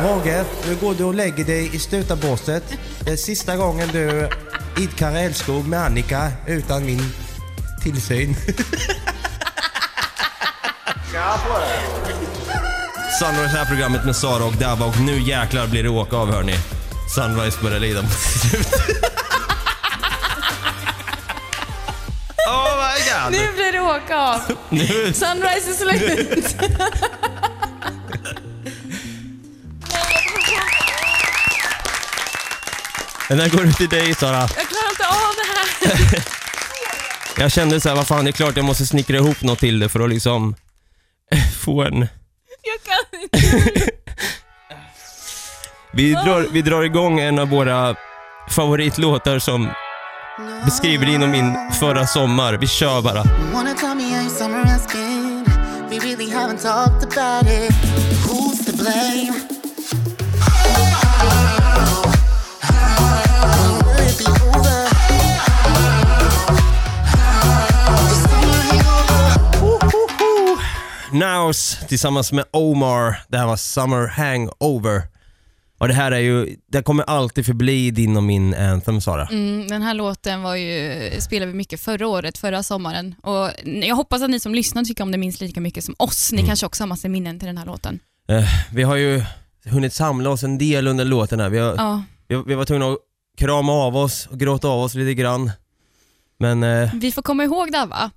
Roger, 0.00 0.44
nu 0.68 0.74
går 0.74 0.94
du 0.94 1.04
och 1.04 1.14
lägger 1.14 1.44
dig 1.44 1.70
i 1.76 1.78
stutabåset. 1.78 2.64
Det 3.00 3.10
är 3.10 3.16
sista 3.16 3.56
gången 3.56 3.88
du 3.92 4.28
idkar 4.78 5.14
älskog 5.14 5.68
med 5.68 5.80
Annika 5.80 6.32
utan 6.46 6.86
min 6.86 7.12
tillsyn. 7.82 8.36
Sunrise 13.18 13.58
är 13.58 13.64
programmet 13.64 14.04
med 14.04 14.16
Sara 14.16 14.44
och 14.44 14.52
Dava 14.52 14.86
och 14.86 15.00
nu 15.00 15.20
jäklar 15.20 15.66
blir 15.66 15.82
det 15.82 15.88
åka 15.88 16.16
av 16.16 16.32
hörni. 16.32 16.54
Sunrise 17.14 17.58
börjar 17.62 17.80
lida 17.80 18.02
mot 18.02 18.12
sitt 18.12 18.50
slut. 18.50 18.66
oh 22.48 22.76
my 22.76 22.98
god! 23.10 23.32
Nu 23.32 23.52
blir 23.52 23.72
det 23.72 23.80
åka 23.80 24.16
av. 24.16 24.40
Nu. 24.68 25.12
Sunrise 25.12 25.70
är 25.70 25.74
slut. 25.74 26.56
Den 33.28 33.40
här 33.40 33.48
går 33.48 33.64
ut 33.64 33.76
till 33.76 33.88
dig 33.88 34.14
Sara. 34.14 34.40
Jag 34.40 34.48
klarar 34.68 34.90
inte 34.90 35.06
av 35.06 35.34
det 35.36 35.46
här. 35.88 36.24
Jag 37.42 37.52
kände 37.52 37.80
så 37.80 37.88
här, 37.88 37.96
vad 37.96 38.06
fan 38.06 38.24
det 38.24 38.30
är 38.30 38.32
klart 38.32 38.56
jag 38.56 38.64
måste 38.64 38.86
snickra 38.86 39.16
ihop 39.16 39.42
något 39.42 39.58
till 39.58 39.78
det 39.78 39.88
för 39.88 40.00
att 40.00 40.10
liksom 40.10 40.54
få 41.64 41.82
en... 41.82 42.06
Jag 42.62 42.80
kan 42.84 43.20
inte. 43.22 43.90
Vi 45.92 46.12
drar, 46.12 46.46
vi 46.52 46.62
drar 46.62 46.82
igång 46.82 47.20
en 47.20 47.38
av 47.38 47.48
våra 47.48 47.96
favoritlåtar 48.50 49.38
som 49.38 49.68
beskriver 50.64 51.06
och 51.22 51.28
min 51.28 51.54
förra 51.80 52.06
sommar. 52.06 52.54
Vi 52.54 52.66
kör 52.66 53.02
bara. 53.02 53.22
Naus 71.14 71.78
tillsammans 71.88 72.32
med 72.32 72.44
Omar. 72.50 73.22
Det 73.28 73.38
här 73.38 73.46
var 73.46 73.56
Summer 73.56 74.06
Hangover. 74.06 75.02
Och 75.78 75.88
det 75.88 75.94
här 75.94 76.12
är 76.12 76.18
ju, 76.18 76.56
det 76.66 76.82
kommer 76.82 77.04
alltid 77.04 77.46
förbli 77.46 77.90
din 77.90 78.16
och 78.16 78.22
min 78.22 78.54
anthem 78.54 79.00
Sara. 79.00 79.26
Mm, 79.26 79.68
den 79.68 79.82
här 79.82 79.94
låten 79.94 80.42
var 80.42 80.54
ju, 80.56 81.10
spelade 81.20 81.52
vi 81.52 81.58
mycket 81.58 81.80
förra 81.80 82.08
året, 82.08 82.38
förra 82.38 82.62
sommaren. 82.62 83.14
Och 83.22 83.50
jag 83.64 83.96
hoppas 83.96 84.22
att 84.22 84.30
ni 84.30 84.40
som 84.40 84.54
lyssnar 84.54 84.84
tycker 84.84 85.02
om 85.04 85.10
det 85.12 85.18
minst 85.18 85.40
lika 85.40 85.60
mycket 85.60 85.84
som 85.84 85.94
oss. 85.98 86.32
Ni 86.32 86.46
kanske 86.46 86.66
också 86.66 86.82
har 86.82 86.88
massa 86.88 87.08
minnen 87.08 87.38
till 87.38 87.46
den 87.46 87.58
här 87.58 87.66
låten. 87.66 87.98
Eh, 88.28 88.44
vi 88.72 88.82
har 88.82 88.96
ju 88.96 89.22
hunnit 89.64 89.92
samla 89.92 90.30
oss 90.30 90.42
en 90.42 90.58
del 90.58 90.86
under 90.86 91.04
låten 91.04 91.40
här. 91.40 91.48
Vi, 91.48 91.58
har, 91.58 91.74
Ja. 91.76 92.02
vi, 92.28 92.42
vi 92.46 92.54
var 92.54 92.64
tvungna 92.64 92.86
att 92.92 92.98
krama 93.38 93.72
av 93.72 93.96
oss 93.96 94.26
och 94.26 94.40
gråta 94.40 94.68
av 94.68 94.80
oss 94.80 94.94
lite 94.94 95.14
grann. 95.14 95.50
Men 96.38 96.62
eh, 96.62 96.90
Vi 96.94 97.12
får 97.12 97.22
komma 97.22 97.44
ihåg 97.44 97.72
Dava, 97.72 98.10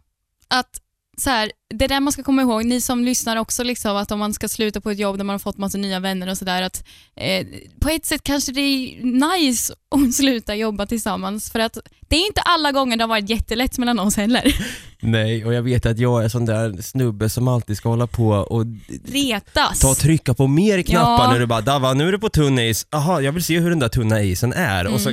att 0.47 0.81
så 1.21 1.29
här, 1.29 1.51
det 1.73 1.87
där 1.87 1.99
man 1.99 2.13
ska 2.13 2.23
komma 2.23 2.41
ihåg, 2.41 2.65
ni 2.65 2.81
som 2.81 3.03
lyssnar 3.03 3.37
också, 3.37 3.63
liksom, 3.63 3.95
att 3.97 4.11
om 4.11 4.19
man 4.19 4.33
ska 4.33 4.47
sluta 4.47 4.81
på 4.81 4.91
ett 4.91 4.99
jobb 4.99 5.17
där 5.17 5.23
man 5.23 5.33
har 5.33 5.39
fått 5.39 5.57
massa 5.57 5.77
nya 5.77 5.99
vänner 5.99 6.29
och 6.29 6.37
sådär, 6.37 6.61
att 6.61 6.83
eh, 7.15 7.47
på 7.79 7.89
ett 7.89 8.05
sätt 8.05 8.23
kanske 8.23 8.51
det 8.51 8.61
är 8.61 9.03
nice 9.03 9.73
att 9.95 10.13
sluta 10.13 10.55
jobba 10.55 10.85
tillsammans 10.85 11.51
för 11.51 11.59
att 11.59 11.77
det 12.09 12.15
är 12.15 12.27
inte 12.27 12.41
alla 12.41 12.71
gånger 12.71 12.97
det 12.97 13.03
har 13.03 13.07
varit 13.09 13.29
jättelätt 13.29 13.77
mellan 13.77 13.99
oss 13.99 14.15
heller. 14.17 14.55
Nej, 14.99 15.45
och 15.45 15.53
jag 15.53 15.61
vet 15.61 15.85
att 15.85 15.99
jag 15.99 16.23
är 16.23 16.29
sån 16.29 16.45
där 16.45 16.81
snubbe 16.81 17.29
som 17.29 17.47
alltid 17.47 17.77
ska 17.77 17.89
hålla 17.89 18.07
på 18.07 18.27
och 18.29 18.65
Retas. 19.05 19.79
ta 19.79 19.89
och 19.91 19.97
trycka 19.97 20.33
på 20.33 20.47
mer 20.47 20.81
knappar 20.81 21.23
Ja. 21.25 21.31
när 21.31 21.39
du 21.39 21.45
bara 21.45 21.61
Dava, 21.61 21.93
nu 21.93 22.07
är 22.07 22.11
du 22.11 22.19
på 22.19 22.29
tunn 22.29 22.59
is. 22.59 22.87
Aha, 22.91 23.21
jag 23.21 23.31
vill 23.31 23.43
se 23.43 23.59
hur 23.59 23.69
den 23.69 23.79
där 23.79 23.89
tunna 23.89 24.21
isen 24.21 24.53
är. 24.53 24.87
Och 24.87 25.01
så 25.01 25.09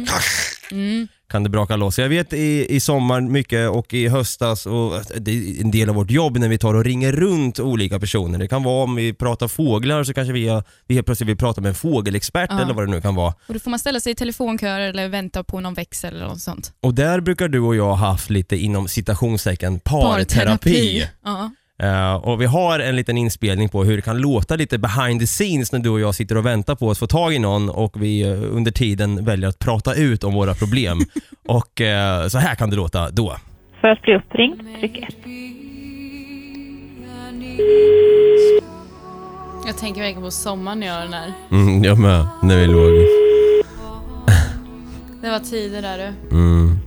Mm. 0.74 1.08
kan 1.30 1.42
det 1.42 1.48
braka 1.50 1.76
loss. 1.76 1.98
Jag 1.98 2.08
vet 2.08 2.32
i, 2.32 2.66
i 2.76 2.80
sommar 2.80 3.20
mycket 3.20 3.70
och 3.70 3.94
i 3.94 4.08
höstas 4.08 4.66
och 4.66 4.92
det 5.16 5.30
är 5.32 5.60
en 5.60 5.70
del 5.70 5.88
av 5.88 5.94
vårt 5.94 6.10
jobb 6.10 6.36
när 6.38 6.48
vi 6.48 6.58
tar 6.58 6.74
och 6.74 6.84
ringer 6.84 7.12
runt 7.12 7.60
olika 7.60 8.00
personer. 8.00 8.38
Det 8.38 8.48
kan 8.48 8.62
vara 8.62 8.84
om 8.84 8.94
vi 8.94 9.12
pratar 9.12 9.48
fåglar 9.48 10.04
så 10.04 10.14
kanske 10.14 10.32
vi, 10.32 10.62
vi 10.86 10.94
helt 10.94 11.06
plötsligt 11.06 11.28
vill 11.28 11.36
prata 11.36 11.60
med 11.60 11.68
en 11.68 11.74
fågelexpert 11.74 12.50
Ja. 12.50 12.62
eller 12.62 12.74
vad 12.74 12.86
det 12.86 12.90
nu 12.90 13.00
kan 13.00 13.14
vara. 13.14 13.34
Och 13.46 13.54
då 13.54 13.60
får 13.60 13.70
man 13.70 13.78
ställa 13.78 14.00
sig 14.00 14.12
i 14.12 14.14
telefonköer 14.14 14.80
eller 14.80 15.08
vänta 15.08 15.44
på 15.44 15.60
någon 15.60 15.74
växel 15.74 16.14
eller 16.16 16.26
något 16.26 16.40
sånt. 16.40 16.72
Och 16.80 16.94
där 16.94 17.20
brukar 17.20 17.48
du 17.48 17.60
och 17.60 17.76
jag 17.76 17.84
ha 17.94 17.94
haft 18.10 18.30
lite 18.30 18.56
inom 18.56 18.88
citationstecken 18.88 19.80
parterapi. 19.80 21.08
Ja. 21.24 21.50
Eh, 21.82 22.14
och 22.14 22.40
vi 22.40 22.46
har 22.46 22.78
en 22.78 22.96
liten 22.96 23.18
inspelning 23.18 23.68
på 23.68 23.84
hur 23.84 23.96
det 23.96 24.02
kan 24.02 24.18
låta 24.18 24.56
lite 24.56 24.78
behind 24.78 25.20
the 25.20 25.26
scenes 25.26 25.72
när 25.72 25.78
du 25.78 25.90
och 25.90 26.00
jag 26.00 26.14
sitter 26.14 26.36
och 26.36 26.46
väntar 26.46 26.74
på 26.74 26.90
att 26.90 26.98
få 26.98 27.06
tag 27.06 27.34
i 27.34 27.38
någon 27.38 27.70
och 27.70 28.02
vi 28.02 28.22
eh, 28.22 28.56
under 28.56 28.70
tiden 28.70 29.24
väljer 29.24 29.48
att 29.48 29.58
prata 29.58 29.94
ut 29.94 30.24
om 30.24 30.34
våra 30.34 30.54
problem. 30.54 30.98
och 31.48 31.80
eh, 31.80 32.26
så 32.28 32.38
här 32.38 32.54
kan 32.54 32.70
det 32.70 32.76
låta 32.76 33.10
då. 33.10 33.36
För 33.80 33.88
att 33.88 34.02
bli 34.02 34.14
uppringd, 34.16 34.60
tryck 34.80 34.98
1. 34.98 35.14
Jag 39.66 39.78
tänker 39.78 40.00
verkligen 40.00 40.22
på 40.22 40.30
sommaren 40.30 40.80
när 40.80 40.86
jag 40.86 40.96
gör 40.96 41.02
den 41.02 41.12
här. 41.12 41.32
Mm, 41.50 41.84
jag 41.84 41.98
med, 41.98 42.26
när 42.42 42.56
vi 42.56 42.66
låg. 42.66 42.92
Det 45.22 45.30
var 45.30 45.38
tider 45.38 45.82
där 45.82 45.98
du. 45.98 46.36
Mm. 46.36 46.78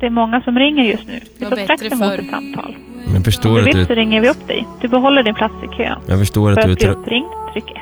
Det 0.00 0.06
är 0.06 0.10
många 0.10 0.40
som 0.40 0.58
ringer 0.58 0.84
just 0.84 1.06
nu. 1.06 1.20
Vi 1.38 1.44
var 1.44 1.56
bättre 1.56 1.90
förr. 1.96 2.18
ett 2.18 2.30
samtal. 2.30 2.76
Jag 3.06 3.16
Om 3.16 3.24
förstår 3.24 3.60
du 3.60 3.70
att 3.80 3.86
så 3.86 3.94
du, 3.94 4.00
ringer 4.00 4.20
vi 4.20 4.28
upp 4.28 4.46
dig. 4.48 4.66
Du 4.80 4.88
behåller 4.88 5.22
din 5.22 5.34
plats 5.34 5.54
i 5.64 5.76
kön. 5.76 5.98
jag 6.06 6.18
förstår 6.18 6.54
För 6.54 6.60
att 6.60 6.66
du 6.66 6.70
är 6.70 6.72
att 6.72 6.78
bli 6.78 6.86
trött. 6.86 6.96
uppringd, 6.96 7.26
tryck 7.52 7.70
1. 7.70 7.76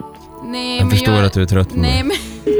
Nej, 0.44 0.78
Jag 0.78 0.90
förstår 0.90 1.14
jag... 1.14 1.24
att 1.24 1.32
du 1.32 1.42
är 1.42 1.46
trött 1.46 1.68
på 1.68 1.76
Nej, 1.80 2.02
mig. 2.04 2.16
men... 2.44 2.54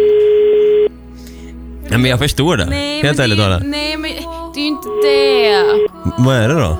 Nej 1.90 1.98
men 1.98 2.10
jag 2.10 2.18
förstår 2.18 2.56
det. 2.56 2.66
Nej, 2.66 3.02
Helt 3.02 3.18
ärligt 3.18 3.38
det, 3.38 3.44
Dara. 3.44 3.58
Nej, 3.58 3.96
men 3.96 4.10
det 4.54 4.60
är 4.60 4.62
ju 4.62 4.66
inte 4.68 4.88
det. 4.88 5.88
Vad 6.18 6.36
är 6.36 6.48
det 6.48 6.54
då? 6.54 6.76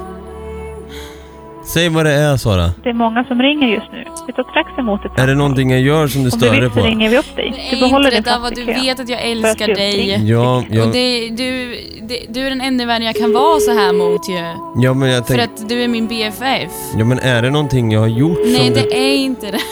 Säg 1.74 1.88
vad 1.88 2.04
det 2.06 2.12
är 2.12 2.36
Sara. 2.36 2.70
Det 2.82 2.88
är 2.88 2.92
många 2.94 3.24
som 3.24 3.42
ringer 3.42 3.68
just 3.68 3.92
nu. 3.92 4.04
Vi 4.26 4.32
tar 4.32 4.42
strax 4.50 4.78
emot 4.78 5.04
ett. 5.04 5.18
Är 5.18 5.26
det 5.26 5.34
någonting 5.34 5.70
jag 5.70 5.80
gör 5.80 6.06
som 6.08 6.20
du 6.24 6.30
Om 6.30 6.38
du 6.38 6.46
stör 6.46 6.50
dig 6.52 6.60
vill 6.60 6.70
så 6.70 6.80
på? 6.80 6.86
ringer 6.86 7.10
vi 7.10 7.18
upp 7.18 7.36
dig. 7.36 7.50
Det 7.50 7.70
Du 7.70 7.76
är 7.76 7.80
behåller 7.80 8.04
inte 8.06 8.16
din 8.16 8.22
plats 8.22 8.42
vad 8.42 8.52
i 8.52 8.54
du 8.54 8.66
kön. 8.66 8.82
vet 8.84 9.00
att 9.00 9.08
jag 9.08 9.22
älskar 9.22 9.64
bli 9.66 9.74
dig. 9.74 10.28
Ja, 10.30 10.56
Och 10.56 10.64
jag, 10.76 10.92
det, 10.92 11.28
du, 11.28 11.76
det, 12.08 12.26
du 12.28 12.40
är 12.46 12.50
den 12.50 12.60
enda 12.60 12.86
vän 12.86 13.02
jag 13.02 13.14
kan 13.16 13.32
vara 13.32 13.60
så 13.60 13.72
här 13.72 13.92
mot 13.92 14.28
ju. 14.28 14.82
ja 14.82 14.94
men 14.94 15.08
jag 15.10 15.26
För 15.26 15.34
tänk, 15.34 15.50
att 15.50 15.68
du 15.68 15.82
är 15.84 15.88
min 15.88 16.06
BFF. 16.06 16.72
ja 16.98 17.04
men 17.04 17.18
är 17.18 17.42
det 17.42 17.50
någonting 17.50 17.92
jag 17.92 18.00
har 18.00 18.06
gjort 18.06 18.38
Nej, 18.44 18.56
som 18.56 18.74
det 18.74 18.80
du... 18.82 18.90
är 18.96 19.14
inte 19.14 19.46
det. 19.50 19.60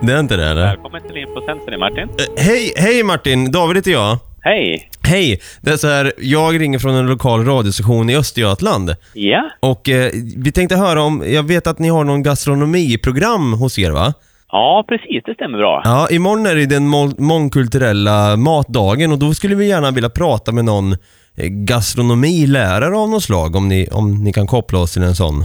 Det 0.00 0.12
är 0.12 0.20
inte 0.20 0.36
det 0.36 0.46
eller? 0.46 0.62
Välkommen 0.66 1.02
till 1.02 1.16
Infocenter, 1.16 1.78
Martin. 1.78 2.02
Eh, 2.08 2.44
Hej, 2.44 2.72
hej 2.76 3.02
Martin! 3.02 3.52
David 3.52 3.76
heter 3.76 3.90
jag. 3.90 4.18
Hej! 4.50 4.90
Hej! 5.02 5.40
Det 5.62 5.70
är 5.70 5.76
så 5.76 5.88
här, 5.88 6.12
jag 6.18 6.60
ringer 6.60 6.78
från 6.78 6.94
en 6.94 7.06
lokal 7.06 7.44
radiostation 7.44 8.10
i 8.10 8.16
Östergötland. 8.16 8.94
Ja? 9.14 9.50
Och 9.60 9.88
eh, 9.88 10.10
vi 10.36 10.52
tänkte 10.52 10.76
höra 10.76 11.02
om, 11.02 11.22
jag 11.26 11.42
vet 11.42 11.66
att 11.66 11.78
ni 11.78 11.88
har 11.88 12.04
någon 12.04 12.22
gastronomiprogram 12.22 13.52
hos 13.52 13.78
er 13.78 13.90
va? 13.90 14.14
Ja, 14.52 14.84
precis. 14.88 15.22
Det 15.24 15.34
stämmer 15.34 15.58
bra. 15.58 15.82
Ja, 15.84 16.08
imorgon 16.10 16.46
är 16.46 16.54
det 16.54 16.66
den 16.66 16.88
mång- 16.88 17.20
mångkulturella 17.20 18.36
matdagen 18.36 19.12
och 19.12 19.18
då 19.18 19.34
skulle 19.34 19.54
vi 19.54 19.68
gärna 19.68 19.90
vilja 19.90 20.10
prata 20.10 20.52
med 20.52 20.64
någon 20.64 20.92
eh, 20.92 21.48
gastronomilärare 21.48 22.96
av 22.96 23.08
något 23.10 23.22
slag 23.22 23.56
om 23.56 23.68
ni, 23.68 23.88
om 23.92 24.24
ni 24.24 24.32
kan 24.32 24.46
koppla 24.46 24.78
oss 24.78 24.92
till 24.92 25.02
en 25.02 25.14
sån. 25.14 25.44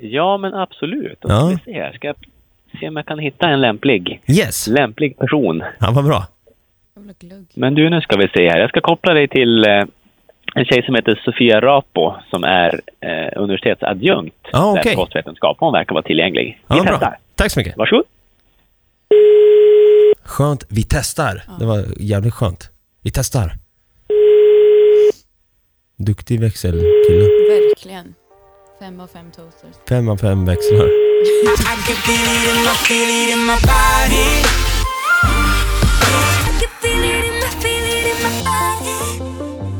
Ja, 0.00 0.38
men 0.38 0.54
absolut. 0.54 1.18
Då 1.20 1.28
Ja. 1.28 1.38
ska 1.40 1.48
vi 1.48 1.72
se 1.72 1.80
här. 1.80 1.92
Ska 1.92 2.06
jag 2.06 2.16
se 2.80 2.88
om 2.88 2.96
jag 2.96 3.06
kan 3.06 3.18
hitta 3.18 3.48
en 3.48 3.60
lämplig, 3.60 4.20
Yes! 4.26 4.66
lämplig 4.66 5.18
person. 5.18 5.62
Ja, 5.80 5.90
vad 5.90 6.04
bra. 6.04 6.24
Men 7.54 7.74
du, 7.74 7.90
nu 7.90 8.00
ska 8.00 8.16
vi 8.16 8.28
se 8.28 8.48
här. 8.50 8.58
Jag 8.58 8.68
ska 8.70 8.80
koppla 8.80 9.14
dig 9.14 9.28
till 9.28 9.64
eh, 9.64 9.84
en 10.54 10.64
tjej 10.64 10.82
som 10.82 10.94
heter 10.94 11.20
Sofia 11.24 11.60
Rapo 11.60 12.14
som 12.30 12.44
är 12.44 12.80
eh, 13.00 13.42
universitetsadjunkt 13.42 14.36
okej. 14.52 14.92
i 14.92 14.96
kostvetenskap. 14.96 15.56
Hon 15.60 15.72
verkar 15.72 15.94
vara 15.94 16.02
tillgänglig. 16.02 16.60
Vi 16.68 16.76
Ja, 16.76 16.82
bra. 16.82 16.92
testar. 16.92 17.18
Tack 17.34 17.50
så 17.50 17.60
mycket. 17.60 17.76
Varsågod. 17.76 18.04
Skönt, 20.24 20.64
vi 20.68 20.82
testar. 20.82 21.42
Det 21.58 21.66
var 21.66 21.84
jävligt 21.96 22.34
skönt. 22.34 22.70
Vi 23.02 23.10
testar. 23.10 23.52
Duktig 25.96 26.40
växelkille. 26.40 27.24
Verkligen. 27.50 28.14
Fem 28.80 29.00
av 29.00 29.06
fem 29.06 29.30
toasters. 29.36 29.76
Fem 29.88 30.08
av 30.08 30.16
fem 30.16 30.46
växlar. 30.46 30.88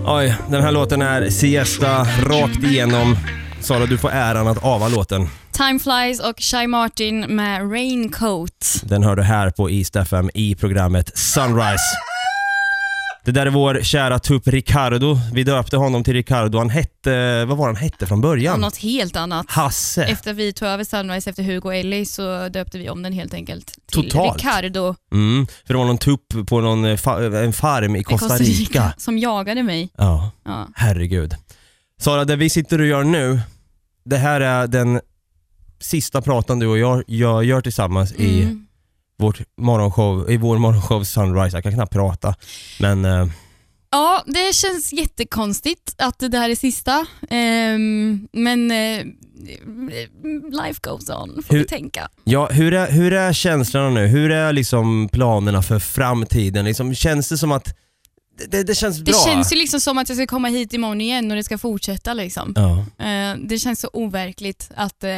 Oj, 0.06 0.36
den 0.48 0.62
här 0.62 0.72
låten 0.72 1.02
är 1.02 1.30
Siesta 1.30 2.06
rakt 2.24 2.64
igenom. 2.64 3.16
Sara, 3.60 3.86
du 3.86 3.98
får 3.98 4.10
äran 4.10 4.48
att 4.48 4.64
ava 4.64 4.88
låten. 4.88 5.28
Time 5.52 5.78
Flies 5.78 6.20
och 6.20 6.40
Shy 6.40 6.66
Martin 6.66 7.20
med 7.20 7.72
Raincoat. 7.72 8.80
Den 8.82 9.02
hör 9.02 9.16
du 9.16 9.22
här 9.22 9.50
på 9.50 9.70
East 9.70 9.96
FM 9.96 10.30
i 10.34 10.54
programmet 10.54 11.18
Sunrise. 11.18 12.09
Det 13.24 13.30
där 13.30 13.46
är 13.46 13.50
vår 13.50 13.80
kära 13.82 14.18
tupp 14.18 14.48
Ricardo. 14.48 15.18
Vi 15.32 15.44
döpte 15.44 15.76
honom 15.76 16.04
till 16.04 16.14
Ricardo. 16.14 16.58
Han 16.58 16.70
hette, 16.70 17.44
vad 17.44 17.56
var 17.58 17.66
han 17.66 17.76
hette 17.76 18.06
från 18.06 18.18
Ja, 18.18 18.22
början? 18.22 18.60
något 18.60 18.76
helt 18.76 19.16
annat. 19.16 19.46
Hasse. 19.50 20.04
Efter 20.04 20.32
vi 20.34 20.52
tog 20.52 20.68
över 20.68 20.84
Sunrise 20.84 21.30
efter 21.30 21.42
Hugo 21.42 21.70
Ellie 21.72 22.06
så 22.06 22.48
döpte 22.48 22.78
vi 22.78 22.90
om 22.90 23.02
den 23.02 23.12
helt 23.12 23.34
enkelt 23.34 23.66
till 23.66 24.10
Totalt. 24.10 24.36
Ricardo 24.36 24.94
Mm, 25.12 25.46
för 25.66 25.74
det 25.74 25.78
var 25.78 25.84
någon 25.86 25.98
tupp 25.98 26.46
på 26.48 26.60
någon 26.60 26.84
eh, 26.84 26.96
fa- 26.96 27.44
en 27.44 27.52
farm 27.52 27.96
i 27.96 28.00
i 28.00 28.04
Costa 28.04 28.36
Rica. 28.36 28.92
som 28.98 29.18
jagade 29.18 29.62
mig. 29.62 29.88
Ja, 29.98 30.30
Ja. 30.44 30.68
herregud. 30.74 31.34
Sara, 32.00 32.24
det 32.24 32.36
vi 32.36 32.50
sitter 32.50 32.80
och 32.80 32.86
gör 32.86 33.04
nu, 33.04 33.40
det 34.04 34.16
här 34.16 34.40
är 34.40 34.66
den 34.66 35.00
sista 35.80 36.22
pratan 36.22 36.58
du 36.58 36.66
och 36.66 36.78
jag 36.78 37.04
gör, 37.08 37.42
gör 37.42 37.60
tillsammans 37.60 38.12
i 38.12 38.42
Mm. 38.42 38.66
Vårt 39.20 39.40
morgonshow, 39.60 40.30
i 40.30 40.36
vår 40.36 40.58
morgonshow 40.58 41.04
Sunrise. 41.04 41.56
Jag 41.56 41.62
kan 41.62 41.72
knappt 41.74 41.92
prata, 41.92 42.34
men 42.80 43.04
eh, 43.04 43.26
Ja, 43.92 44.22
det 44.26 44.54
känns 44.54 44.92
jättekonstigt 44.92 45.94
att 45.98 46.18
det 46.18 46.38
här 46.38 46.50
är 46.50 46.54
sista. 46.54 47.06
Ehm, 47.30 48.28
men 48.32 48.70
eh, 48.70 49.04
life 50.62 50.80
goes 50.82 51.10
on, 51.10 51.42
får 51.46 51.54
Hur- 51.54 51.58
vi 51.62 51.64
tänka. 51.68 52.08
ja, 52.24 52.48
hur, 52.50 52.74
är, 52.74 52.90
hur 52.90 53.12
är 53.12 53.32
känslorna 53.32 53.90
nu? 53.90 54.06
Hur 54.06 54.30
är 54.32 54.52
liksom 54.52 55.08
planerna 55.12 55.62
för 55.62 55.78
framtiden? 55.78 56.64
Liksom, 56.64 56.94
känns 56.94 57.28
det 57.28 57.38
som 57.38 57.52
att 57.52 57.76
det, 58.38 58.46
det, 58.50 58.62
det 58.62 58.74
känns 58.74 58.96
Det 58.98 59.04
bra? 59.04 59.24
känns 59.26 59.52
ju 59.52 59.56
liksom 59.56 59.80
som 59.80 59.98
att 59.98 60.08
jag 60.08 60.18
ska 60.18 60.26
komma 60.26 60.48
hit 60.48 60.72
imorgon 60.72 61.00
igen 61.00 61.30
och 61.30 61.36
det 61.36 61.44
ska 61.44 61.58
fortsätta. 61.58 62.14
Liksom. 62.14 62.52
Ja. 62.56 62.78
Eh, 63.06 63.36
det 63.48 63.58
känns 63.58 63.80
så 63.80 63.90
overkligt 63.92 64.70
att, 64.76 65.04
eh, 65.04 65.10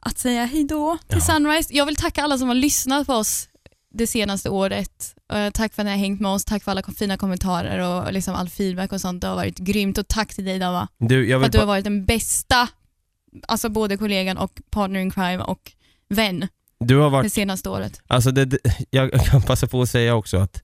att 0.00 0.18
säga 0.18 0.44
hej 0.44 0.64
då 0.64 0.98
till 1.08 1.18
Ja. 1.18 1.34
Sunrise. 1.34 1.74
Jag 1.74 1.86
vill 1.86 1.96
tacka 1.96 2.22
alla 2.22 2.38
som 2.38 2.48
har 2.48 2.54
lyssnat 2.54 3.06
på 3.06 3.12
oss 3.14 3.48
det 3.94 4.06
senaste 4.06 4.50
året. 4.50 5.14
Eh, 5.32 5.50
tack 5.50 5.74
för 5.74 5.82
att 5.82 5.86
ni 5.86 5.90
har 5.90 5.98
hängt 5.98 6.20
med 6.20 6.30
oss, 6.30 6.44
tack 6.44 6.64
för 6.64 6.70
alla 6.70 6.82
fina 6.82 7.16
kommentarer 7.16 7.78
och 7.78 8.12
liksom 8.12 8.34
all 8.34 8.48
feedback 8.48 8.92
och 8.92 9.00
sånt. 9.00 9.20
Det 9.20 9.26
har 9.26 9.36
varit 9.36 9.58
grymt 9.58 9.98
och 9.98 10.08
tack 10.08 10.34
till 10.34 10.44
dig 10.44 10.58
Dava. 10.58 10.88
Du, 10.98 11.28
För 11.28 11.44
att 11.44 11.52
du 11.52 11.58
har 11.58 11.66
varit 11.66 11.84
den 11.84 12.04
bästa, 12.04 12.68
alltså 13.48 13.68
både 13.68 13.96
kollegan 13.96 14.38
och 14.38 14.60
partner 14.70 15.00
in 15.00 15.10
crime 15.10 15.38
och 15.42 15.72
vän 16.08 16.48
du 16.84 16.96
har 16.96 17.10
varit 17.10 17.24
det 17.24 17.30
senaste 17.30 17.68
året. 17.68 18.00
Alltså 18.06 18.30
det, 18.30 18.58
jag 18.90 19.24
kan 19.24 19.42
passa 19.42 19.66
på 19.66 19.82
att 19.82 19.90
säga 19.90 20.14
också 20.14 20.36
att 20.36 20.62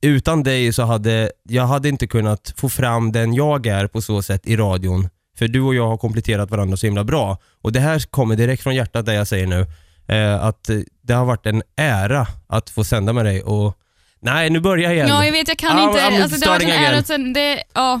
utan 0.00 0.42
dig 0.42 0.72
så 0.72 0.82
hade 0.82 1.32
jag 1.42 1.66
hade 1.66 1.88
inte 1.88 2.06
kunnat 2.06 2.54
få 2.56 2.68
fram 2.68 3.12
den 3.12 3.34
jag 3.34 3.66
är 3.66 3.86
på 3.86 4.02
så 4.02 4.22
sätt 4.22 4.46
i 4.46 4.56
radion. 4.56 5.08
För 5.38 5.48
du 5.48 5.60
och 5.60 5.74
jag 5.74 5.88
har 5.88 5.96
kompletterat 5.96 6.50
varandra 6.50 6.76
så 6.76 6.86
himla 6.86 7.04
bra. 7.04 7.38
Och 7.62 7.72
det 7.72 7.80
här 7.80 7.98
kommer 8.10 8.36
direkt 8.36 8.62
från 8.62 8.74
hjärtat 8.74 9.06
det 9.06 9.14
jag 9.14 9.26
säger 9.28 9.46
nu. 9.46 9.66
Eh, 10.08 10.44
att 10.44 10.68
eh, 10.68 10.78
det 11.02 11.12
har 11.14 11.24
varit 11.24 11.46
en 11.46 11.62
ära 11.76 12.26
att 12.48 12.70
få 12.70 12.84
sända 12.84 13.12
med 13.12 13.24
dig 13.24 13.42
och 13.42 13.78
Nej, 14.20 14.50
nu 14.50 14.60
börjar 14.60 14.84
jag 14.84 14.94
igen. 14.94 15.08
Ja, 15.08 15.24
jag 15.24 15.32
vet, 15.32 15.48
jag 15.48 15.58
kan 15.58 15.78
Ah, 15.78 15.82
inte. 15.88 16.00
I'm 16.00 16.22
Alltså, 16.22 16.40
det 16.40 16.46
har 16.46 16.54
varit 16.54 16.62
en 16.68 16.84
ära 16.94 17.02
sen, 17.02 17.32
det, 17.32 17.62
ja, 17.74 18.00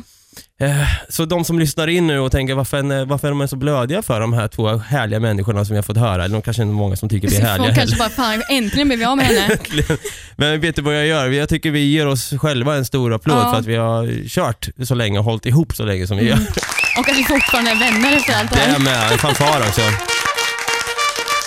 Så 1.08 1.24
de 1.24 1.44
som 1.44 1.58
lyssnar 1.58 1.88
in 1.88 2.06
nu 2.06 2.18
och 2.18 2.32
tänker 2.32 2.54
varför, 2.54 3.04
varför 3.04 3.28
är 3.28 3.32
de 3.32 3.48
så 3.48 3.56
blödiga 3.56 4.02
för 4.02 4.20
de 4.20 4.32
här 4.32 4.48
två 4.48 4.76
härliga 4.76 5.20
människorna 5.20 5.64
som 5.64 5.72
vi 5.72 5.76
har 5.78 5.82
fått 5.82 5.96
höra, 5.96 6.24
eller 6.24 6.32
de 6.36 6.42
kanske 6.42 6.62
inte 6.62 6.72
är 6.72 6.74
många 6.74 6.96
som 6.96 7.08
tycker 7.08 7.28
vi 7.28 7.36
är 7.36 7.40
härliga 7.42 7.64
Folk 7.66 7.76
kanske 7.76 7.96
bara, 7.96 8.08
fan 8.10 8.42
äntligen 8.50 8.88
blev 8.88 8.98
vi 8.98 9.04
av 9.04 9.16
med 9.16 9.26
henne. 9.26 9.58
Men 10.36 10.60
vet 10.60 10.76
du 10.76 10.82
vad 10.82 10.94
jag 10.96 11.06
gör? 11.06 11.28
Jag 11.30 11.48
tycker 11.48 11.70
vi 11.70 11.80
ger 11.80 12.06
oss 12.06 12.30
själva 12.40 12.74
en 12.76 12.84
stor 12.84 13.14
applåd 13.14 13.36
Ja. 13.36 13.50
för 13.52 13.58
att 13.60 13.66
vi 13.66 13.76
har 13.76 14.28
kört 14.28 14.68
så 14.84 14.94
länge 14.94 15.18
och 15.18 15.24
hållit 15.24 15.46
ihop 15.46 15.76
så 15.76 15.84
länge 15.84 16.06
som 16.06 16.16
vi 16.16 16.26
Mm. 16.30 16.38
gör. 16.38 16.46
Och 16.98 17.08
att 17.08 17.18
vi 17.18 17.24
fortfarande 17.24 17.70
är 17.70 17.74
vänner 17.74 18.16
efter 18.16 18.34
allt 18.34 18.50
det 18.50 18.56
Det 18.56 18.62
är 18.62 18.68
här. 18.70 18.78
med, 18.78 19.12
en 19.12 19.18
fanfar 19.18 19.60
också. 19.68 19.80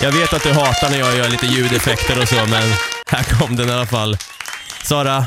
Jag 0.02 0.12
vet 0.12 0.32
att 0.32 0.42
du 0.42 0.52
hatar 0.52 0.90
när 0.90 0.98
jag 0.98 1.16
gör 1.16 1.28
lite 1.28 1.46
ljudeffekter 1.46 2.22
och 2.22 2.28
så, 2.28 2.34
men 2.36 2.62
här 3.06 3.22
kom 3.38 3.56
den 3.56 3.68
i 3.68 3.72
alla 3.72 3.86
fall. 3.86 4.16
Sara, 4.84 5.26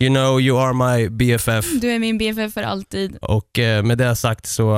you 0.00 0.10
know 0.14 0.40
you 0.40 0.58
are 0.60 0.72
my 0.72 1.08
BFF. 1.08 1.64
Du 1.80 1.90
är 1.90 1.98
min 1.98 2.18
BFF 2.18 2.54
för 2.54 2.62
alltid. 2.62 3.16
Och 3.22 3.58
eh, 3.58 3.82
med 3.82 3.98
det 3.98 4.16
sagt 4.16 4.46
så 4.46 4.76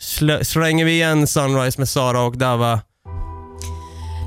slä- 0.00 0.42
slänger 0.44 0.84
vi 0.84 0.92
igen 0.92 1.26
Sunrise 1.26 1.80
med 1.80 1.88
Sara 1.88 2.20
och 2.22 2.36
Dava 2.38 2.80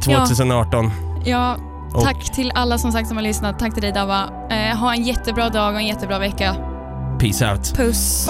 2018. 0.05 0.91
Ja, 1.25 1.57
Och- 1.95 2.03
tack 2.03 2.35
till 2.35 2.51
alla 2.55 2.77
som 2.77 2.91
sagt 2.91 3.07
som 3.07 3.17
har 3.17 3.23
lyssnat. 3.23 3.59
Tack 3.59 3.73
till 3.73 3.83
dig 3.83 3.91
Dava. 3.91 4.29
Eh, 4.51 4.77
ha 4.77 4.93
en 4.93 5.03
jättebra 5.03 5.49
dag 5.49 5.73
och 5.73 5.79
en 5.79 5.87
jättebra 5.87 6.19
vecka. 6.19 6.55
Peace 7.19 7.51
out. 7.51 7.73
Puss. 7.75 8.27